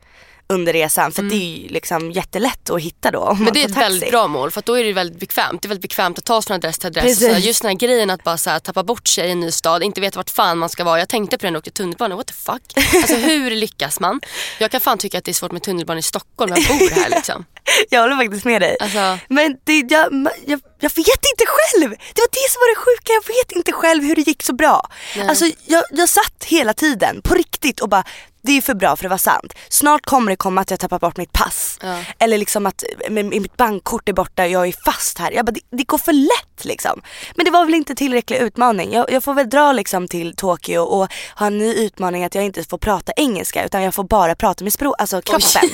under 0.54 0.74
resan 0.74 1.12
för 1.12 1.24
det 1.24 1.36
är 1.36 1.58
ju 1.58 1.68
liksom 1.68 2.12
jättelätt 2.12 2.70
att 2.70 2.82
hitta 2.82 3.12
då 3.12 3.26
Mm. 3.30 3.44
Men 3.44 3.54
det 3.54 3.60
är 3.62 3.66
ett 3.66 3.74
taxi. 3.74 3.90
väldigt 3.90 4.12
bra 4.12 4.28
mål 4.28 4.52
för 4.52 4.64
då 4.66 4.78
är 4.80 4.84
det 4.84 4.94
väldigt 4.94 5.20
bekvämt. 5.20 5.62
Det 5.62 5.66
är 5.66 5.70
väldigt 5.70 5.82
bekvämt 5.82 6.18
att 6.18 6.26
ta 6.26 6.42
från 6.42 6.56
adress 6.56 6.78
till 6.80 6.88
adress. 6.88 7.04
Precis. 7.04 7.28
Så 7.28 7.34
här, 7.34 7.40
just 7.40 7.62
den 7.62 7.70
här 7.70 7.78
grejen 7.78 8.10
att 8.10 8.24
bara 8.24 8.38
så 8.38 8.50
här, 8.50 8.60
tappa 8.60 8.84
bort 8.84 9.08
sig 9.08 9.28
i 9.28 9.32
en 9.32 9.40
ny 9.40 9.52
stad, 9.52 9.84
inte 9.84 10.02
veta 10.02 10.20
vart 10.20 10.30
fan 10.30 10.58
man 10.58 10.70
ska 10.70 10.84
vara. 10.84 11.00
Jag 11.00 11.10
tänkte 11.10 11.38
på 11.38 11.46
det 11.46 11.52
när 11.52 11.56
jag 11.56 11.60
åkte 11.60 11.72
tunnelbana, 11.72 12.16
what 12.16 12.28
the 12.28 12.34
fuck? 12.34 12.62
Alltså 12.96 13.16
hur 13.16 13.52
lyckas 13.52 14.00
man? 14.00 14.22
Jag 14.60 14.72
kan 14.72 14.82
fan 14.82 14.98
tycka 14.98 15.18
att 15.18 15.24
det 15.24 15.32
är 15.32 15.34
svårt 15.34 15.52
med 15.52 15.64
tunnelbana 15.64 16.00
i 16.00 16.04
Stockholm, 16.04 16.54
jag 16.56 16.80
bor 16.80 16.90
här 16.90 17.10
liksom. 17.10 17.46
Jag 17.90 18.02
håller 18.02 18.16
faktiskt 18.16 18.46
med 18.46 18.62
dig. 18.62 18.78
Alltså- 18.80 19.18
Men 19.28 19.56
det, 19.64 19.74
jag, 19.90 20.14
jag, 20.46 20.60
jag 20.80 20.90
vet 20.96 21.26
inte 21.32 21.46
själv. 21.48 21.90
Det 21.90 22.22
var 22.22 22.30
det 22.32 22.50
som 22.52 22.60
var 22.60 22.70
det 22.76 22.80
sjuka. 22.80 23.14
Jag 23.14 23.36
vet 23.36 23.52
inte 23.52 23.72
själv 23.72 24.04
hur 24.04 24.16
det 24.16 24.22
gick 24.28 24.44
så 24.44 24.54
bra. 24.54 24.90
Alltså, 25.30 25.46
jag, 25.66 25.84
jag 25.92 26.10
satt 26.10 26.44
hela 26.46 26.74
tiden 26.74 27.22
på 27.22 27.34
riktigt 27.34 27.80
och 27.80 27.90
bara 27.90 28.04
det 28.42 28.58
är 28.58 28.62
för 28.62 28.74
bra 28.74 28.96
för 28.96 29.06
att 29.06 29.10
vara 29.10 29.18
sant. 29.18 29.54
Snart 29.70 30.06
kommer 30.06 30.32
det 30.32 30.36
komma 30.36 30.62
att 30.62 30.72
jag 30.72 30.80
tappar 30.80 31.00
bort 31.00 31.18
mitt 31.18 31.32
pass. 31.34 31.78
Ja. 31.82 31.98
Eller 32.20 32.38
liksom 32.38 32.66
att 32.66 32.84
mitt 33.10 33.58
bankkort 33.58 34.10
är 34.10 34.14
borta 34.14 34.48
jag 34.48 34.68
är 34.68 34.76
fast 34.86 35.18
här. 35.20 35.32
Jag 35.32 35.46
bara, 35.46 35.52
det, 35.52 35.60
det 35.78 35.84
går 35.84 35.98
för 35.98 36.14
lätt 36.14 36.66
liksom. 36.66 37.02
Men 37.36 37.46
det 37.46 37.52
var 37.52 37.66
väl 37.66 37.74
inte 37.74 37.96
tillräcklig 37.96 38.38
utmaning. 38.38 38.94
Jag, 38.94 39.12
jag 39.12 39.24
får 39.24 39.34
väl 39.34 39.50
dra 39.50 39.72
liksom 39.72 40.08
till 40.08 40.36
Tokyo 40.36 40.80
och 40.80 41.08
ha 41.36 41.48
en 41.48 41.58
ny 41.58 41.74
utmaning 41.74 42.24
att 42.24 42.36
jag 42.36 42.44
inte 42.46 42.64
får 42.64 42.78
prata 42.78 43.12
engelska 43.16 43.66
utan 43.66 43.84
jag 43.84 43.94
får 43.94 44.04
bara 44.04 44.36
prata 44.36 44.64
med 44.64 44.74
språk, 44.74 44.96
alltså 44.98 45.22
kroppen. 45.22 45.70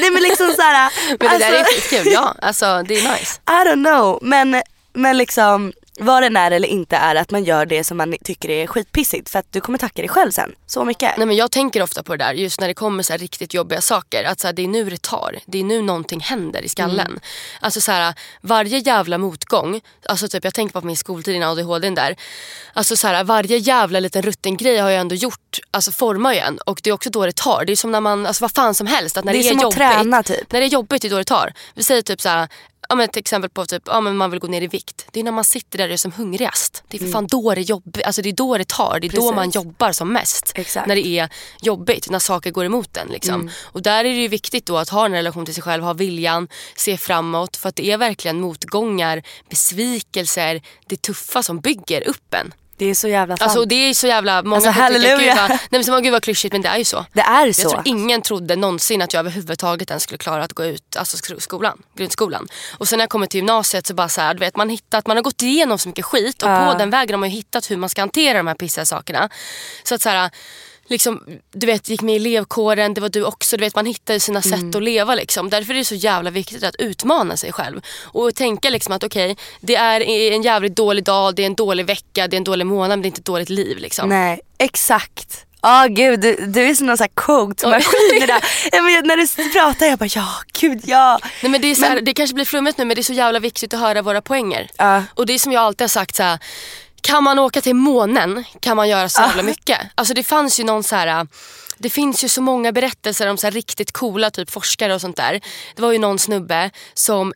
Nej 0.00 0.10
men 0.10 0.22
liksom 0.22 0.52
såhär. 0.56 0.92
Men 1.20 1.30
det 1.30 1.38
där 1.38 1.52
är 1.52 1.58
alltså- 1.58 1.74
skitkul, 1.74 2.12
ja. 2.12 2.34
Alltså 2.42 2.82
det 2.88 2.94
är 2.98 3.12
nice. 3.12 3.40
I 3.48 3.68
don't 3.68 3.84
know 3.84 4.18
men, 4.22 4.62
men 4.92 5.18
liksom 5.18 5.72
vad 6.00 6.22
den 6.22 6.36
är 6.36 6.50
eller 6.50 6.68
inte 6.68 6.96
är 6.96 7.14
att 7.14 7.30
man 7.30 7.44
gör 7.44 7.66
det 7.66 7.84
som 7.84 7.96
man 7.96 8.14
tycker 8.24 8.50
är 8.50 8.66
skitpissigt 8.66 9.28
för 9.28 9.38
att 9.38 9.52
du 9.52 9.60
kommer 9.60 9.78
tacka 9.78 10.02
dig 10.02 10.08
själv 10.08 10.30
sen 10.30 10.52
så 10.66 10.84
mycket. 10.84 11.16
Nej, 11.16 11.26
men 11.26 11.36
jag 11.36 11.50
tänker 11.50 11.82
ofta 11.82 12.02
på 12.02 12.16
det 12.16 12.24
där 12.24 12.32
just 12.32 12.60
när 12.60 12.68
det 12.68 12.74
kommer 12.74 13.02
så 13.02 13.16
riktigt 13.16 13.54
jobbiga 13.54 13.80
saker. 13.80 14.24
Att 14.24 14.40
så 14.40 14.46
här, 14.46 14.52
det 14.52 14.62
är 14.62 14.68
nu 14.68 14.90
det 14.90 15.02
tar. 15.02 15.38
Det 15.46 15.58
är 15.58 15.64
nu 15.64 15.82
någonting 15.82 16.20
händer 16.20 16.62
i 16.62 16.68
skallen. 16.68 17.06
Mm. 17.06 17.20
Alltså 17.60 17.80
så 17.80 17.92
här, 17.92 18.14
varje 18.40 18.78
jävla 18.78 19.18
motgång. 19.18 19.80
Alltså 20.06 20.28
typ, 20.28 20.44
jag 20.44 20.54
tänker 20.54 20.80
på 20.80 20.86
min 20.86 20.96
skoltid 20.96 21.36
innan 21.36 21.50
ADHD 21.50 21.90
där. 21.90 22.16
Alltså 22.72 22.96
så 22.96 23.08
här, 23.08 23.24
varje 23.24 23.56
jävla 23.56 24.00
liten 24.00 24.22
rutten 24.22 24.56
grej 24.56 24.78
har 24.78 24.90
jag 24.90 25.00
ändå 25.00 25.14
gjort. 25.14 25.58
Alltså 25.70 25.92
formar 25.92 26.32
ju 26.32 26.38
en. 26.38 26.58
Och 26.58 26.80
det 26.84 26.90
är 26.90 26.94
också 26.94 27.10
då 27.10 27.26
det 27.26 27.36
tar. 27.36 27.64
Det 27.64 27.72
är 27.72 27.76
som 27.76 27.92
när 27.92 28.00
man, 28.00 28.26
alltså 28.26 28.44
vad 28.44 28.54
fan 28.54 28.74
som 28.74 28.86
helst. 28.86 29.16
Att 29.16 29.24
när 29.24 29.32
Det 29.32 29.38
det, 29.38 29.48
är 29.48 29.48
som 29.48 29.58
att 29.58 29.62
jobbigt, 29.62 29.78
träna, 29.78 30.22
typ. 30.22 30.52
När 30.52 30.60
det 30.60 30.66
är 30.66 30.70
jobbigt 30.70 31.02
det 31.02 31.08
är 31.08 31.10
då 31.10 31.18
det 31.18 31.24
tar. 31.24 31.52
Vi 31.74 31.82
säger 31.82 32.02
typ 32.02 32.20
så 32.20 32.28
här. 32.28 32.48
Ja, 32.90 32.96
men 32.96 33.04
ett 33.04 33.16
exempel 33.16 33.50
på 33.50 33.66
typ, 33.66 33.82
ja, 33.86 34.00
men 34.00 34.16
man 34.16 34.30
vill 34.30 34.40
gå 34.40 34.46
ner 34.46 34.62
i 34.62 34.66
vikt. 34.66 35.06
Det 35.12 35.20
är 35.20 35.24
när 35.24 35.32
man 35.32 35.44
sitter 35.44 35.78
där 35.78 35.86
och 35.86 35.92
är 35.92 35.96
som 35.96 36.12
hungrigast. 36.12 36.84
Det 36.88 36.96
är 36.96 36.98
för 36.98 37.06
fan 37.06 37.26
då 37.26 37.54
det 37.54 37.60
jobbar. 37.60 38.02
Alltså 38.02 38.22
det 38.22 38.28
är 38.28 38.32
då 38.32 38.58
det 38.58 38.68
tar. 38.68 39.00
Det 39.00 39.06
är 39.06 39.10
då 39.10 39.22
Mm. 39.30 39.34
Precis. 39.34 39.54
man 39.54 39.64
jobbar 39.64 39.92
som 39.92 40.12
mest. 40.12 40.52
Exakt. 40.54 40.86
När 40.86 40.94
det 40.94 41.06
är 41.06 41.28
jobbigt, 41.62 42.10
när 42.10 42.18
saker 42.18 42.50
går 42.50 42.64
emot 42.64 42.96
en. 42.96 43.08
Liksom. 43.08 43.34
Mm. 43.34 43.50
Och 43.62 43.82
där 43.82 44.04
är 44.04 44.14
det 44.14 44.28
viktigt 44.28 44.66
då 44.66 44.78
att 44.78 44.88
ha 44.88 45.06
en 45.06 45.12
relation 45.12 45.44
till 45.44 45.54
sig 45.54 45.62
själv, 45.62 45.82
ha 45.82 45.92
viljan, 45.92 46.48
se 46.76 46.96
framåt. 46.96 47.56
För 47.56 47.68
att 47.68 47.76
det 47.76 47.90
är 47.90 47.96
verkligen 47.98 48.40
motgångar, 48.40 49.22
besvikelser, 49.48 50.62
det 50.86 51.02
tuffa 51.02 51.42
som 51.42 51.60
bygger 51.60 52.08
upp 52.08 52.34
en. 52.34 52.54
Det 52.80 52.90
är 52.90 52.94
så 52.94 53.08
jävla 53.08 53.36
sant. 53.36 53.42
Alltså, 53.50 53.64
det 53.64 53.74
är 53.74 53.94
så 53.94 54.06
jävla, 54.06 54.42
många 54.42 54.54
Alltså, 54.56 54.70
halleluja. 54.70 55.16
gud 55.18 55.36
vad, 55.36 55.48
nej, 55.50 55.58
men 55.70 55.84
så, 55.84 55.90
många, 55.90 56.00
gud 56.00 56.12
vad 56.12 56.22
klyschigt 56.22 56.52
men 56.52 56.62
det 56.62 56.68
är 56.68 56.76
ju 56.78 56.84
så. 56.84 57.06
det 57.12 57.20
är 57.20 57.46
Jag 57.46 57.54
så. 57.54 57.70
tror 57.70 57.82
ingen 57.84 58.22
trodde 58.22 58.56
någonsin 58.56 59.02
att 59.02 59.12
jag 59.12 59.20
överhuvudtaget 59.20 59.90
ens 59.90 60.02
skulle 60.02 60.18
klara 60.18 60.44
att 60.44 60.52
gå 60.52 60.64
ut 60.64 60.96
alltså 60.96 61.16
sk- 61.16 61.40
skolan, 61.40 61.82
grundskolan. 61.96 62.48
Och 62.78 62.88
sen 62.88 62.96
när 62.98 63.02
jag 63.02 63.10
kommer 63.10 63.26
till 63.26 63.38
gymnasiet 63.38 63.86
så 63.86 63.94
bara 63.94 64.08
så 64.08 64.20
här, 64.20 64.34
du 64.34 64.40
vet, 64.40 64.56
man, 64.56 64.68
hittat, 64.68 65.06
man 65.06 65.16
har 65.16 65.22
gått 65.24 65.42
igenom 65.42 65.78
så 65.78 65.88
mycket 65.88 66.04
skit 66.04 66.42
och 66.42 66.48
Ja. 66.50 66.72
på 66.72 66.78
den 66.78 66.90
vägen 66.90 67.14
har 67.14 67.18
man 67.18 67.30
ju 67.30 67.36
hittat 67.36 67.70
hur 67.70 67.76
man 67.76 67.88
ska 67.88 68.02
hantera 68.02 68.38
de 68.38 68.46
här 68.46 68.54
pissiga 68.54 68.84
sakerna. 68.84 69.28
Så 69.84 69.94
att 69.94 70.02
så 70.02 70.08
här, 70.08 70.30
liksom, 70.90 71.22
du 71.52 71.66
vet, 71.66 71.88
gick 71.88 72.02
med 72.02 72.12
i 72.14 72.16
elevkåren, 72.16 72.94
det 72.94 73.00
var 73.00 73.08
du 73.08 73.24
också. 73.24 73.56
Du 73.56 73.64
vet, 73.64 73.74
man 73.74 73.86
hittar 73.86 74.14
ju 74.14 74.20
sina 74.20 74.40
Mm. 74.44 74.60
sätt 74.60 74.74
att 74.74 74.82
leva. 74.82 75.14
Liksom. 75.14 75.50
Därför 75.50 75.74
är 75.74 75.78
det 75.78 75.84
så 75.84 75.94
jävla 75.94 76.30
viktigt 76.30 76.62
att 76.64 76.76
utmana 76.76 77.36
sig 77.36 77.52
själv. 77.52 77.80
Och 78.02 78.34
tänka 78.34 78.70
liksom 78.70 78.92
att 78.94 79.04
okej, 79.04 79.36
det 79.60 79.76
är 79.76 80.00
en 80.32 80.42
jävligt 80.42 80.76
dålig 80.76 81.04
dag, 81.04 81.34
det 81.34 81.42
är 81.42 81.46
en 81.46 81.54
dålig 81.54 81.86
vecka, 81.86 82.28
det 82.28 82.36
är 82.36 82.38
en 82.38 82.44
dålig 82.44 82.66
månad 82.66 82.90
men 82.90 83.02
det 83.02 83.06
är 83.06 83.08
inte 83.08 83.20
ett 83.20 83.24
dåligt 83.24 83.48
liv. 83.50 83.78
Liksom. 83.78 84.08
Nej, 84.08 84.40
exakt. 84.58 85.46
Ja 85.62 85.86
gud, 85.90 86.20
du, 86.20 86.36
du 86.46 86.62
är 86.62 86.74
som 86.74 86.86
någon 86.86 86.96
sån 86.96 87.04
här 87.04 87.24
quote-maskin. 87.24 88.26
där. 88.26 88.44
Ja, 88.72 88.82
men 88.82 89.06
när 89.06 89.16
du 89.16 89.52
pratar 89.52 89.86
jag 89.86 89.98
bara 89.98 90.08
ja, 90.14 90.28
gud 90.60 90.80
ja. 90.84 91.18
Nej, 91.42 91.50
men 91.52 91.60
det, 91.60 91.70
är 91.70 91.74
så 91.74 91.84
här, 91.84 92.00
det 92.00 92.14
kanske 92.14 92.34
blir 92.34 92.44
flummigt 92.44 92.78
nu 92.78 92.84
men 92.84 92.94
det 92.94 93.00
är 93.00 93.02
så 93.02 93.12
jävla 93.12 93.38
viktigt 93.38 93.74
att 93.74 93.80
höra 93.80 94.02
våra 94.02 94.20
poänger. 94.22 94.70
Ja. 94.76 95.02
Och 95.14 95.26
det 95.26 95.32
är 95.34 95.38
som 95.38 95.52
jag 95.52 95.62
alltid 95.62 95.80
har 95.82 95.88
sagt 95.88 96.16
så 96.16 96.22
här, 96.22 96.38
kan 97.00 97.24
man 97.24 97.38
åka 97.38 97.60
till 97.60 97.76
månen 97.76 98.44
kan 98.60 98.76
man 98.76 98.88
göra 98.88 99.08
så 99.08 99.22
jävla 99.22 99.42
mycket. 99.42 99.78
Alltså 99.94 100.14
det 100.14 100.22
fanns 100.22 100.60
ju 100.60 100.64
någon 100.64 100.82
så 100.82 100.96
här. 100.96 101.26
Det 101.82 101.90
finns 101.90 102.24
ju 102.24 102.28
så 102.28 102.42
många 102.42 102.72
berättelser 102.72 103.26
om 103.26 103.36
så 103.36 103.46
här 103.46 103.52
riktigt 103.52 103.92
coola 103.92 104.30
typ 104.30 104.50
forskare 104.50 104.94
och 104.94 105.00
sånt 105.00 105.16
där. 105.16 105.40
Det 105.76 105.82
var 105.82 105.92
ju 105.92 105.98
någon 105.98 106.18
snubbe 106.18 106.70
som, 106.94 107.32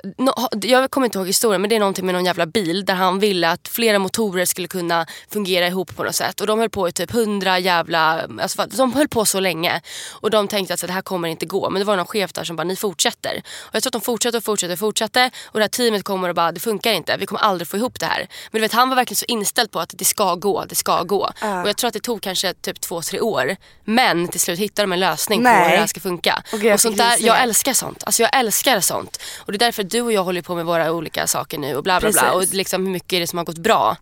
jag 0.62 0.90
kommer 0.90 1.04
inte 1.04 1.18
ihåg 1.18 1.26
historien 1.26 1.60
men 1.60 1.70
det 1.70 1.76
är 1.76 1.80
någonting 1.80 2.06
med 2.06 2.14
någon 2.14 2.24
jävla 2.24 2.46
bil 2.46 2.84
där 2.84 2.94
han 2.94 3.18
ville 3.18 3.50
att 3.50 3.68
flera 3.68 3.98
motorer 3.98 4.44
skulle 4.44 4.68
kunna 4.68 5.06
fungera 5.30 5.66
ihop 5.66 5.96
på 5.96 6.04
något 6.04 6.14
sätt. 6.14 6.40
Och 6.40 6.46
de 6.46 6.58
höll 6.58 6.70
på 6.70 6.88
i 6.88 6.92
typ 6.92 7.10
hundra 7.10 7.58
jävla, 7.58 8.26
alltså, 8.40 8.66
de 8.66 8.92
höll 8.92 9.08
på 9.08 9.24
så 9.24 9.40
länge. 9.40 9.80
Och 10.10 10.30
de 10.30 10.48
tänkte 10.48 10.74
att 10.74 10.80
det 10.80 10.92
här 10.92 11.02
kommer 11.02 11.28
inte 11.28 11.46
gå. 11.46 11.70
Men 11.70 11.80
det 11.80 11.86
var 11.86 11.96
någon 11.96 12.06
chef 12.06 12.32
där 12.32 12.44
som 12.44 12.56
bara, 12.56 12.64
ni 12.64 12.76
fortsätter. 12.76 13.42
Och 13.60 13.74
jag 13.74 13.82
tror 13.82 13.88
att 13.88 13.92
de 13.92 14.00
fortsatte 14.00 14.36
och 14.36 14.44
fortsatte 14.44 14.72
och 14.72 14.78
fortsatte. 14.78 15.30
Och 15.44 15.58
det 15.58 15.64
här 15.64 15.68
teamet 15.68 16.04
kommer 16.04 16.28
och 16.28 16.34
bara, 16.34 16.52
det 16.52 16.60
funkar 16.60 16.92
inte. 16.92 17.16
Vi 17.16 17.26
kommer 17.26 17.40
aldrig 17.40 17.68
få 17.68 17.76
ihop 17.76 18.00
det 18.00 18.06
här. 18.06 18.18
Men 18.50 18.58
du 18.58 18.60
vet, 18.60 18.72
han 18.72 18.88
var 18.88 18.96
verkligen 18.96 19.16
så 19.16 19.24
inställd 19.28 19.70
på 19.70 19.80
att 19.80 19.94
det 19.94 20.04
ska 20.04 20.34
gå, 20.34 20.64
det 20.68 20.74
ska 20.74 21.02
gå. 21.02 21.24
Och 21.62 21.68
jag 21.68 21.76
tror 21.76 21.88
att 21.88 21.94
det 21.94 22.00
tog 22.00 22.22
kanske 22.22 22.54
typ 22.54 22.80
två, 22.80 23.02
tre 23.02 23.20
år. 23.20 23.56
Men 23.84 24.28
till 24.34 24.40
slut 24.40 24.58
hittar 24.58 24.82
de 24.82 24.92
en 24.92 25.00
lösning 25.00 25.38
på 25.38 25.42
Nej. 25.42 25.64
hur 25.64 25.70
det 25.70 25.76
här 25.76 25.86
ska 25.86 26.00
funka. 26.00 26.42
Gud, 26.50 26.64
jag 26.64 26.74
och 26.74 26.80
sånt 26.80 26.96
där, 26.96 27.16
jag 27.20 27.42
älskar 27.42 27.72
sånt. 27.72 28.02
Alltså 28.06 28.22
jag 28.22 28.36
älskar 28.38 28.80
sånt. 28.80 29.20
Och 29.38 29.52
det 29.52 29.56
är 29.56 29.58
därför 29.58 29.82
du 29.82 30.00
och 30.00 30.12
jag 30.12 30.24
håller 30.24 30.42
på 30.42 30.54
med 30.54 30.64
våra 30.66 30.92
olika 30.92 31.26
saker 31.26 31.58
nu 31.58 31.76
och 31.76 31.82
bla 31.82 32.00
bla 32.00 32.10
bla. 32.12 32.22
Precis. 32.22 32.50
Och 32.50 32.54
liksom 32.54 32.86
hur 32.86 32.92
mycket 32.92 33.12
är 33.12 33.20
det 33.20 33.26
som 33.26 33.36
har 33.38 33.44
gått 33.44 33.58
bra. 33.58 33.96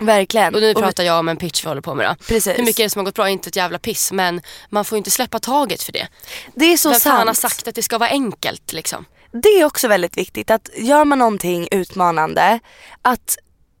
Verkligen. 0.00 0.54
Och 0.54 0.60
nu 0.60 0.70
Och- 0.74 0.82
pratar 0.82 1.04
jag 1.04 1.18
om 1.18 1.28
en 1.28 1.36
pitch 1.36 1.64
vi 1.64 1.68
håller 1.68 1.80
på 1.80 1.94
med 1.94 2.06
då. 2.10 2.24
Precis. 2.24 2.58
Hur 2.58 2.64
mycket 2.64 2.80
är 2.80 2.84
det 2.84 2.90
som 2.90 3.00
har 3.00 3.04
gått 3.04 3.14
bra? 3.14 3.28
Inte 3.30 3.48
ett 3.48 3.56
jävla 3.56 3.78
piss. 3.78 4.12
Men 4.12 4.40
man 4.68 4.84
får 4.84 4.96
ju 4.96 4.98
inte 4.98 5.10
släppa 5.10 5.38
taget 5.38 5.82
för 5.82 5.92
det. 5.92 6.08
det 6.54 6.64
är 6.72 6.76
så 6.76 6.88
Vem 6.90 7.00
sant. 7.00 7.16
fan 7.16 7.26
har 7.26 7.34
sagt 7.34 7.68
att 7.68 7.74
det 7.74 7.82
ska 7.82 7.98
vara 7.98 8.10
enkelt 8.10 8.72
liksom? 8.72 9.04
Det 9.32 9.48
är 9.48 9.64
också 9.64 9.88
väldigt 9.88 10.16
viktigt 10.16 10.50
att 10.50 10.68
gör 10.76 11.04
man 11.04 11.18
någonting 11.18 11.68
utmanande 11.70 12.60
att 13.02 13.36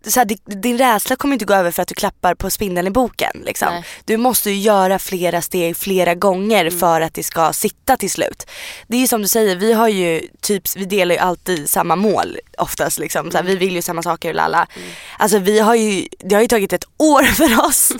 så 0.08 0.20
här, 0.20 0.24
di- 0.24 0.38
din 0.44 0.78
rädsla 0.78 1.16
kommer 1.16 1.32
inte 1.34 1.44
gå 1.44 1.54
över 1.54 1.70
för 1.70 1.82
att 1.82 1.88
du 1.88 1.94
klappar 1.94 2.34
på 2.34 2.50
spindeln 2.50 2.86
i 2.86 2.90
boken. 2.90 3.42
Liksom. 3.44 3.68
Nej. 3.70 3.84
Du 4.04 4.16
måste 4.16 4.50
ju 4.50 4.56
göra 4.60 4.98
flera 4.98 5.42
steg 5.42 5.76
flera 5.76 6.14
gånger 6.14 6.70
för 6.70 7.00
att 7.00 7.14
det 7.14 7.22
ska 7.22 7.52
sitta 7.52 7.96
till 7.96 8.10
slut. 8.10 8.46
Det 8.86 8.96
är 8.96 9.00
ju 9.00 9.06
som 9.08 9.22
du 9.22 9.28
säger, 9.28 9.56
vi 9.56 9.72
har 9.72 9.88
ju 9.88 10.22
typ, 10.40 10.76
vi 10.76 10.84
delar 10.84 11.14
ju 11.14 11.20
alltid 11.20 11.70
samma 11.70 11.96
mål 11.96 12.38
oftast. 12.58 12.98
Liksom. 12.98 13.30
Så 13.30 13.36
här, 13.36 13.44
vi 13.44 13.56
vill 13.56 13.74
ju 13.74 13.82
samma 13.82 14.02
saker 14.02 14.34
lalla. 14.34 14.66
Alltså 15.18 15.38
vi 15.38 15.58
har 15.58 15.74
ju, 15.74 16.08
det 16.18 16.34
har 16.34 16.42
ju 16.42 16.48
tagit 16.48 16.72
ett 16.72 16.84
år 16.96 17.22
för 17.34 17.66
oss 17.66 17.92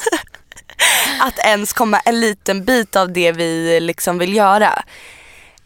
att 1.20 1.38
ens 1.38 1.72
komma 1.72 2.00
en 2.00 2.20
liten 2.20 2.64
bit 2.64 2.96
av 2.96 3.12
det 3.12 3.32
vi 3.32 3.80
liksom 3.80 4.18
vill 4.18 4.34
göra. 4.36 4.82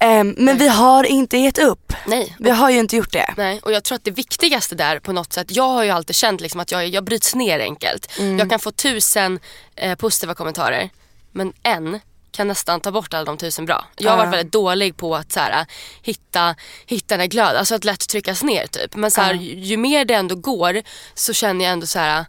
Ehm, 0.03 0.35
men 0.39 0.59
vi 0.59 0.69
har 0.69 1.05
inte 1.05 1.39
gett 1.39 1.59
upp. 1.59 1.93
Nej. 2.07 2.37
Vi 2.39 2.51
har 2.51 2.71
ju 2.71 2.79
inte 2.79 2.97
gjort 2.97 3.13
det. 3.13 3.35
Nej, 3.37 3.61
och 3.63 3.73
jag 3.73 3.85
tror 3.85 3.97
att 3.97 4.05
det 4.05 4.11
viktigaste 4.11 4.75
där 4.75 4.99
på 4.99 5.13
något 5.13 5.33
sätt, 5.33 5.47
jag 5.51 5.69
har 5.69 5.85
ju 5.85 5.91
alltid 5.91 6.17
känt 6.17 6.41
liksom 6.41 6.61
att 6.61 6.73
jag, 6.73 6.89
jag 6.89 7.05
bryts 7.05 7.35
ner 7.35 7.61
enkelt. 7.61 8.19
Mm. 8.19 8.39
Jag 8.39 8.51
kan 8.51 8.59
få 8.59 8.71
tusen 8.71 9.41
eh, 9.77 9.95
positiva 9.95 10.35
kommentarer 10.35 10.91
men 11.33 11.53
en 11.63 12.01
kan 12.33 12.49
nästan 12.49 12.81
ta 12.81 12.91
bort 12.91 13.15
alla 13.15 13.25
de 13.25 13.37
tusen 13.37 13.67
bra. 13.67 13.85
Jag 13.97 14.11
har 14.11 14.19
varit 14.19 14.33
väldigt 14.33 14.53
dålig 14.53 14.97
på 14.97 15.17
att 15.17 15.33
så 15.33 15.41
här, 15.41 15.67
hitta, 16.03 16.55
hitta 16.87 17.15
den 17.15 17.21
här 17.21 17.27
glöd, 17.27 17.57
alltså 17.57 17.75
att 17.75 17.85
lätt 17.85 18.09
tryckas 18.09 18.43
ner 18.43 18.67
typ. 18.67 18.97
Men 18.97 19.11
så 19.11 19.21
här, 19.21 19.35
ju, 19.35 19.59
ju 19.59 19.77
mer 19.77 20.05
det 20.05 20.15
ändå 20.15 20.35
går 20.35 20.83
så 21.15 21.33
känner 21.33 21.65
jag 21.65 21.73
ändå 21.73 21.87
så 21.87 21.99
här 21.99 22.25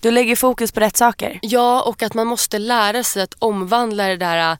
Du 0.00 0.10
lägger 0.10 0.36
fokus 0.36 0.72
på 0.72 0.80
rätt 0.80 0.96
saker. 0.96 1.38
Ja, 1.42 1.82
och 1.82 2.02
att 2.02 2.14
man 2.14 2.26
måste 2.26 2.58
lära 2.58 3.02
sig 3.02 3.22
att 3.22 3.34
omvandla 3.38 4.08
det 4.08 4.16
där 4.16 4.56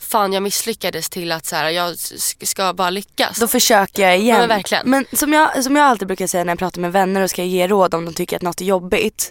fan 0.00 0.32
jag 0.32 0.42
misslyckades 0.42 1.08
till 1.08 1.32
att 1.32 1.46
så 1.46 1.56
här, 1.56 1.70
jag 1.70 1.96
ska 2.42 2.72
bara 2.72 2.90
lyckas. 2.90 3.38
Då 3.38 3.48
försöker 3.48 4.02
jag 4.02 4.18
igen. 4.18 4.34
Ja, 4.34 4.38
men 4.38 4.48
verkligen. 4.48 4.90
Men 4.90 5.06
som 5.12 5.32
jag, 5.32 5.64
som 5.64 5.76
jag 5.76 5.86
alltid 5.86 6.08
brukar 6.08 6.26
säga 6.26 6.44
när 6.44 6.52
jag 6.52 6.58
pratar 6.58 6.80
med 6.80 6.92
vänner 6.92 7.20
och 7.20 7.30
ska 7.30 7.44
ge 7.44 7.68
råd 7.68 7.94
om 7.94 8.04
de 8.04 8.14
tycker 8.14 8.36
att 8.36 8.42
något 8.42 8.60
är 8.60 8.64
jobbigt. 8.64 9.30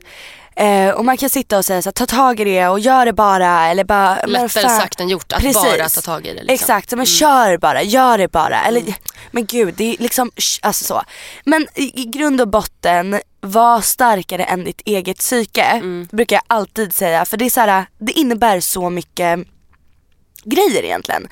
Eh, 0.56 0.90
och 0.90 1.06
man 1.06 1.18
kan 1.18 1.30
sitta 1.30 1.58
och 1.58 1.66
säga 1.66 1.82
så 1.82 1.88
här, 1.88 1.92
ta 1.92 2.06
tag 2.06 2.40
i 2.40 2.44
det 2.44 2.68
och 2.68 2.80
gör 2.80 3.06
det 3.06 3.14
bara. 3.14 3.68
Eller 3.68 3.84
bara 3.84 4.26
Lättare 4.26 4.70
sagt 4.70 5.00
än 5.00 5.10
gjort 5.10 5.34
att 5.34 5.44
bara 5.54 5.90
ta 5.90 6.02
tag 6.02 6.26
i 6.26 6.30
det. 6.30 6.34
Liksom. 6.34 6.54
Exakt, 6.54 6.92
men 6.92 7.06
kör 7.06 7.58
bara, 7.58 7.84
gör 7.84 8.18
det 8.18 8.32
bara. 8.32 8.64
Eller, 8.64 8.84
Men 9.32 9.46
gud, 9.46 9.74
det 9.78 9.94
är 9.94 10.04
liksom, 10.04 10.32
alltså 10.62 10.84
så. 10.86 11.02
Men 11.44 11.68
i, 11.76 12.02
i 12.02 12.06
grund 12.06 12.42
och 12.42 12.48
botten, 12.48 13.20
var 13.42 13.82
starkare 13.82 14.44
än 14.44 14.64
ditt 14.64 14.82
eget 14.86 15.18
psyke. 15.18 15.82
Brukar 16.12 16.36
jag 16.36 16.44
alltid 16.48 16.94
säga. 16.94 17.26
För 17.26 17.38
det 17.38 17.46
är 17.46 17.50
så 17.50 17.60
här, 17.60 17.86
det 17.98 18.12
innebär 18.12 18.60
så 18.60 18.90
mycket 18.90 19.40
grejer 20.44 20.84
egentligen. 20.84 21.28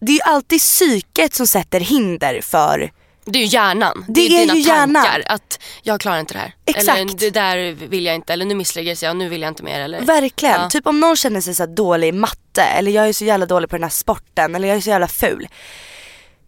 Det 0.00 0.12
är 0.12 0.14
ju 0.14 0.22
alltid 0.22 0.60
psyket 0.60 1.34
som 1.34 1.46
sätter 1.46 1.80
hinder 1.80 2.40
för 2.40 2.90
Det 3.24 3.38
är 3.38 3.42
ju 3.42 3.48
hjärnan. 3.48 4.04
Det 4.08 4.20
är 4.20 4.28
dina 4.28 4.54
ju 4.54 4.60
hjärnan. 4.60 5.04
tankar. 5.04 5.22
Att 5.26 5.60
jag 5.82 6.00
klarar 6.00 6.20
inte 6.20 6.34
det 6.34 6.40
här. 6.40 6.54
Exakt. 6.66 6.98
Eller 6.98 7.14
det 7.18 7.30
där 7.30 7.72
vill 7.72 8.06
jag 8.06 8.14
inte. 8.14 8.32
Eller 8.32 8.44
nu 8.44 8.54
misslyckades 8.54 9.02
jag 9.02 9.16
nu 9.16 9.28
vill 9.28 9.42
jag 9.42 9.48
inte 9.50 9.62
mer. 9.62 9.80
Eller? 9.80 10.00
Verkligen. 10.00 10.60
Ja. 10.60 10.70
Typ 10.70 10.86
om 10.86 11.00
någon 11.00 11.16
känner 11.16 11.40
sig 11.40 11.54
så 11.54 11.66
dålig 11.66 12.08
i 12.08 12.12
matte 12.12 12.62
eller 12.62 12.90
jag 12.90 13.08
är 13.08 13.12
så 13.12 13.24
jävla 13.24 13.46
dålig 13.46 13.70
på 13.70 13.76
den 13.76 13.82
här 13.82 13.90
sporten 13.90 14.54
eller 14.54 14.68
jag 14.68 14.76
är 14.76 14.80
så 14.80 14.90
jävla 14.90 15.08
ful. 15.08 15.48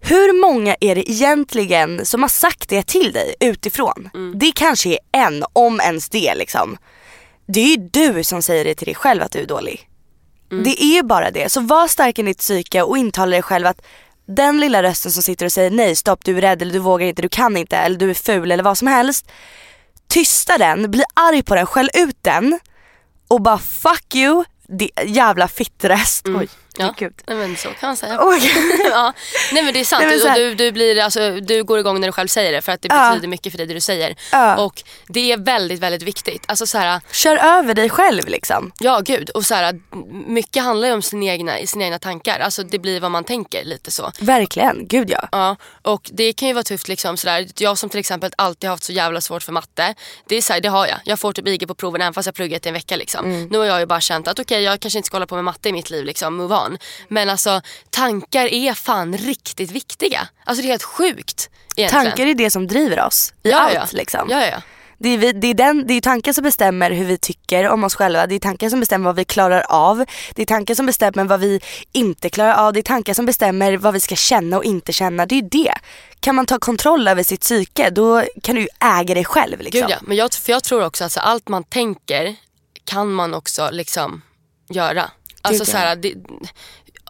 Hur 0.02 0.40
många 0.40 0.76
är 0.80 0.94
det 0.94 1.10
egentligen 1.10 2.06
som 2.06 2.22
har 2.22 2.28
sagt 2.28 2.68
det 2.68 2.86
till 2.86 3.12
dig 3.12 3.34
utifrån? 3.40 4.10
Mm. 4.14 4.38
Det 4.38 4.52
kanske 4.54 4.90
är 4.90 4.98
en, 5.12 5.44
om 5.52 5.80
ens 5.80 6.08
det 6.08 6.34
liksom. 6.34 6.76
Det 7.46 7.60
är 7.60 7.66
ju 7.66 7.76
du 7.76 8.24
som 8.24 8.42
säger 8.42 8.64
det 8.64 8.74
till 8.74 8.86
dig 8.86 8.94
själv 8.94 9.22
att 9.22 9.32
du 9.32 9.38
är 9.38 9.46
dålig. 9.46 9.89
Mm. 10.50 10.64
Det 10.64 10.82
är 10.82 11.02
bara 11.02 11.30
det. 11.30 11.52
Så 11.52 11.60
var 11.60 11.88
stark 11.88 12.18
i 12.18 12.22
ditt 12.22 12.38
psyke 12.38 12.82
och 12.82 12.98
intala 12.98 13.30
dig 13.30 13.42
själv 13.42 13.66
att 13.66 13.82
den 14.26 14.60
lilla 14.60 14.82
rösten 14.82 15.12
som 15.12 15.22
sitter 15.22 15.46
och 15.46 15.52
säger 15.52 15.70
nej, 15.70 15.96
stopp, 15.96 16.24
du 16.24 16.36
är 16.36 16.40
rädd 16.40 16.62
eller 16.62 16.72
du 16.72 16.78
vågar 16.78 17.06
inte, 17.06 17.22
du 17.22 17.28
kan 17.28 17.56
inte 17.56 17.76
eller 17.76 17.96
du 17.98 18.10
är 18.10 18.14
ful 18.14 18.52
eller 18.52 18.62
vad 18.64 18.78
som 18.78 18.88
helst. 18.88 19.30
Tysta 20.08 20.58
den, 20.58 20.90
bli 20.90 21.02
arg 21.14 21.42
på 21.42 21.54
den, 21.54 21.66
skäll 21.66 21.90
ut 21.94 22.16
den 22.22 22.58
och 23.28 23.42
bara 23.42 23.58
fuck 23.58 24.14
you, 24.14 24.44
jävla 25.04 25.48
fittröst. 25.48 26.26
Oj, 26.26 26.34
Mm. 26.34 26.48
Ja. 26.80 26.94
gud. 26.98 27.12
Nej, 27.26 27.36
men 27.36 27.56
så 27.56 27.68
kan 27.68 27.88
man 27.88 27.96
säga. 27.96 28.18
Oj. 28.20 28.50
ja. 28.90 29.12
Nej 29.52 29.62
men 29.62 29.74
det 29.74 29.80
är 29.80 29.84
sant. 29.84 30.04
Nej, 30.06 30.22
och 30.22 30.34
du, 30.34 30.54
du, 30.54 30.72
blir, 30.72 31.00
alltså, 31.02 31.30
du 31.30 31.64
går 31.64 31.78
igång 31.78 32.00
när 32.00 32.08
du 32.08 32.12
själv 32.12 32.28
säger 32.28 32.52
det 32.52 32.62
för 32.62 32.72
att 32.72 32.82
det 32.82 32.88
Ja. 32.90 33.10
betyder 33.10 33.28
mycket 33.28 33.52
för 33.52 33.58
dig 33.58 33.66
det 33.66 33.74
du 33.74 33.80
säger. 33.80 34.14
Ja. 34.32 34.56
Och 34.56 34.82
det 35.08 35.32
är 35.32 35.36
väldigt 35.36 35.80
väldigt 35.80 36.02
viktigt. 36.02 36.44
Alltså 36.48 36.66
så 36.66 36.78
här, 36.78 37.00
Kör 37.12 37.36
över 37.36 37.74
dig 37.74 37.90
själv 37.90 38.28
liksom. 38.28 38.72
Ja 38.78 39.00
gud 39.00 39.30
och 39.30 39.44
så 39.46 39.54
här, 39.54 39.80
mycket 40.30 40.62
handlar 40.62 40.88
ju 40.88 40.94
om 40.94 41.02
sina 41.02 41.24
egna, 41.24 41.56
sina 41.66 41.84
egna 41.84 41.98
tankar. 41.98 42.40
Alltså 42.40 42.62
det 42.62 42.78
blir 42.78 43.00
vad 43.00 43.10
man 43.10 43.24
tänker 43.24 43.64
lite 43.64 43.90
så. 43.90 44.12
Verkligen, 44.20 44.86
gud 44.88 45.10
ja. 45.10 45.28
Ja, 45.32 45.56
och 45.82 46.10
det 46.12 46.32
kan 46.32 46.48
ju 46.48 46.54
vara 46.54 46.64
tufft 46.64 46.88
liksom 46.88 47.16
sådär. 47.16 47.46
Jag 47.56 47.78
som 47.78 47.90
till 47.90 48.00
exempel 48.00 48.32
alltid 48.36 48.68
har 48.68 48.74
haft 48.74 48.84
så 48.84 48.92
jävla 48.92 49.20
svårt 49.20 49.42
för 49.42 49.52
matte. 49.52 49.94
Det 50.28 50.36
är 50.36 50.42
så 50.42 50.52
här, 50.52 50.60
det 50.60 50.68
har 50.68 50.86
jag. 50.86 50.98
Jag 51.04 51.18
får 51.18 51.32
typ 51.32 51.48
IG 51.48 51.68
på 51.68 51.74
proven 51.74 52.00
även 52.00 52.14
fast 52.14 52.26
jag 52.26 52.34
pluggat 52.34 52.66
i 52.66 52.68
en 52.68 52.74
vecka 52.74 52.96
liksom. 52.96 53.48
Nu 53.50 53.58
har 53.58 53.64
jag 53.64 53.80
ju 53.80 53.86
bara 53.86 54.00
känt 54.00 54.28
att 54.28 54.38
okej 54.38 54.62
jag 54.62 54.80
kanske 54.80 54.98
inte 54.98 55.06
ska 55.06 55.16
hålla 55.16 55.26
på 55.26 55.34
med 55.34 55.44
matte 55.44 55.68
i 55.68 55.72
mitt 55.72 55.90
liv 55.90 56.04
liksom, 56.04 56.36
move 56.36 56.54
on. 56.56 56.69
Men 57.08 57.30
alltså 57.30 57.60
tankar 57.90 58.46
är 58.46 58.74
fan 58.74 59.16
riktigt 59.16 59.70
viktiga. 59.70 60.28
Alltså 60.44 60.62
det 60.62 60.68
är 60.68 60.70
helt 60.70 60.82
sjukt 60.82 61.50
egentligen. 61.76 62.04
Tankar 62.04 62.26
är 62.26 62.34
det 62.34 62.50
som 62.50 62.66
driver 62.66 63.00
oss 63.06 63.32
i 63.42 63.50
ja, 63.50 63.58
allt 63.58 63.74
ja. 63.74 63.86
liksom. 63.92 64.28
Ja, 64.30 64.46
ja. 64.46 64.62
Det 65.02 65.08
är, 65.08 65.18
vi, 65.18 65.32
det, 65.32 65.46
är 65.46 65.54
den, 65.54 65.86
det 65.86 65.94
är 65.94 66.00
tankar 66.00 66.32
som 66.32 66.44
bestämmer 66.44 66.90
hur 66.90 67.04
vi 67.04 67.18
tycker 67.18 67.68
om 67.68 67.84
oss 67.84 67.94
själva. 67.94 68.26
Det 68.26 68.34
är 68.34 68.38
tankar 68.38 68.68
som 68.68 68.80
bestämmer 68.80 69.04
vad 69.04 69.16
vi 69.16 69.24
klarar 69.24 69.64
av. 69.68 70.04
Det 70.34 70.42
är 70.42 70.46
tankar 70.46 70.74
som 70.74 70.86
bestämmer 70.86 71.24
vad 71.24 71.40
vi 71.40 71.60
inte 71.92 72.30
klarar 72.30 72.54
av. 72.54 72.72
Det 72.72 72.80
är 72.80 72.82
tankar 72.82 73.14
som 73.14 73.26
bestämmer 73.26 73.76
vad 73.76 73.94
vi 73.94 74.00
ska 74.00 74.16
känna 74.16 74.56
och 74.56 74.64
inte 74.64 74.92
känna. 74.92 75.26
Det 75.26 75.38
är 75.38 75.42
det. 75.42 75.72
Kan 76.20 76.34
man 76.34 76.46
ta 76.46 76.58
kontroll 76.58 77.08
över 77.08 77.22
sitt 77.22 77.40
psyke 77.40 77.90
då 77.90 78.24
kan 78.42 78.56
du 78.56 78.68
äga 78.80 79.14
dig 79.14 79.24
själv. 79.24 79.60
Liksom. 79.60 79.80
Gud 79.80 79.90
ja. 79.90 79.96
Men 80.02 80.16
jag, 80.16 80.34
för 80.34 80.52
jag 80.52 80.64
tror 80.64 80.84
också 80.84 81.04
att 81.04 81.12
så, 81.12 81.20
allt 81.20 81.48
man 81.48 81.64
tänker 81.64 82.36
kan 82.84 83.12
man 83.12 83.34
också 83.34 83.68
liksom 83.72 84.22
göra. 84.68 85.10
Alltså 85.42 85.64
Gud, 85.64 85.68
så 85.68 85.76
ja. 85.76 85.80
här, 85.80 85.96
det, 85.96 86.14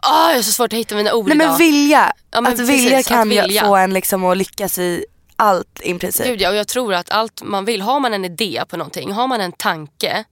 ah, 0.01 0.29
jag 0.29 0.35
har 0.35 0.41
så 0.43 0.51
svårt 0.51 0.73
att 0.73 0.79
hitta 0.79 0.95
mina 0.95 1.13
ord 1.13 1.27
Nej 1.27 1.37
men 1.37 1.47
idag. 1.47 1.57
vilja. 1.57 2.13
Ja, 2.31 2.41
men 2.41 2.53
att 2.53 2.59
vilja 2.59 2.89
precis, 2.89 3.07
kan 3.07 3.21
att 3.21 3.27
vilja. 3.27 3.61
få 3.65 3.75
en 3.75 3.93
liksom 3.93 4.25
att 4.25 4.37
lyckas 4.37 4.77
i 4.77 5.05
allt 5.35 5.81
i 5.83 5.93
princip. 5.93 6.25
Gud 6.25 6.41
ja, 6.41 6.49
och 6.49 6.55
jag 6.55 6.67
tror 6.67 6.93
att 6.93 7.09
allt 7.11 7.41
man 7.43 7.65
vill, 7.65 7.81
har 7.81 7.99
man 7.99 8.13
en 8.13 8.25
idé 8.25 8.63
på 8.69 8.77
någonting, 8.77 9.11
har 9.11 9.27
man 9.27 9.41
en 9.41 9.51
tanke 9.51 10.23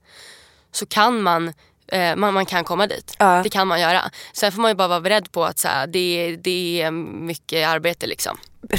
så 0.72 0.86
kan 0.86 1.22
man 1.22 1.52
eh, 1.92 2.16
man, 2.16 2.34
man 2.34 2.46
kan 2.46 2.64
komma 2.64 2.86
dit. 2.86 3.14
Ja. 3.18 3.40
Det 3.44 3.50
kan 3.50 3.68
man 3.68 3.80
göra. 3.80 4.10
Sen 4.32 4.52
får 4.52 4.60
man 4.62 4.70
ju 4.70 4.74
bara 4.74 4.88
vara 4.88 5.00
beredd 5.00 5.32
på 5.32 5.44
att 5.44 5.58
så 5.58 5.68
här, 5.68 5.86
det, 5.86 5.98
är- 5.98 6.36
det 6.36 6.82
är 6.82 6.90
mycket 6.90 7.68
arbete 7.68 8.06
liksom. 8.06 8.38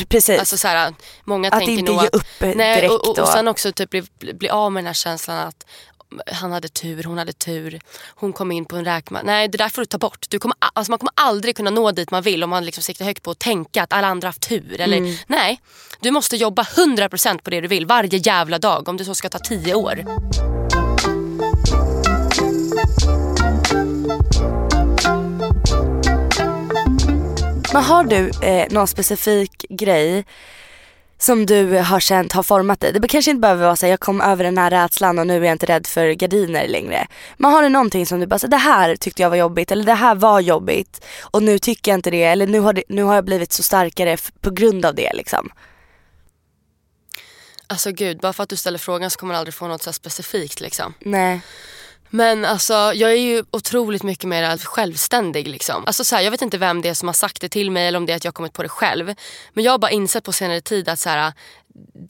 Precis. 0.09 0.39
Alltså 0.39 0.57
så 0.57 0.67
här, 0.67 0.93
många 1.23 1.47
Att 1.47 1.59
tänker 1.59 1.73
inte 1.73 1.91
nog 1.91 2.01
ge 2.01 2.07
att, 2.07 2.15
upp, 2.15 2.27
nej, 2.39 2.75
direkt 2.75 2.91
och, 2.93 3.07
och, 3.09 3.15
då. 3.15 3.21
och 3.21 3.27
sen 3.27 3.47
också 3.47 3.71
typ 3.71 3.89
bli, 3.89 4.03
bli 4.33 4.49
av 4.49 4.71
med 4.71 4.81
den 4.83 4.87
här 4.87 4.93
känslan 4.93 5.37
att 5.47 5.65
han 6.25 6.51
hade 6.51 6.69
tur, 6.69 7.03
hon 7.03 7.17
hade 7.17 7.33
tur, 7.33 7.79
hon 8.15 8.33
kom 8.33 8.51
in 8.51 8.65
på 8.65 8.75
en 8.75 8.85
räkma. 8.85 9.21
Nej 9.23 9.47
det 9.47 9.57
där 9.57 9.69
får 9.69 9.81
du 9.81 9.85
ta 9.85 9.97
bort. 9.97 10.25
Du 10.29 10.39
kommer, 10.39 10.55
alltså 10.73 10.91
man 10.91 10.99
kommer 10.99 11.11
aldrig 11.15 11.55
kunna 11.55 11.69
nå 11.69 11.91
dit 11.91 12.11
man 12.11 12.23
vill 12.23 12.43
om 12.43 12.49
man 12.49 12.65
liksom 12.65 12.83
siktar 12.83 13.05
högt 13.05 13.23
på 13.23 13.31
att 13.31 13.39
tänka 13.39 13.83
att 13.83 13.93
alla 13.93 14.07
andra 14.07 14.25
har 14.25 14.29
haft 14.29 14.49
tur. 14.49 14.81
Eller, 14.81 14.97
Mm. 14.97 15.15
Nej, 15.27 15.61
du 15.99 16.11
måste 16.11 16.35
jobba 16.35 16.63
100% 16.63 17.41
på 17.41 17.49
det 17.49 17.61
du 17.61 17.67
vill 17.67 17.85
varje 17.85 18.17
jävla 18.17 18.59
dag 18.59 18.89
om 18.89 18.97
det 18.97 19.05
så 19.05 19.15
ska 19.15 19.29
ta 19.29 19.39
10 19.39 19.75
år. 19.75 20.03
Men 27.73 27.83
har 27.83 28.03
du 28.03 28.31
eh, 28.41 28.67
någon 28.69 28.87
specifik 28.87 29.65
grej 29.69 30.25
som 31.23 31.45
du 31.45 31.77
har 31.77 31.99
känt 31.99 32.31
har 32.33 32.43
format 32.43 32.79
dig? 32.79 32.93
Det 32.93 33.07
kanske 33.07 33.31
inte 33.31 33.41
behöver 33.41 33.65
vara 33.65 33.75
så 33.75 33.85
här, 33.85 33.91
jag 33.91 33.99
kom 33.99 34.21
över 34.21 34.43
den 34.43 34.57
här 34.57 34.69
rädslan 34.69 35.19
och 35.19 35.27
nu 35.27 35.37
är 35.37 35.43
jag 35.43 35.51
inte 35.51 35.65
rädd 35.65 35.87
för 35.87 36.11
gardiner 36.11 36.67
längre. 36.67 37.07
Men 37.37 37.51
har 37.51 37.63
du 37.63 37.69
någonting 37.69 38.05
som 38.05 38.19
du 38.19 38.27
bara, 38.27 38.39
så, 38.39 38.47
det 38.47 38.57
här 38.57 38.95
tyckte 38.95 39.21
jag 39.21 39.29
var 39.29 39.37
jobbigt 39.37 39.71
eller 39.71 39.85
det 39.85 39.93
här 39.93 40.15
var 40.15 40.39
jobbigt 40.39 41.05
och 41.21 41.43
nu 41.43 41.59
tycker 41.59 41.91
jag 41.91 41.97
inte 41.97 42.11
det 42.11 42.23
eller 42.23 42.47
nu 42.47 42.59
har, 42.59 42.73
det, 42.73 42.83
nu 42.87 43.03
har 43.03 43.15
jag 43.15 43.25
blivit 43.25 43.53
så 43.53 43.63
starkare 43.63 44.17
på 44.41 44.49
grund 44.49 44.85
av 44.85 44.95
det 44.95 45.13
liksom. 45.13 45.49
Alltså 47.67 47.91
gud, 47.91 48.19
bara 48.19 48.33
för 48.33 48.43
att 48.43 48.49
du 48.49 48.55
ställer 48.55 48.79
frågan 48.79 49.11
så 49.11 49.19
kommer 49.19 49.33
du 49.33 49.37
aldrig 49.37 49.53
få 49.53 49.67
något 49.67 49.83
så 49.83 49.93
specifikt 49.93 50.61
liksom. 50.61 50.93
Nej. 50.99 51.41
Men 52.13 52.45
alltså 52.45 52.73
jag 52.73 53.11
är 53.11 53.15
ju 53.15 53.43
otroligt 53.51 54.03
mycket 54.03 54.29
mer 54.29 54.57
självständig. 54.57 55.47
Liksom. 55.47 55.83
Alltså, 55.85 56.03
så 56.03 56.15
här, 56.15 56.23
jag 56.23 56.31
vet 56.31 56.41
inte 56.41 56.57
vem 56.57 56.81
det 56.81 56.89
är 56.89 56.93
som 56.93 57.07
har 57.07 57.13
sagt 57.13 57.41
det 57.41 57.49
till 57.49 57.71
mig 57.71 57.87
eller 57.87 57.97
om 57.97 58.05
det 58.05 58.13
är 58.13 58.17
att 58.17 58.25
jag 58.25 58.33
kommit 58.33 58.53
på 58.53 58.63
det 58.63 58.69
själv. 58.69 59.13
Men 59.53 59.63
jag 59.63 59.71
har 59.71 59.79
bara 59.79 59.91
insett 59.91 60.23
på 60.23 60.31
senare 60.31 60.61
tid 60.61 60.89
att 60.89 60.99
så 60.99 61.09
här, 61.09 61.33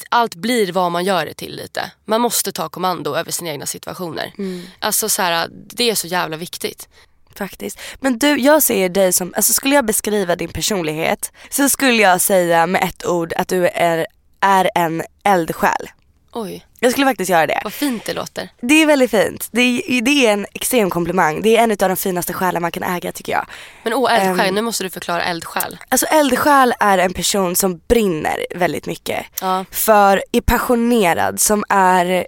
allt 0.09 0.35
blir 0.35 0.71
vad 0.71 0.91
man 0.91 1.05
gör 1.05 1.25
det 1.25 1.33
till 1.33 1.55
lite. 1.55 1.91
Man 2.05 2.21
måste 2.21 2.51
ta 2.51 2.69
kommando 2.69 3.15
över 3.15 3.31
sina 3.31 3.49
egna 3.49 3.65
situationer. 3.65 4.33
Alltså 4.79 5.09
så 5.09 5.21
här, 5.21 5.47
det 5.51 5.89
är 5.89 5.95
så 5.95 6.07
jävla 6.07 6.37
viktigt. 6.37 6.87
Faktiskt. 7.35 7.79
Men 7.99 8.19
du, 8.19 8.39
jag 8.39 8.63
ser 8.63 8.89
dig 8.89 9.13
som, 9.13 9.33
alltså 9.35 9.53
skulle 9.53 9.75
jag 9.75 9.85
beskriva 9.85 10.35
din 10.35 10.49
personlighet 10.49 11.31
så 11.49 11.69
skulle 11.69 12.01
jag 12.01 12.21
säga 12.21 12.67
med 12.67 12.83
ett 12.83 13.05
ord 13.05 13.33
att 13.33 13.47
du 13.47 13.67
är, 13.67 14.07
är 14.39 14.69
en 14.75 15.03
eldsjäl. 15.23 15.89
Oj, 16.31 16.65
Jag 16.83 16.91
skulle 16.91 17.07
faktiskt 17.07 17.29
göra 17.31 17.47
det. 17.47 17.61
vad 17.63 17.73
fint 17.73 18.05
det 18.05 18.13
låter. 18.13 18.49
Det 18.61 18.73
är 18.81 18.85
väldigt 18.85 19.11
fint. 19.11 19.47
Det 19.51 19.61
är, 19.61 20.01
det 20.01 20.27
är 20.27 20.33
en 20.33 20.45
extrem 20.53 20.89
komplimang. 20.89 21.41
Det 21.41 21.57
är 21.57 21.63
en 21.63 21.71
av 21.71 21.77
de 21.77 21.95
finaste 21.95 22.33
själar 22.33 22.59
man 22.59 22.71
kan 22.71 22.83
äga 22.83 23.11
tycker 23.11 23.31
jag. 23.31 23.45
Men 23.83 23.93
åh, 23.93 24.13
eldsjäl, 24.13 24.47
Ehm. 24.47 24.55
nu 24.55 24.61
måste 24.61 24.83
du 24.83 24.89
förklara 24.89 25.23
eldsjäl. 25.23 25.77
Alltså 25.89 26.05
eldsjäl 26.05 26.73
är 26.79 26.97
en 26.97 27.13
person 27.13 27.55
som 27.55 27.81
brinner 27.87 28.45
väldigt 28.55 28.85
mycket. 28.85 29.25
Ja. 29.41 29.65
För, 29.71 30.23
är 30.31 30.41
passionerad, 30.41 31.39
som 31.39 31.63
är 31.69 32.27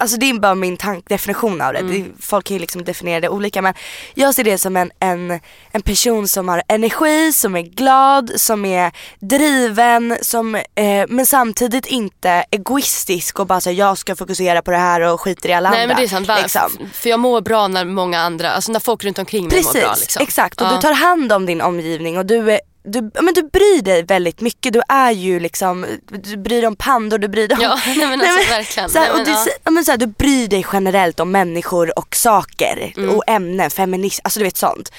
Alltså 0.00 0.16
det 0.16 0.30
är 0.30 0.34
bara 0.34 0.54
min 0.54 0.76
tank, 0.76 1.08
definition 1.08 1.60
av 1.60 1.72
det. 1.72 1.82
det. 1.82 2.04
Folk 2.20 2.44
kan 2.46 2.54
ju 2.56 2.60
liksom 2.60 2.84
definiera 2.84 3.20
det 3.20 3.28
olika 3.28 3.62
men 3.62 3.74
jag 4.14 4.34
ser 4.34 4.44
det 4.44 4.58
som 4.58 4.76
en, 4.76 4.90
en, 5.00 5.40
en 5.72 5.82
person 5.82 6.28
som 6.28 6.48
har 6.48 6.62
energi, 6.68 7.32
som 7.32 7.56
är 7.56 7.62
glad, 7.62 8.30
som 8.36 8.64
är 8.64 8.92
driven, 9.20 10.16
som, 10.22 10.54
eh, 10.54 10.62
men 11.08 11.26
samtidigt 11.26 11.86
inte 11.86 12.44
egoistisk 12.50 13.38
och 13.40 13.46
bara 13.46 13.60
säger 13.60 13.78
jag 13.78 13.98
ska 13.98 14.16
fokusera 14.16 14.62
på 14.62 14.70
det 14.70 14.76
här 14.76 15.00
och 15.00 15.20
skiter 15.20 15.48
i 15.48 15.52
alla 15.52 15.70
Nej 15.70 15.82
andra. 15.82 15.94
men 15.94 16.02
det 16.02 16.06
är 16.06 16.08
sant, 16.08 16.42
liksom. 16.42 16.88
för 16.92 17.10
jag 17.10 17.20
mår 17.20 17.40
bra 17.40 17.68
när 17.68 17.84
många 17.84 18.20
andra, 18.20 18.50
alltså 18.50 18.72
när 18.72 18.80
folk 18.80 19.04
runt 19.04 19.18
omkring 19.18 19.42
mig 19.44 19.50
Precis, 19.50 19.74
mår 19.74 19.80
bra. 19.80 19.94
Liksom. 20.00 20.22
exakt. 20.22 20.60
Och 20.60 20.66
Ja. 20.66 20.72
du 20.74 20.80
tar 20.82 20.92
hand 20.92 21.32
om 21.32 21.46
din 21.46 21.60
omgivning 21.60 22.18
och 22.18 22.26
du, 22.26 22.52
är, 22.52 22.60
du, 22.82 23.10
men 23.22 23.34
du 23.34 23.42
bryr 23.42 23.82
dig 23.82 24.02
väldigt 24.02 24.40
mycket. 24.40 24.72
Du 24.72 24.80
är 24.88 25.10
ju 25.10 25.40
liksom, 25.40 25.86
du 26.06 26.36
bryr 26.36 26.56
dig 26.60 26.66
om 26.66 26.76
pandor, 26.76 27.18
du 27.18 27.28
bryr 27.28 27.48
dig 27.48 27.56
om... 27.56 27.62
Ja, 27.62 27.78
nej 27.86 28.06
men 28.06 28.20
alltså 28.20 28.50
verkligen. 28.50 28.90
Och 29.12 29.28
ja. 29.64 29.70
men 29.70 29.84
du 29.98 30.06
bryr 30.06 30.48
dig 30.48 30.66
generellt 30.72 31.20
om 31.20 31.30
människor 31.30 31.98
och 31.98 32.16
saker 32.16 32.92
Mm. 32.96 33.10
och 33.10 33.22
ämnen, 33.26 33.70
feminism, 33.70 34.20
alltså 34.24 34.40
du 34.40 34.44
vet 34.44 34.56
sånt. 34.56 34.92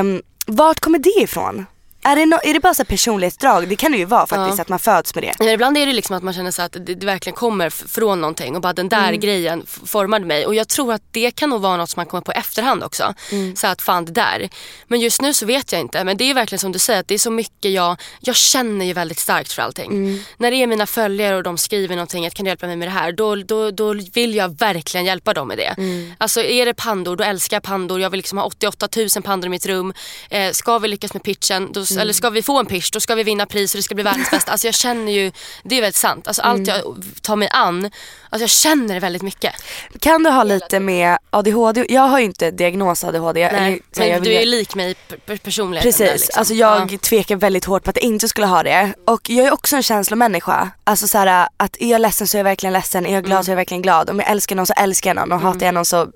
Um, 0.00 0.22
vart 0.46 0.80
kommer 0.80 0.98
det 0.98 1.20
ifrån? 1.22 1.66
Är 2.08 2.16
det, 2.16 2.26
no, 2.26 2.36
är 2.42 2.54
det 2.54 2.60
bara 2.60 2.74
så 2.74 2.84
personlighetsdrag? 2.84 3.68
Det 3.68 3.76
kan 3.76 3.92
det 3.92 3.98
ju 3.98 4.04
vara 4.04 4.26
faktiskt 4.26 4.58
Ja. 4.58 4.62
att 4.62 4.68
man 4.68 4.78
föds 4.78 5.14
med 5.14 5.24
det. 5.24 5.32
Ja, 5.38 5.50
ibland 5.50 5.78
är 5.78 5.86
det 5.86 5.92
liksom 5.92 6.16
att 6.16 6.22
man 6.22 6.34
känner 6.34 6.50
så 6.50 6.62
att 6.62 6.72
det, 6.72 6.94
det 6.94 7.06
verkligen 7.06 7.36
kommer 7.36 7.70
från 7.70 8.20
någonting 8.20 8.54
och 8.56 8.62
bara 8.62 8.72
den 8.72 8.88
där 8.88 9.08
Mm. 9.08 9.20
grejen 9.20 9.66
formade 9.84 10.24
mig. 10.26 10.46
Och 10.46 10.54
jag 10.54 10.68
tror 10.68 10.92
att 10.92 11.02
det 11.10 11.30
kan 11.30 11.50
nog 11.50 11.60
vara 11.60 11.76
något 11.76 11.90
som 11.90 12.00
man 12.00 12.06
kommer 12.06 12.22
på 12.22 12.32
efterhand 12.32 12.84
också. 12.84 13.14
Mm. 13.32 13.56
Så 13.56 13.66
att 13.66 13.82
fan 13.82 14.04
det 14.04 14.12
där. 14.12 14.48
Men 14.86 15.00
just 15.00 15.22
nu 15.22 15.34
så 15.34 15.46
vet 15.46 15.72
jag 15.72 15.80
inte. 15.80 16.04
Men 16.04 16.16
det 16.16 16.30
är 16.30 16.34
verkligen 16.34 16.58
som 16.58 16.72
du 16.72 16.78
säger 16.78 17.00
att 17.00 17.08
det 17.08 17.14
är 17.14 17.18
så 17.18 17.30
mycket 17.30 17.72
jag, 17.72 17.96
jag 18.20 18.36
känner 18.36 18.84
ju 18.86 18.92
väldigt 18.92 19.18
starkt 19.18 19.52
för 19.52 19.62
allting. 19.62 19.90
Mm. 19.90 20.20
När 20.36 20.50
det 20.50 20.56
är 20.56 20.66
mina 20.66 20.86
följare 20.86 21.36
och 21.36 21.42
de 21.42 21.58
skriver 21.58 21.94
någonting, 21.96 22.26
att 22.26 22.34
kan 22.34 22.44
du 22.44 22.50
hjälpa 22.50 22.66
mig 22.66 22.76
med 22.76 22.88
det 22.88 22.92
här? 22.92 23.12
Då, 23.12 23.36
då, 23.36 23.70
då 23.70 23.92
vill 24.14 24.34
jag 24.34 24.58
verkligen 24.58 25.06
hjälpa 25.06 25.34
dem 25.34 25.48
med 25.48 25.58
det. 25.58 25.74
Mm. 25.78 26.12
Alltså 26.18 26.40
är 26.40 26.66
det 26.66 26.74
pandor, 26.74 27.16
då 27.16 27.24
älskar 27.24 27.56
jag 27.56 27.62
pandor. 27.62 28.00
Jag 28.00 28.10
vill 28.10 28.18
liksom 28.18 28.38
ha 28.38 28.44
88 28.44 28.88
000 28.96 29.08
pandor 29.22 29.46
i 29.46 29.50
mitt 29.50 29.66
rum. 29.66 29.92
Eh, 30.30 30.52
ska 30.52 30.78
vi 30.78 30.88
lyckas 30.88 31.12
med 31.14 31.22
pitchen, 31.22 31.72
då, 31.72 31.84
Mm. 31.98 32.02
eller 32.02 32.12
ska 32.12 32.30
vi 32.30 32.42
få 32.42 32.58
en 32.58 32.66
pitch, 32.66 32.90
då 32.90 33.00
ska 33.00 33.14
vi 33.14 33.22
vinna 33.22 33.46
pris 33.46 33.74
och 33.74 33.78
det 33.78 33.82
ska 33.82 33.94
bli 33.94 34.04
världens 34.04 34.30
bästa. 34.30 34.52
Alltså 34.52 34.66
jag 34.66 34.74
känner 34.74 35.12
ju, 35.12 35.32
det 35.62 35.76
är 35.76 35.80
väldigt 35.80 35.96
sant. 35.96 36.26
Alltså 36.28 36.42
allt 36.42 36.68
Mm. 36.68 36.76
jag 36.84 37.04
tar 37.22 37.36
mig 37.36 37.48
an, 37.52 37.84
alltså 38.30 38.42
jag 38.42 38.50
känner 38.50 38.94
det 38.94 39.00
väldigt 39.00 39.22
mycket. 39.22 39.54
Kan 40.00 40.22
du 40.22 40.30
ha 40.30 40.42
lite 40.42 40.80
med 40.80 41.18
ADHD? 41.30 41.86
Jag 41.88 42.02
har 42.02 42.18
ju 42.18 42.24
inte 42.24 42.50
diagnos 42.50 43.04
ADHD. 43.04 43.42
eller- 43.42 43.60
Nej, 43.60 43.82
jag 43.96 44.08
men 44.08 44.22
vill- 44.22 44.30
du 44.32 44.36
är 44.36 44.46
lik 44.46 44.74
mig 44.74 44.90
i 44.90 44.94
per- 45.26 45.36
personligheten. 45.36 45.88
Precis, 45.88 46.06
där, 46.06 46.12
liksom. 46.12 46.38
alltså 46.40 46.54
jag 46.54 46.92
Ja. 46.92 46.98
tvekar 46.98 47.36
väldigt 47.36 47.64
hårt 47.64 47.84
på 47.84 47.90
att 47.90 47.96
jag 47.96 48.04
inte 48.04 48.28
skulle 48.28 48.46
ha 48.46 48.62
det. 48.62 48.92
Och 49.04 49.30
jag 49.30 49.46
är 49.46 49.52
också 49.52 49.76
en 49.76 49.82
känslomänniska. 49.82 50.70
Alltså 50.84 51.08
så 51.08 51.18
här, 51.18 51.48
att 51.56 51.76
är 51.80 51.86
jag 51.90 52.00
ledsen 52.00 52.26
så 52.28 52.36
är 52.36 52.38
jag 52.38 52.44
verkligen 52.44 52.72
ledsen, 52.72 53.06
är 53.06 53.14
jag 53.14 53.24
glad 53.24 53.44
så 53.44 53.50
är 53.50 53.52
jag 53.52 53.56
verkligen 53.56 53.82
glad. 53.82 54.10
Om 54.10 54.18
jag 54.18 54.30
älskar 54.30 54.56
någon 54.56 54.66
så 54.66 54.72
älskar 54.76 55.10
jag 55.10 55.16
någon 55.16 55.32
och 55.32 55.40
hatar 55.40 55.66
jag 55.66 55.74
någon 55.74 55.84
så 55.84 56.08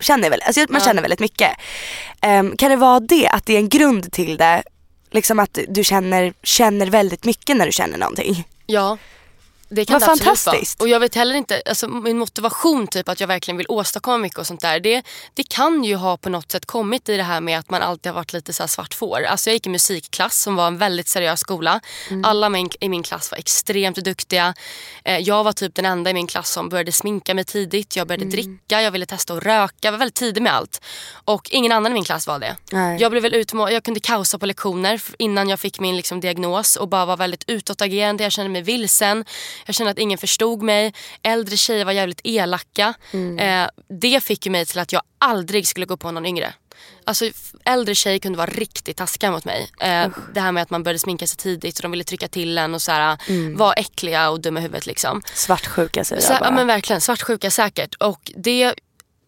känner 0.00 0.22
jag 0.24 0.30
väl, 0.30 0.42
alltså 0.42 0.66
man 0.68 0.80
känner 0.80 1.02
väldigt 1.02 1.20
mycket. 1.20 1.50
Ehm, 2.22 2.56
kan 2.56 2.70
det 2.70 2.76
vara 2.76 3.00
det, 3.00 3.28
att 3.28 3.46
det 3.46 3.52
är 3.54 3.58
en 3.58 3.68
grund 3.68 4.12
till 4.12 4.36
det? 4.36 4.62
Liksom 5.10 5.38
att 5.38 5.58
du 5.68 5.84
känner, 5.84 6.32
känner 6.42 6.86
väldigt 6.86 7.24
mycket 7.24 7.56
när 7.56 7.66
du 7.66 7.72
känner 7.72 7.98
någonting. 7.98 8.46
Ja. 8.66 8.98
Det 9.70 9.84
kan 9.84 9.94
Vad 9.94 10.00
det 10.08 10.12
absolut 10.12 10.38
fantastiskt. 10.38 10.80
vara. 10.80 10.86
Och 10.86 10.88
jag 10.88 11.00
vet 11.00 11.14
heller 11.14 11.34
inte, 11.34 11.62
alltså 11.66 11.88
min 11.88 12.18
motivation 12.18 12.86
typ 12.86 13.08
att 13.08 13.20
jag 13.20 13.26
verkligen 13.28 13.56
vill 13.58 13.66
åstadkomma 13.68 14.18
mycket 14.18 14.38
och 14.38 14.46
sånt 14.46 14.60
där. 14.60 14.80
Det, 14.80 15.02
det 15.34 15.42
kan 15.48 15.84
ju 15.84 15.94
ha 15.96 16.16
på 16.16 16.28
något 16.30 16.52
sätt 16.52 16.66
kommit 16.66 17.08
i 17.08 17.16
det 17.16 17.22
här 17.22 17.40
med 17.40 17.58
att 17.58 17.70
man 17.70 17.82
alltid 17.82 18.12
har 18.12 18.14
varit 18.14 18.32
lite 18.32 18.52
så 18.52 18.62
här 18.62 18.68
svart 18.68 18.94
får. 18.94 19.22
Alltså 19.22 19.50
jag 19.50 19.54
gick 19.54 19.66
i 19.66 19.70
musikklass 19.70 20.40
som 20.42 20.56
var 20.56 20.66
en 20.66 20.78
väldigt 20.78 21.08
seriös 21.08 21.40
skola. 21.40 21.80
Mm. 22.10 22.24
Alla 22.24 22.48
min, 22.48 22.70
i 22.80 22.88
min 22.88 23.02
klass 23.02 23.30
var 23.30 23.38
extremt 23.38 23.96
duktiga. 23.96 24.54
Eh, 25.04 25.18
jag 25.18 25.44
var 25.44 25.52
typ 25.52 25.74
den 25.74 25.84
enda 25.84 26.10
i 26.10 26.14
min 26.14 26.26
klass 26.26 26.50
som 26.50 26.68
började 26.68 26.92
sminka 26.92 27.34
mig 27.34 27.44
tidigt. 27.44 27.96
Jag 27.96 28.06
började 28.06 28.24
Mm. 28.24 28.32
dricka, 28.32 28.82
jag 28.82 28.90
ville 28.90 29.06
testa 29.06 29.34
att 29.34 29.42
röka. 29.44 29.74
Jag 29.80 29.92
var 29.92 29.98
väldigt 29.98 30.14
tidig 30.14 30.42
med 30.42 30.54
allt. 30.54 30.80
Och 31.24 31.48
ingen 31.50 31.72
annan 31.72 31.92
i 31.92 31.94
min 31.94 32.04
klass 32.04 32.26
var 32.26 32.38
det. 32.38 32.56
Nej. 32.72 33.00
Jag 33.00 33.10
blev 33.10 33.22
väl 33.22 33.34
utmå- 33.34 33.70
jag 33.70 33.82
kunde 33.84 34.00
kaosa 34.00 34.38
på 34.38 34.46
lektioner 34.46 35.02
innan 35.18 35.48
jag 35.48 35.60
fick 35.60 35.80
min 35.80 35.96
liksom, 35.96 36.20
diagnos 36.20 36.76
och 36.76 36.88
bara 36.88 37.04
var 37.06 37.16
väldigt 37.16 37.44
utåtagerande. 37.46 38.22
Jag 38.24 38.32
kände 38.32 38.50
mig 38.50 38.62
vilsen. 38.62 39.24
Jag 39.66 39.74
kände 39.74 39.90
att 39.90 39.98
ingen 39.98 40.18
förstod 40.18 40.62
mig. 40.62 40.94
Äldre 41.22 41.56
tjejer 41.56 41.84
var 41.84 41.92
jävligt 41.92 42.20
elaka. 42.24 42.94
Eh, 43.38 43.68
det 44.00 44.24
fick 44.24 44.46
ju 44.46 44.52
mig 44.52 44.66
till 44.66 44.78
att 44.78 44.92
jag 44.92 45.02
aldrig 45.18 45.68
skulle 45.68 45.86
gå 45.86 45.96
på 45.96 46.10
någon 46.10 46.26
yngre. 46.26 46.54
Alltså 47.04 47.24
äldre 47.64 47.94
tjejer 47.94 48.18
kunde 48.18 48.38
vara 48.38 48.50
riktigt 48.50 48.96
taskiga 48.96 49.30
mot 49.30 49.44
mig. 49.44 49.70
Eh, 49.80 50.08
det 50.34 50.40
här 50.40 50.52
med 50.52 50.62
att 50.62 50.70
man 50.70 50.82
började 50.82 50.98
sminka 50.98 51.26
sig 51.26 51.36
tidigt 51.36 51.76
och 51.78 51.82
de 51.82 51.90
ville 51.90 52.04
trycka 52.04 52.28
till 52.28 52.58
en 52.58 52.74
och 52.74 52.82
så 52.82 52.92
här, 52.92 53.18
var 53.56 53.74
äckliga 53.78 54.30
och 54.30 54.40
dumma 54.40 54.58
i 54.60 54.62
huvudet 54.62 54.86
liksom. 54.86 55.22
Svartsjuka 55.34 56.04
säger 56.04 56.22
Så, 56.22 56.32
jag 56.32 56.40
bara. 56.40 56.44
ja, 56.46 56.50
men 56.50 56.66
verkligen, 56.66 57.00
svartsjuka 57.00 57.50
säkert. 57.50 57.94
Och 57.94 58.32
det, 58.36 58.74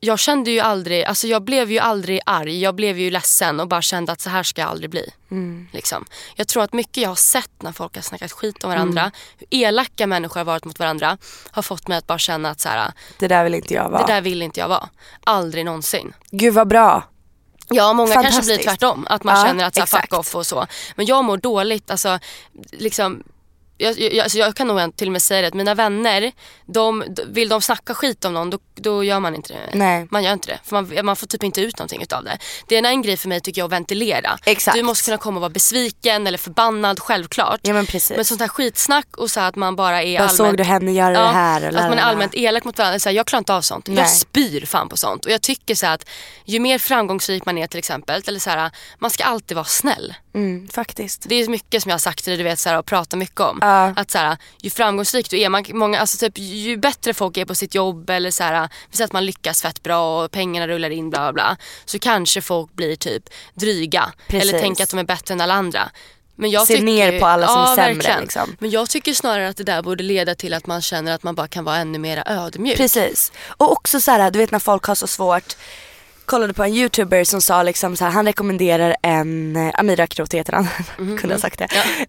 jag 0.01 0.19
kände 0.19 0.51
ju 0.51 0.61
aldrig, 0.61 1.05
alltså 1.05 1.27
jag 1.27 1.43
blev 1.45 1.71
ju 1.73 1.79
aldrig 1.79 2.21
arg. 2.27 2.61
Jag 2.63 2.75
blev 2.75 2.99
ju 2.99 3.11
ledsen 3.11 3.61
och 3.61 3.69
bara 3.69 3.83
kände 3.83 4.13
att 4.13 4.21
så 4.21 4.31
här 4.31 4.43
ska 4.43 4.61
jag 4.61 4.71
aldrig 4.71 4.91
bli. 4.91 5.11
Mm. 5.31 5.69
Liksom. 5.73 6.05
Jag 6.35 6.49
tror 6.49 6.63
att 6.63 6.73
mycket 6.73 6.97
jag 6.97 7.09
har 7.09 7.17
sett 7.17 7.63
när 7.63 7.73
folk 7.73 7.95
har 7.95 8.03
snackat 8.03 8.33
skit 8.33 8.65
om 8.65 8.71
varandra, 8.71 9.01
Mm. 9.01 9.13
hur 9.39 9.47
elaka 9.51 10.07
människor 10.07 10.41
har 10.41 10.45
varit 10.45 10.65
mot 10.65 10.79
varandra, 10.79 11.19
har 11.51 11.63
fått 11.63 11.89
mig 11.89 11.99
att 11.99 12.07
bara 12.07 12.19
känna 12.19 12.51
att 12.51 12.61
så 12.61 12.69
här, 12.69 12.93
det 13.19 13.29
där 13.29 13.45
vill 13.45 13.55
inte 13.55 13.75
jag 13.75 13.89
vara. 13.91 14.07
det 14.07 14.13
där 14.13 14.21
vill 14.21 14.43
inte 14.43 14.61
jag 14.61 14.69
vara. 14.69 14.89
Aldrig 15.25 15.65
någonsin. 15.65 16.13
Gud 16.31 16.55
vad 16.55 16.69
bra. 16.69 17.03
Ja, 17.69 17.93
många 17.93 18.15
kanske 18.23 18.43
blir 18.43 18.59
tvärtom. 18.59 19.07
Att 19.11 19.25
man 19.25 19.39
Ja, 19.41 19.47
känner 19.47 19.65
att 19.65 19.75
så 19.75 19.81
här, 19.81 19.87
fuck 19.87 20.13
off 20.13 20.35
och 20.35 20.47
så. 20.47 20.67
Men 20.97 21.07
jag 21.07 21.25
mår 21.25 21.37
dåligt. 21.37 21.91
Alltså, 21.91 22.19
liksom, 22.73 23.23
jag, 23.81 24.01
jag, 24.01 24.19
alltså 24.19 24.39
jag 24.39 24.55
kan 24.55 24.67
nog 24.69 24.97
till 24.97 25.09
och 25.09 25.13
med 25.13 25.23
säga 25.23 25.41
det 25.41 25.49
att 25.49 25.55
mina 25.55 25.75
vänner, 25.75 26.33
de, 26.67 27.05
vill 27.27 27.49
de 27.49 27.63
snacka 27.63 27.95
skit 27.95 28.25
om 28.25 28.35
någon 28.35 28.51
då, 28.51 28.59
då 28.75 29.05
gör 29.05 29.21
man 29.21 29.35
inte 29.35 29.53
det. 29.53 29.79
Nej. 29.79 30.07
Man 30.11 30.25
gör 30.25 30.33
inte 30.33 30.49
det. 30.49 30.59
För 30.65 30.83
man, 30.83 31.07
man 31.07 31.17
får 31.17 31.27
typ 31.27 31.43
inte 31.43 31.61
ut 31.61 31.79
någonting 31.79 32.03
utav 32.03 32.25
det. 32.25 32.39
Det 32.69 32.77
är 32.77 32.87
en 32.87 33.03
grej 33.03 33.17
för 33.17 33.29
mig 33.29 33.41
tycker 33.41 33.61
jag 33.61 33.67
att 33.67 33.73
ventilera. 33.73 34.39
Exakt. 34.47 34.77
Du 34.77 34.83
måste 34.83 35.05
kunna 35.05 35.19
komma 35.19 35.37
och 35.37 35.41
vara 35.41 35.51
besviken 35.51 36.27
eller 36.27 36.39
förbannad, 36.39 37.01
självklart. 37.01 37.61
Ja 37.63 37.73
men 37.73 37.87
precis. 37.87 38.17
Men 38.17 38.25
sånt 38.25 38.41
här 38.41 38.49
skitsnack 38.49 39.17
och 39.17 39.31
så 39.31 39.41
att 39.41 39.57
man 39.57 39.77
bara 39.77 40.03
är 40.03 40.19
Bara 40.19 40.29
allmänt... 40.29 40.37
såg 40.37 40.57
du 40.57 40.65
henne 40.65 40.93
göra 40.93 41.13
det 41.21 41.27
här? 41.27 41.63
och 41.63 41.81
att 41.81 41.89
man 41.89 41.99
är 41.99 42.03
allmänt 42.03 42.35
elak 42.35 42.65
mot 42.65 42.79
varandra. 42.79 42.99
Så 42.99 43.09
här, 43.09 43.17
jag 43.17 43.27
klarar 43.27 43.41
inte 43.41 43.55
av 43.55 43.63
sånt. 43.63 43.87
Nej. 43.89 43.97
Jag 43.97 44.11
spyr 44.11 44.67
fan 44.67 44.89
på 44.89 44.97
sånt. 44.97 45.25
Och 45.27 45.33
jag 45.33 45.43
tycker 45.43 45.75
så 45.75 45.87
att 45.87 46.09
ju 46.45 46.61
mer 46.61 46.79
framgångsrik 46.79 47.45
man 47.45 47.59
är 47.59 47.67
till 47.67 47.79
exempel, 47.79 48.23
eller 48.27 48.41
så 48.41 48.51
här, 48.51 48.71
man 48.99 49.11
ska 49.11 49.25
alltid 49.25 49.55
vara 49.55 49.65
snäll. 49.65 50.15
Mm, 50.35 50.69
faktiskt. 50.69 51.25
Det 51.29 51.35
är 51.35 51.49
mycket 51.49 51.83
som 51.83 51.91
jag 51.91 51.95
har 51.95 51.99
sagt 51.99 52.25
till 52.25 52.31
dig 52.31 52.39
du 52.39 52.45
vet, 52.45 52.59
så 52.59 52.69
här, 52.69 52.79
och 52.79 52.87
pratar 52.87 53.17
mycket 53.19 53.41
om. 53.41 53.59
Ja. 53.61 53.70
Att 53.71 54.11
så 54.11 54.19
här, 54.19 54.37
ju 54.63 54.71
framgångsrik 54.71 55.31
du 55.31 55.41
är, 55.41 55.49
man, 55.49 55.65
många, 55.73 56.01
alltså, 56.01 56.19
typ, 56.19 56.39
ju 56.39 56.77
bättre 56.77 57.15
folk 57.15 57.37
är 57.37 57.45
på 57.45 57.55
sitt 57.55 57.75
jobb 57.75 58.11
eller 58.11 58.31
så 58.31 58.45
här, 58.45 58.69
vi 58.97 59.05
att 59.05 59.13
man 59.13 59.27
lyckas 59.27 59.63
fett 59.63 59.83
bra 59.83 60.25
och 60.25 60.31
pengarna 60.31 60.69
rullar 60.69 60.91
in 60.91 61.11
bla 61.11 61.21
bla 61.21 61.33
bla. 61.33 61.57
Så 61.85 61.99
kanske 61.99 62.41
folk 62.43 62.73
blir 62.73 62.97
typ 62.97 63.29
dryga. 63.55 64.13
Precis. 64.29 64.51
Eller 64.51 64.61
tänker 64.61 64.85
att 64.85 64.91
de 64.91 64.99
är 64.99 65.05
bättre 65.05 65.35
än 65.35 65.41
alla 65.41 65.55
andra. 65.55 65.91
Men 66.41 66.51
jag 66.51 66.67
Se 66.67 66.73
tycker, 66.73 66.85
ner 66.85 67.21
på 67.21 67.27
alla 67.27 67.47
som 67.47 67.57
ja, 67.57 67.73
är 67.73 67.77
sämre, 67.77 67.95
verkligen. 67.95 68.21
liksom. 68.21 68.57
Men 68.59 68.71
jag 68.71 68.91
tycker 68.91 69.15
snarare 69.15 69.49
att 69.49 69.57
det 69.57 69.65
där 69.65 69.83
borde 69.83 70.05
leda 70.05 70.35
till 70.35 70.55
att 70.55 70.67
man 70.67 70.83
känner 70.83 71.15
att 71.15 71.23
man 71.23 71.35
bara 71.35 71.49
kan 71.49 71.65
vara 71.65 71.77
ännu 71.77 71.99
mer 71.99 72.23
ödmjuk. 72.27 72.77
Precis. 72.77 73.33
Och 73.47 73.73
också 73.73 74.01
så 74.01 74.11
här, 74.11 74.31
du 74.31 74.39
vet 74.39 74.51
när 74.51 74.59
folk 74.59 74.85
har 74.85 74.95
så 74.95 75.07
svårt 75.07 75.57
kollade 76.31 76.55
på 76.55 76.65
en 76.65 76.75
youtuber 76.75 77.25
som 77.25 77.41
sa 77.43 77.63
liksom 77.63 77.97
så 77.97 78.05
här, 78.05 78.13
han 78.13 78.27
rekommenderar 78.27 78.97
en, 79.03 79.57
eh, 79.57 79.71
Amir 79.75 80.01
Akrot 80.01 80.35
heter 80.35 80.53
han, 80.53 80.69
kunde 81.19 81.35
ha 81.35 81.41
sagt 81.41 81.59
det. 81.59 81.69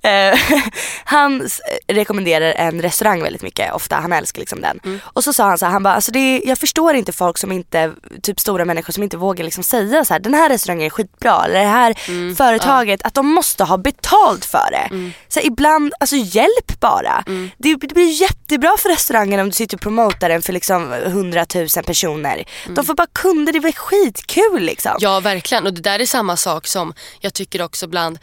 Eh, 0.10 0.40
han 1.04 1.42
s- 1.46 1.62
rekommenderar 1.88 2.54
en 2.58 2.82
restaurang 2.82 3.24
väldigt 3.24 3.42
mycket 3.42 3.74
ofta, 3.74 3.96
han 3.96 4.14
älskar 4.14 4.40
liksom 4.40 4.62
den. 4.62 4.80
Och 5.04 5.24
så 5.24 5.34
sa 5.34 5.44
han 5.48 5.58
så 5.58 5.66
här, 5.66 5.72
han 5.74 5.84
bara, 5.84 5.94
alltså 5.94 6.12
det 6.12 6.20
är, 6.20 6.48
jag 6.48 6.58
förstår 6.58 6.94
inte 6.96 7.12
folk 7.14 7.38
som 7.38 7.52
inte, 7.52 7.92
typ 8.22 8.40
stora 8.40 8.66
människor 8.66 8.94
som 8.94 9.04
inte 9.04 9.18
vågar 9.18 9.44
liksom 9.46 9.64
säga 9.64 10.06
så 10.06 10.14
här, 10.14 10.20
den 10.20 10.34
här 10.34 10.50
restaurangen 10.50 10.86
är 10.86 10.90
skitbra 10.90 11.42
eller 11.46 11.60
det 11.60 11.66
här 11.68 11.94
företaget, 12.36 13.02
att 13.04 13.14
de 13.14 13.28
måste 13.28 13.64
ha 13.64 13.78
betalt 13.78 14.46
för 14.46 14.72
det. 14.72 15.12
Så 15.28 15.40
här, 15.40 15.48
ibland, 15.48 15.94
alltså 16.00 16.16
hjälp 16.16 16.80
bara. 16.80 17.24
Det, 17.58 17.76
det 17.76 17.94
blir 17.94 18.22
jättebra 18.22 18.76
för 18.78 18.90
restaurangen 18.90 19.40
om 19.40 19.46
du 19.46 19.52
sitter 19.52 19.78
och 19.78 19.82
promotar 19.82 20.30
den 20.30 20.42
för 20.42 20.54
liksom 20.54 20.94
100 20.94 21.46
000 21.56 21.68
personer. 21.86 22.44
De 22.76 22.86
får 22.86 22.94
bara 22.94 23.08
kunder, 23.14 23.54
det 23.54 23.60
blir 23.60 23.72
skitkul 24.12 24.62
liksom. 24.62 24.96
Ja 25.00 25.20
verkligen 25.20 25.66
och 25.66 25.74
det 25.74 25.82
där 25.82 26.00
är 26.00 26.06
samma 26.06 26.38
sak 26.38 26.68
som 26.68 26.94
jag 27.20 27.34
tycker 27.34 27.62
också 27.62 27.88
bland 27.88 28.20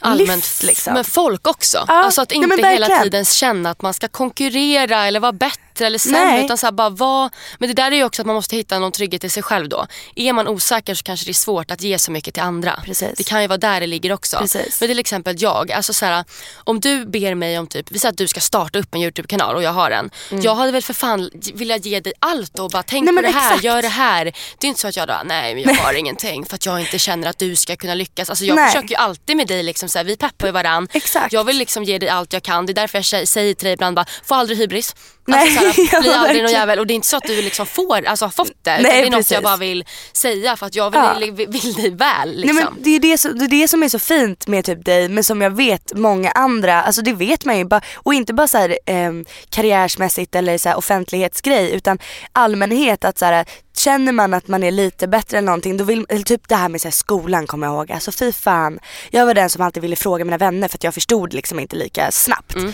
allmänt 0.00 0.28
Lyft, 0.28 0.62
liksom. 0.62 0.94
men 0.94 1.04
folk 1.04 1.46
också. 1.46 1.84
Ja, 1.88 2.04
alltså 2.04 2.22
att 2.22 2.32
inte 2.32 2.46
men 2.46 2.64
hela 2.64 3.02
tiden 3.02 3.24
känna 3.24 3.70
att 3.70 3.82
man 3.82 3.94
ska 3.94 4.08
konkurrera 4.08 5.06
eller 5.06 5.20
vara 5.20 5.32
bättre 5.32 5.58
bättre 5.74 5.86
eller 5.86 5.98
sämre. 5.98 6.24
Nej. 6.24 6.44
Utan 6.44 6.58
så 6.58 6.72
bara 6.72 6.88
vad, 6.90 7.30
men 7.58 7.68
det 7.68 7.74
där 7.74 7.92
är 7.92 7.96
ju 7.96 8.04
också 8.04 8.22
att 8.22 8.26
man 8.26 8.34
måste 8.36 8.56
hitta 8.56 8.78
någon 8.78 8.92
trygghet 8.92 9.24
i 9.24 9.28
sig 9.28 9.42
själv 9.42 9.68
då. 9.68 9.86
Är 10.16 10.32
man 10.32 10.48
osäker 10.48 10.94
så 10.94 11.02
kanske 11.02 11.26
det 11.26 11.30
är 11.30 11.34
svårt 11.34 11.70
att 11.70 11.82
ge 11.82 11.98
så 11.98 12.10
mycket 12.10 12.34
till 12.34 12.42
andra. 12.42 12.80
Precis. 12.84 13.10
Det 13.16 13.24
kan 13.24 13.42
ju 13.42 13.48
vara 13.48 13.58
där 13.58 13.80
det 13.80 13.86
ligger 13.86 14.12
också. 14.12 14.38
Precis. 14.38 14.80
Men 14.80 14.88
till 14.88 14.98
exempel 14.98 15.36
jag, 15.38 15.72
alltså 15.72 15.92
så 15.92 16.06
här, 16.06 16.24
om 16.64 16.80
du 16.80 17.06
ber 17.06 17.34
mig 17.34 17.58
om 17.58 17.66
typ, 17.66 17.90
vi 17.90 17.98
säger 17.98 18.12
att 18.12 18.18
du 18.18 18.28
ska 18.28 18.40
starta 18.40 18.78
upp 18.78 18.94
en 18.94 19.00
YouTube-kanal 19.02 19.56
och 19.56 19.62
jag 19.62 19.72
har 19.72 19.90
en. 19.90 20.10
Jag 20.42 20.54
hade 20.54 20.72
väl 20.72 20.82
för 20.82 20.94
fan 20.94 21.30
velat 21.54 21.84
ge 21.84 22.00
dig 22.00 22.12
allt 22.18 22.58
och 22.58 22.70
bara 22.70 22.82
tänk 22.82 23.04
Mm. 23.08 23.14
Nej, 23.14 23.24
på 23.24 23.30
det 23.32 23.38
här, 23.38 23.50
exakt. 23.50 23.64
gör 23.64 23.82
det 23.82 23.88
här. 23.88 24.24
Det 24.58 24.66
är 24.66 24.68
inte 24.68 24.80
så 24.80 24.88
att 24.88 24.96
jag 24.96 25.08
då, 25.08 25.14
nej 25.24 25.54
men 25.54 25.62
jag 25.64 25.74
har 25.74 25.94
ingenting 25.94 26.44
för 26.46 26.54
att 26.54 26.66
jag 26.66 26.80
inte 26.80 26.98
känner 26.98 27.28
att 27.28 27.38
du 27.38 27.56
ska 27.56 27.76
kunna 27.76 27.94
lyckas. 27.94 28.30
Alltså 28.30 28.44
jag 28.44 28.56
Nej. 28.56 28.66
försöker 28.66 28.88
ju 28.88 28.94
alltid 28.96 29.36
med 29.36 29.46
dig, 29.46 29.62
liksom, 29.62 29.88
så 29.88 29.98
här, 29.98 30.04
vi 30.04 30.16
peppar 30.16 30.46
ju 30.46 30.52
varann. 30.52 30.88
Exakt. 30.92 31.32
Jag 31.32 31.44
vill 31.44 31.56
liksom 31.58 31.84
ge 31.84 31.98
dig 31.98 32.08
allt 32.08 32.32
jag 32.32 32.42
kan. 32.42 32.66
Det 32.66 32.72
är 32.72 32.74
därför 32.74 32.98
jag 32.98 33.02
sä- 33.02 33.24
säger 33.26 33.54
till 33.54 33.64
dig 33.64 33.72
ibland 33.74 33.96
bara, 33.96 34.06
få 34.24 34.34
aldrig 34.34 34.58
hybris. 34.58 34.94
Nej, 35.26 35.58
alltså, 35.58 35.60
så 35.60 35.82
här, 35.82 35.88
ja, 35.92 36.00
bli 36.00 36.12
aldrig 36.12 36.42
någon 36.42 36.52
jävel. 36.52 36.78
Och 36.78 36.86
det 36.86 36.92
är 36.92 36.94
inte 36.94 37.06
så 37.06 37.16
att 37.16 37.26
du 37.26 37.42
liksom 37.42 37.66
får, 37.66 38.06
alltså, 38.06 38.24
har 38.24 38.30
fått 38.30 38.52
det. 38.62 38.70
Nej, 38.70 38.82
det 38.82 38.90
är 38.90 39.04
något 39.04 39.12
precis. 39.12 39.32
jag 39.32 39.42
bara 39.42 39.56
vill 39.56 39.84
säga 40.12 40.56
för 40.56 40.66
att 40.66 40.74
jag 40.74 40.90
vill, 40.90 41.28
Ja. 41.28 41.46
vill, 41.48 41.74
dig 41.74 41.90
väl. 41.90 42.36
Liksom. 42.36 42.56
Nej, 42.56 42.64
men 42.64 42.82
det, 42.82 42.90
är 42.90 43.00
det, 43.00 43.18
som, 43.18 43.38
det 43.38 43.44
är 43.44 43.48
det 43.48 43.68
som 43.68 43.82
är 43.82 43.88
så 43.88 43.98
fint 43.98 44.46
med 44.46 44.64
typ 44.64 44.84
dig 44.84 45.08
men 45.08 45.24
som 45.24 45.40
jag 45.42 45.50
vet 45.50 45.92
många 45.94 46.30
andra, 46.30 46.82
alltså 46.82 47.02
det 47.02 47.12
vet 47.12 47.44
man 47.44 47.58
ju 47.58 47.64
bara, 47.64 47.80
och 47.94 48.14
inte 48.14 48.34
bara 48.34 48.48
så 48.48 48.58
här, 48.58 48.78
ehm, 48.86 49.24
karriärsmässigt 49.50 50.34
eller 50.34 50.58
så 50.58 50.74
offentlighetsgrej 50.74 51.70
utan 51.72 51.98
allmänhet 52.32 53.04
att 53.04 53.18
så 53.18 53.44
Känner 53.76 54.12
man 54.12 54.34
att 54.34 54.48
man 54.48 54.62
är 54.62 54.70
lite 54.70 55.08
bättre 55.08 55.38
än 55.38 55.44
någonting, 55.44 55.76
då 55.76 55.84
vill, 55.84 56.06
eller 56.08 56.24
typ 56.24 56.48
det 56.48 56.54
här 56.56 56.68
med 56.68 56.80
så 56.80 56.88
här, 56.88 56.92
skolan 56.92 57.46
kommer 57.46 57.66
jag 57.66 57.74
ihåg. 57.74 57.92
Alltså 57.92 58.12
fy 58.12 58.32
fan. 58.32 58.78
Jag 59.10 59.26
var 59.26 59.34
den 59.34 59.50
som 59.50 59.62
alltid 59.62 59.82
ville 59.82 59.96
fråga 59.96 60.24
mina 60.24 60.38
vänner 60.38 60.68
för 60.68 60.76
att 60.78 60.84
jag 60.84 60.94
förstod 60.94 61.32
liksom 61.34 61.60
inte 61.60 61.76
lika 61.76 62.10
snabbt. 62.12 62.54
Mm, 62.54 62.72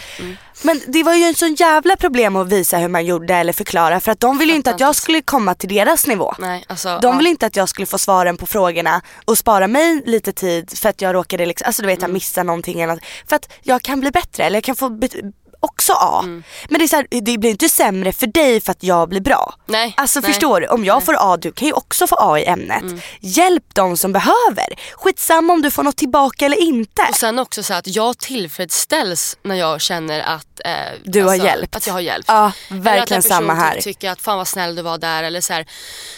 Men 0.62 0.80
det 0.86 1.02
var 1.02 1.14
ju 1.14 1.24
en 1.24 1.34
sån 1.34 1.54
jävla 1.54 1.96
problem 1.96 2.36
att 2.36 2.48
visa 2.48 2.78
hur 2.78 2.88
man 2.88 3.04
gjorde 3.04 3.34
eller 3.34 3.52
förklara 3.52 4.00
för 4.00 4.12
att 4.12 4.20
de 4.20 4.38
ville 4.38 4.52
ju 4.52 4.56
inte 4.56 4.70
att 4.70 4.80
jag 4.80 4.96
skulle 4.96 5.22
komma 5.22 5.54
till 5.54 5.68
deras 5.68 6.06
nivå. 6.06 6.34
Nej, 6.38 6.64
alltså, 6.68 6.98
De 7.02 7.12
ja. 7.12 7.16
ville 7.18 7.30
inte 7.30 7.46
att 7.46 7.56
jag 7.56 7.68
skulle 7.68 7.86
få 7.86 7.98
svaren 7.98 8.36
på 8.36 8.46
frågorna 8.46 9.02
och 9.24 9.38
spara 9.38 9.66
mig 9.68 10.02
lite 10.06 10.32
tid 10.32 10.78
för 10.78 10.88
att 10.88 11.02
jag 11.02 11.14
råkade 11.14 11.46
liksom, 11.46 11.66
alltså 11.66 11.82
du 11.82 11.88
vet 11.88 11.98
Mm. 12.00 12.12
missa 12.12 12.42
någonting 12.42 12.80
eller 12.80 12.94
något. 12.94 13.04
För 13.28 13.36
att 13.36 13.52
jag 13.62 13.82
kan 13.82 14.00
bli 14.00 14.10
bättre 14.10 14.44
eller 14.44 14.56
jag 14.56 14.64
kan 14.64 14.76
få 14.76 14.90
också 15.60 15.92
A. 15.92 16.20
Mm. 16.22 16.42
Men 16.68 16.78
det, 16.78 16.84
är 16.84 16.88
så 16.88 16.96
här, 16.96 17.06
det 17.10 17.38
blir 17.38 17.50
inte 17.50 17.68
sämre 17.68 18.12
för 18.12 18.26
dig 18.26 18.60
för 18.60 18.72
att 18.72 18.82
jag 18.82 19.08
blir 19.08 19.20
bra. 19.20 19.54
Nej, 19.66 19.94
Alltså 19.96 20.20
nej. 20.20 20.32
förstår 20.32 20.60
du? 20.60 20.66
Om 20.66 20.84
jag 20.84 21.04
får 21.04 21.16
A, 21.18 21.36
du 21.36 21.52
kan 21.52 21.66
ju 21.68 21.72
också 21.74 22.06
få 22.06 22.16
A 22.20 22.38
i 22.38 22.44
ämnet. 22.46 22.82
Mm. 22.82 23.00
Hjälp 23.20 23.64
de 23.74 23.96
som 23.96 24.12
behöver. 24.12 24.66
Skitsamma 24.94 25.52
om 25.52 25.62
du 25.62 25.70
får 25.70 25.82
något 25.82 25.96
tillbaka 25.96 26.46
eller 26.46 26.60
inte. 26.62 27.02
Och 27.10 27.14
sen 27.16 27.38
också 27.38 27.62
så 27.62 27.74
att 27.74 27.86
jag 27.86 28.18
tillfredsställs 28.18 29.36
när 29.42 29.54
jag 29.54 29.80
känner 29.80 30.20
att 30.20 30.60
eh, 30.64 30.72
Du 31.04 31.22
har 31.22 31.34
hjälpt. 31.34 31.76
Att 31.76 31.86
jag 31.86 31.94
har 31.94 32.00
hjälpt. 32.00 32.28
Ja, 32.28 32.52
Eller 32.70 32.80
verkligen 32.80 33.22
samma 33.22 33.54
här. 33.54 33.74
Ty- 33.74 33.80
tycker 33.82 34.10
att 34.10 34.20
fan 34.22 34.36
vad 34.38 34.48
snäll 34.48 34.74
du 34.74 34.82
var 34.82 34.98
där 34.98 35.22
eller 35.22 35.40
så 35.40 35.52
här, 35.52 35.66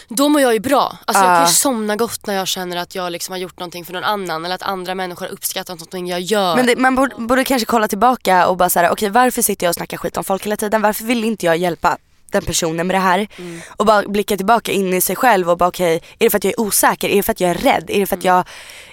Då 0.07 0.29
mår 0.29 0.41
jag 0.41 0.53
ju 0.53 0.59
bra. 0.59 0.97
Alltså 1.05 1.23
jag 1.23 1.37
kan 1.37 1.47
ju 1.47 1.53
somna 1.53 1.95
gott 1.95 2.25
när 2.27 2.33
jag 2.35 2.47
känner 2.47 2.77
att 2.77 2.95
jag 2.95 3.11
liksom 3.11 3.31
har 3.33 3.39
gjort 3.39 3.59
någonting 3.59 3.85
för 3.85 3.93
någon 3.93 4.03
annan 4.03 4.45
eller 4.45 4.55
att 4.55 4.61
andra 4.63 4.95
människor 4.95 5.25
har 5.25 5.33
uppskattat 5.33 5.69
någonting 5.79 6.07
jag 6.07 6.21
gör. 6.21 6.55
Men 6.55 6.65
det, 6.65 6.75
man 6.75 6.95
borde, 6.95 7.15
borde 7.17 7.43
kanske 7.43 7.65
kolla 7.65 7.87
tillbaka 7.87 8.47
och 8.47 8.57
bara 8.57 8.69
såhär, 8.69 8.89
okej 8.89 9.09
varför 9.09 9.32
varför 9.33 9.41
sitter 9.41 9.65
jag 9.65 9.71
och 9.71 9.75
snackar 9.75 9.97
skit 9.97 10.17
om 10.17 10.23
folk 10.23 10.45
hela 10.45 10.57
tiden? 10.57 10.81
Varför 10.81 11.05
vill 11.05 11.23
inte 11.23 11.45
jag 11.45 11.57
hjälpa 11.57 11.97
den 12.33 12.43
personen 12.45 12.87
med 12.87 12.95
det 12.95 12.99
här? 12.99 13.27
Mm. 13.37 13.61
Och 13.77 13.85
bara 13.85 14.01
blicka 14.07 14.37
tillbaka 14.37 14.71
in 14.71 14.93
i 14.93 15.01
sig 15.01 15.15
själv 15.15 15.49
och 15.49 15.57
bara 15.57 15.69
okej, 15.69 15.95
är 15.95 16.25
det 16.25 16.29
för 16.29 16.37
att 16.37 16.43
jag 16.43 16.51
är 16.53 16.59
osäker? 16.59 17.09
Är 17.09 17.15
det 17.15 17.23
för 17.23 17.31
att 17.31 17.39
jag 17.39 17.49
är 17.51 17.55
rädd? 17.55 17.83
Är 17.87 17.99
det 17.99 18.05
för 18.05 18.15
att 18.15 18.23
Mm. 18.23 18.35
jag 18.35 18.45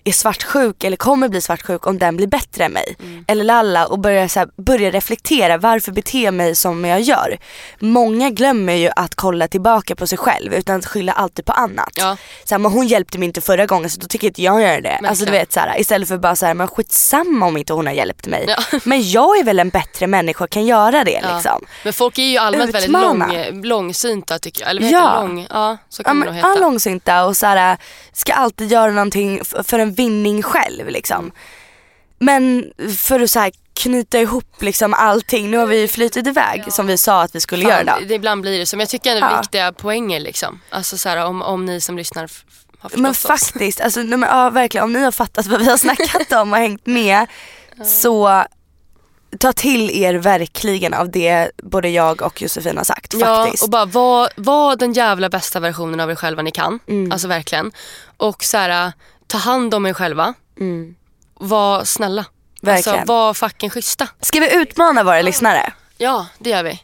är 0.05 0.12
svartsjuk 0.12 0.84
eller 0.84 0.97
kommer 0.97 1.28
bli 1.28 1.41
svartsjuk 1.41 1.86
om 1.86 1.99
den 1.99 2.16
blir 2.16 2.26
bättre 2.26 2.64
än 2.64 2.72
mig? 2.72 2.97
Mm. 3.03 3.24
Eller 3.28 3.45
lalla 3.45 3.86
och 3.86 3.99
börja, 3.99 4.28
så 4.28 4.38
här, 4.38 4.49
börja 4.57 4.91
reflektera, 4.91 5.59
varför 5.59 5.93
beter 5.93 6.24
jag 6.24 6.34
mig 6.34 6.55
som 6.57 6.84
jag 6.84 7.01
gör? 7.01 7.38
Många 7.78 8.30
glömmer 8.30 8.72
ju 8.74 8.91
att 8.97 9.14
kolla 9.14 9.49
tillbaka 9.49 9.95
på 9.97 10.07
sig 10.07 10.18
själv 10.18 10.55
utan 10.55 10.82
skylla 10.82 11.12
alltid 11.12 11.45
på 11.45 11.53
annat. 11.53 11.93
Ja. 11.95 12.16
Så 12.45 12.55
här, 12.55 12.59
men 12.59 12.72
hon 12.72 12.86
hjälpte 12.86 13.18
mig 13.18 13.26
inte 13.26 13.41
förra 13.41 13.66
gången 13.66 13.91
så 13.91 14.01
då 14.01 14.07
tycker 14.07 14.26
inte 14.26 14.43
jag 14.43 14.62
göra 14.62 14.80
det. 14.80 15.01
Alltså 15.09 15.24
du 15.24 15.30
vet 15.30 15.53
så 15.53 15.61
här, 15.61 15.80
istället 15.80 16.09
för 16.09 16.18
bara 16.18 16.36
så 16.36 16.47
här, 16.47 16.55
men 16.55 16.68
skitsamma 16.68 17.47
om 17.47 17.57
inte 17.57 17.72
hon 17.72 17.86
har 17.86 17.95
hjälpt 17.95 18.26
mig. 18.26 18.45
Ja. 18.49 18.78
Men 18.84 19.11
jag 19.11 19.38
är 19.38 19.45
väl 19.45 19.59
en 19.59 19.68
bättre 19.68 20.07
människa 20.07 20.47
kan 20.47 20.66
göra 20.66 21.05
det 21.05 21.20
Ja. 21.22 21.34
liksom. 21.34 21.64
Men 21.84 21.93
folk 21.93 22.18
är 22.18 22.22
ju 22.22 22.38
allmänt 22.38 22.74
väldigt 22.74 22.84
Utmana. 22.88 23.26
Lång, 23.32 23.62
långsynta 23.64 24.38
tycker 24.38 24.60
jag. 24.62 24.70
Eller 24.70 24.82
vad 24.82 24.90
Ja. 24.90 24.98
heter 24.98 25.22
det? 25.22 25.28
Lång, 25.28 25.46
ja, 25.50 25.76
så 25.88 26.00
Ja, 26.00 26.04
kan 26.04 26.14
det 26.14 26.18
men, 26.18 26.26
nog 26.26 26.36
heta. 26.36 26.48
ja, 26.48 26.60
långsynta 26.60 27.24
och 27.24 27.36
så 27.36 27.46
här, 27.46 27.76
ska 28.12 28.32
alltid 28.32 28.72
göra 28.72 28.92
någonting 28.92 29.40
för 29.64 29.78
en 29.78 29.92
vinning 29.94 30.42
själv 30.42 30.88
liksom. 30.88 31.32
Men 32.18 32.72
för 32.98 33.20
att 33.20 33.30
så 33.30 33.40
här, 33.40 33.52
knyta 33.74 34.18
ihop 34.20 34.62
liksom 34.62 34.94
allting, 34.94 35.50
nu 35.50 35.56
har 35.56 35.66
vi 35.66 35.88
flytit 35.88 36.26
iväg 36.26 36.64
som 36.72 36.86
vi 36.86 36.96
sa 36.98 37.22
att 37.22 37.34
vi 37.34 37.40
skulle 37.40 37.62
göra 37.64 37.74
Fan, 37.76 37.82
idag. 37.82 38.08
det, 38.08 38.14
ibland 38.14 38.42
blir 38.42 38.58
det 38.58 38.66
så. 38.66 38.76
Men 38.76 38.80
jag 38.80 38.88
tycker 38.88 39.10
ändå 39.10 39.20
det 39.26 39.32
är 39.32 39.34
Ja. 39.36 39.40
viktiga 39.40 39.72
poänger 39.72 40.20
liksom. 40.20 40.60
Alltså 40.70 40.98
så 40.98 41.08
här, 41.08 41.24
om, 41.26 41.42
om 41.42 41.64
ni 41.64 41.80
som 41.80 41.96
lyssnar 41.96 42.22
har 42.22 42.28
förstått 42.28 42.96
Men 43.02 43.10
oss. 43.10 43.18
faktiskt, 43.26 43.80
alltså, 43.80 44.00
nej, 44.02 44.18
men, 44.18 44.28
ja, 44.28 44.50
verkligen 44.50 44.84
om 44.84 44.92
ni 44.92 45.02
har 45.02 45.12
fattat 45.12 45.46
vad 45.46 45.60
vi 45.60 45.70
har 45.70 45.76
snackat 45.76 46.32
om 46.32 46.52
och 46.52 46.58
hängt 46.58 46.86
med 46.86 47.26
så 47.84 48.44
ta 49.38 49.52
till 49.52 49.90
er 49.90 50.14
verkligen 50.14 50.94
av 50.94 51.10
det 51.10 51.50
både 51.62 51.88
jag 51.88 52.22
och 52.22 52.42
Josefin 52.42 52.76
har 52.76 52.84
sagt 52.84 53.14
Ja, 53.14 53.44
faktiskt. 53.44 53.62
och 53.62 53.70
bara 53.70 53.84
var, 53.84 54.28
var 54.36 54.76
den 54.76 54.92
jävla 54.92 55.28
bästa 55.28 55.60
versionen 55.60 56.00
av 56.00 56.10
er 56.10 56.14
själva 56.14 56.42
ni 56.42 56.50
kan. 56.50 56.78
Mm. 56.88 57.12
Alltså 57.12 57.28
verkligen. 57.28 57.72
Och 58.16 58.44
så 58.44 58.56
här, 58.56 58.92
ta 59.26 59.38
hand 59.38 59.74
om 59.74 59.86
er 59.86 59.92
själva. 59.92 60.34
Var 61.34 61.84
snälla. 61.84 62.20
Mm. 62.20 62.74
Verkligen. 62.74 62.98
Alltså 62.98 63.12
var 63.12 63.34
fucking 63.34 63.70
schyssta. 63.70 64.08
Ska 64.20 64.40
vi 64.40 64.54
utmana 64.54 65.04
våra 65.04 65.22
lyssnare? 65.22 65.72
Ja, 65.98 66.26
det 66.38 66.50
gör 66.50 66.62
vi. 66.62 66.82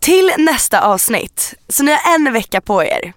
Till 0.00 0.32
nästa 0.38 0.80
avsnitt, 0.80 1.54
så 1.68 1.82
ni 1.82 1.90
har 1.92 2.14
en 2.14 2.32
vecka 2.32 2.60
på 2.60 2.84
er 2.84 3.12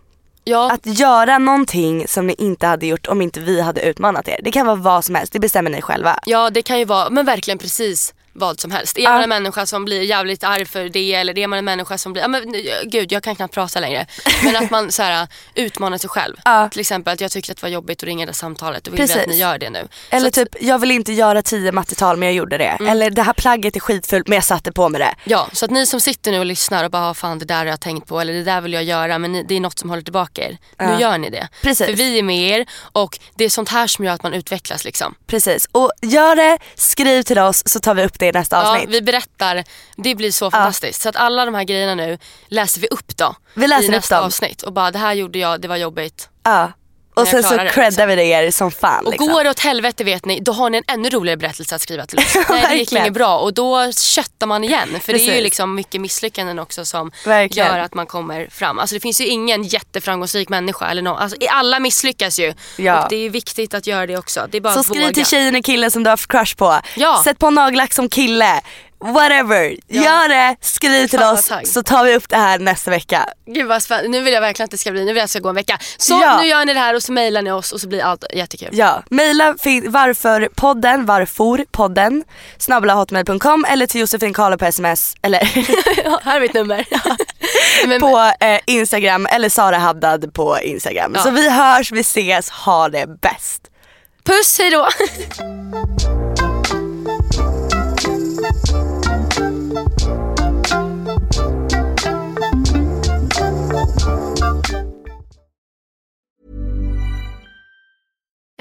Ja, 0.49 0.71
att 0.71 0.99
göra 0.99 1.37
någonting 1.37 2.07
som 2.07 2.27
ni 2.27 2.35
inte 2.37 2.67
hade 2.67 2.85
gjort 2.87 3.07
om 3.07 3.21
inte 3.21 3.39
vi 3.39 3.61
hade 3.61 3.81
utmanat 3.81 4.27
er. 4.27 4.39
Det 4.43 4.51
kan 4.51 4.65
vara 4.65 4.75
vad 4.75 5.05
som 5.05 5.15
helst, 5.15 5.33
det 5.33 5.39
bestämmer 5.39 5.71
ni 5.71 5.81
själva. 5.81 6.19
ja, 6.25 6.49
det 6.49 6.61
kan 6.61 6.79
ju 6.79 6.85
vara, 6.85 7.09
men 7.09 7.25
verkligen 7.25 7.57
precis 7.57 8.13
vad 8.39 8.59
som 8.59 8.71
helst. 8.71 8.97
Är 8.97 9.03
man 9.03 9.23
en 9.23 9.29
människa 9.29 9.65
som 9.65 9.85
blir 9.85 10.01
jävligt 10.01 10.43
arg 10.43 10.65
för 10.65 10.89
det 10.89 11.13
eller 11.13 11.37
är 11.37 11.47
man 11.47 11.59
en 11.59 11.65
människa 11.65 11.97
som 11.97 12.13
blir, 12.13 12.21
ja, 12.23 12.27
men, 12.27 12.55
gud 12.85 13.11
jag 13.11 13.23
kan 13.23 13.35
knappt 13.35 13.53
prata 13.53 13.79
längre. 13.79 14.05
Men 14.43 14.55
att 14.55 14.69
man 14.71 14.91
så 14.91 15.03
här, 15.03 15.27
utmanar 15.55 15.97
sig 15.97 16.09
själv. 16.09 16.35
Till 16.71 16.79
exempel 16.79 17.13
att 17.13 17.21
jag 17.21 17.31
tyckte 17.31 17.51
att 17.51 17.57
det 17.57 17.61
var 17.63 17.69
jobbigt 17.69 17.99
att 17.99 18.07
ringa 18.07 18.25
det 18.25 18.33
samtalet 18.33 18.87
och 18.87 18.93
vill 18.93 19.01
vi 19.01 19.07
Precis. 19.07 19.21
att 19.21 19.27
ni 19.29 19.35
gör 19.37 19.57
det 19.57 19.69
nu. 19.69 19.87
Eller 20.09 20.27
att, 20.27 20.33
typ, 20.33 20.47
jag 20.61 20.79
vill 20.79 20.91
inte 20.91 21.13
göra 21.13 21.41
tio 21.41 21.71
mattetal 21.71 22.17
men 22.17 22.27
jag 22.27 22.35
gjorde 22.35 22.57
det. 22.57 22.77
Eller 22.89 23.09
det 23.09 23.21
här 23.21 23.33
plagget 23.33 23.75
är 23.75 23.79
skitfult 23.79 24.27
men 24.27 24.35
jag 24.35 24.43
satte 24.43 24.71
på 24.71 24.89
mig 24.89 24.99
det. 24.99 25.15
Ja, 25.23 25.47
så 25.53 25.65
att 25.65 25.71
ni 25.71 25.85
som 25.85 25.99
sitter 25.99 26.31
nu 26.31 26.39
och 26.39 26.45
lyssnar 26.45 26.83
och 26.83 26.91
bara 26.91 27.09
"Ah, 27.09 27.13
fan 27.13 27.39
det 27.39 27.45
där 27.45 27.55
har 27.57 27.65
jag 27.65 27.79
tänkt 27.81 28.07
på 28.07 28.19
eller 28.21 28.33
det 28.33 28.43
där 28.43 28.61
vill 28.61 28.73
jag 28.73 28.83
göra 28.83 29.17
men 29.19 29.31
ni, 29.31 29.43
det 29.43 29.55
är 29.55 29.59
något 29.59 29.79
som 29.79 29.89
håller 29.89 30.03
tillbaka 30.03 30.41
er. 30.49 30.57
Nu 30.79 30.97
gör 31.01 31.17
ni 31.17 31.29
det. 31.29 31.47
Precis. 31.61 31.85
För 31.85 31.93
vi 31.93 32.19
är 32.19 32.23
med 32.23 32.59
er 32.59 32.65
och 32.91 33.19
det 33.35 33.45
är 33.45 33.49
sånt 33.49 33.69
här 33.69 33.87
som 33.87 34.05
gör 34.05 34.13
att 34.13 34.23
man 34.23 34.33
utvecklas 34.33 34.85
liksom. 34.85 35.15
Precis, 35.27 35.67
och 35.71 35.91
gör 36.01 36.35
det, 36.35 36.57
skriv 36.75 37.23
till 37.23 37.39
oss 37.39 37.63
så 37.65 37.79
tar 37.79 37.93
vi 37.93 38.03
upp 38.03 38.19
det 38.19 38.28
i 38.29 38.31
nästa 38.31 38.55
Ja, 38.55 38.73
avsnitt. 38.75 38.89
vi 38.89 39.01
berättar, 39.01 39.63
det 39.97 40.15
blir 40.15 40.31
så 40.31 40.51
fantastiskt. 40.51 41.01
Så 41.01 41.09
att 41.09 41.15
alla 41.15 41.45
de 41.45 41.55
här 41.55 41.63
grejerna 41.63 41.95
nu 41.95 42.17
läser 42.47 42.81
vi 42.81 42.87
upp 42.87 43.17
då. 43.17 43.35
Vi 43.53 43.67
läser 43.67 43.83
I 43.83 43.87
upp 43.87 43.91
nästa 43.91 44.15
dem. 44.17 44.25
avsnitt 44.25 44.61
och 44.61 44.73
bara 44.73 44.91
det 44.91 44.99
här 44.99 45.13
gjorde 45.13 45.39
jag, 45.39 45.61
det 45.61 45.67
var 45.67 45.75
jobbigt. 45.77 46.29
Ja. 46.43 46.71
Och 47.13 47.27
sen 47.27 47.43
så 47.43 47.57
creddar 47.57 47.89
liksom. 47.89 48.07
vi 48.07 48.29
er 48.29 48.51
som 48.51 48.71
fan. 48.71 49.05
Och 49.05 49.11
liksom. 49.11 49.27
går 49.27 49.43
det 49.43 49.49
åt 49.49 49.59
helvete 49.59 50.03
vet 50.03 50.25
ni, 50.25 50.39
då 50.39 50.51
har 50.51 50.69
ni 50.69 50.77
en 50.77 50.83
ännu 50.87 51.09
roligare 51.09 51.37
berättelse 51.37 51.75
att 51.75 51.81
skriva 51.81 52.05
till 52.05 52.19
oss. 52.19 52.35
Nej 52.49 52.65
det 52.69 52.75
gick 52.75 52.91
inget 52.91 53.13
bra 53.13 53.37
och 53.37 53.53
då 53.53 53.91
köttar 53.91 54.47
man 54.47 54.63
igen. 54.63 54.89
För 55.01 55.13
det 55.13 55.19
är 55.19 55.35
ju 55.35 55.41
liksom 55.41 55.75
mycket 55.75 56.01
misslyckanden 56.01 56.59
också 56.59 56.85
som 56.85 57.11
Verkligen. 57.25 57.67
gör 57.67 57.79
att 57.79 57.93
man 57.93 58.05
kommer 58.05 58.47
fram. 58.51 58.79
Alltså 58.79 58.95
det 58.95 58.99
finns 58.99 59.21
ju 59.21 59.27
ingen 59.27 59.63
jätteframgångsrik 59.63 60.49
människa 60.49 60.87
eller 60.87 61.01
någon. 61.01 61.17
Alltså, 61.17 61.37
alla 61.49 61.79
misslyckas 61.79 62.39
ju. 62.39 62.53
Ja. 62.77 63.03
Och 63.03 63.09
det 63.09 63.15
är 63.15 63.29
viktigt 63.29 63.73
att 63.73 63.87
göra 63.87 64.07
det 64.07 64.17
också. 64.17 64.47
Det 64.51 64.57
är 64.57 64.61
bara 64.61 64.73
Så 64.73 64.83
skriv 64.83 65.11
till 65.11 65.25
tjejen 65.25 65.55
och 65.55 65.65
killen 65.65 65.91
som 65.91 66.03
du 66.03 66.07
har 66.07 66.13
haft 66.13 66.31
crush 66.31 66.55
på. 66.55 66.79
Ja. 66.95 67.21
Sätt 67.23 67.39
på 67.39 67.49
nagellack 67.49 67.93
som 67.93 68.09
kille. 68.09 68.61
Whatever. 69.01 69.75
Gör 69.87 70.29
det, 70.29 70.55
skriv 70.61 71.07
till 71.07 71.19
Fan, 71.19 71.33
oss 71.33 71.51
så 71.73 71.83
tar 71.83 72.03
vi 72.03 72.15
upp 72.15 72.29
det 72.29 72.37
här 72.37 72.59
nästa 72.59 72.91
vecka. 72.91 73.25
Gud 73.45 73.67
vad 73.67 73.83
spännande. 73.83 74.09
Nu 74.09 74.21
vill 74.21 74.33
jag 74.33 74.41
verkligen 74.41 74.65
att 74.65 74.71
det 74.71 74.77
ska 74.77 74.91
bli, 74.91 74.99
nu 75.01 75.07
vill 75.07 75.15
jag 75.15 75.23
att 75.23 75.27
det 75.27 75.31
ska 75.31 75.39
gå 75.39 75.49
en 75.49 75.55
vecka. 75.55 75.79
Så 75.97 76.13
Ja. 76.21 76.39
nu 76.41 76.47
gör 76.47 76.65
ni 76.65 76.73
det 76.73 76.79
här 76.79 76.95
och 76.95 77.03
så 77.03 77.11
mejlar 77.11 77.41
ni 77.41 77.51
oss 77.51 77.71
och 77.71 77.81
så 77.81 77.87
blir 77.87 78.03
allt 78.03 78.23
jättekul. 78.33 78.69
Ja, 78.71 79.03
mejla 79.09 79.55
fin- 79.59 79.91
varför 79.91 80.49
podden, 80.55 81.05
varfor 81.05 81.65
podden, 81.71 82.23
snabbla.hotmail.com 82.57 83.65
eller 83.65 83.87
till 83.87 84.01
Josefin 84.01 84.33
Karla 84.33 84.57
på 84.57 84.65
sms 84.65 85.15
eller 85.21 85.39
Ja, 86.05 86.19
här 86.23 86.35
är 86.35 86.41
mitt 86.41 86.53
nummer. 86.53 86.85
På 87.99 88.31
eh, 88.45 88.59
Instagram 88.65 89.25
eller 89.25 89.49
Sara 89.49 89.77
Haddad 89.77 90.33
på 90.33 90.59
Instagram. 90.59 91.11
Ja. 91.15 91.23
Så 91.23 91.29
vi 91.31 91.49
hörs, 91.49 91.91
vi 91.91 91.99
ses, 91.99 92.49
ha 92.49 92.89
det 92.89 93.21
bäst. 93.21 93.61
puss 94.25 94.57
hejdå. 94.59 94.87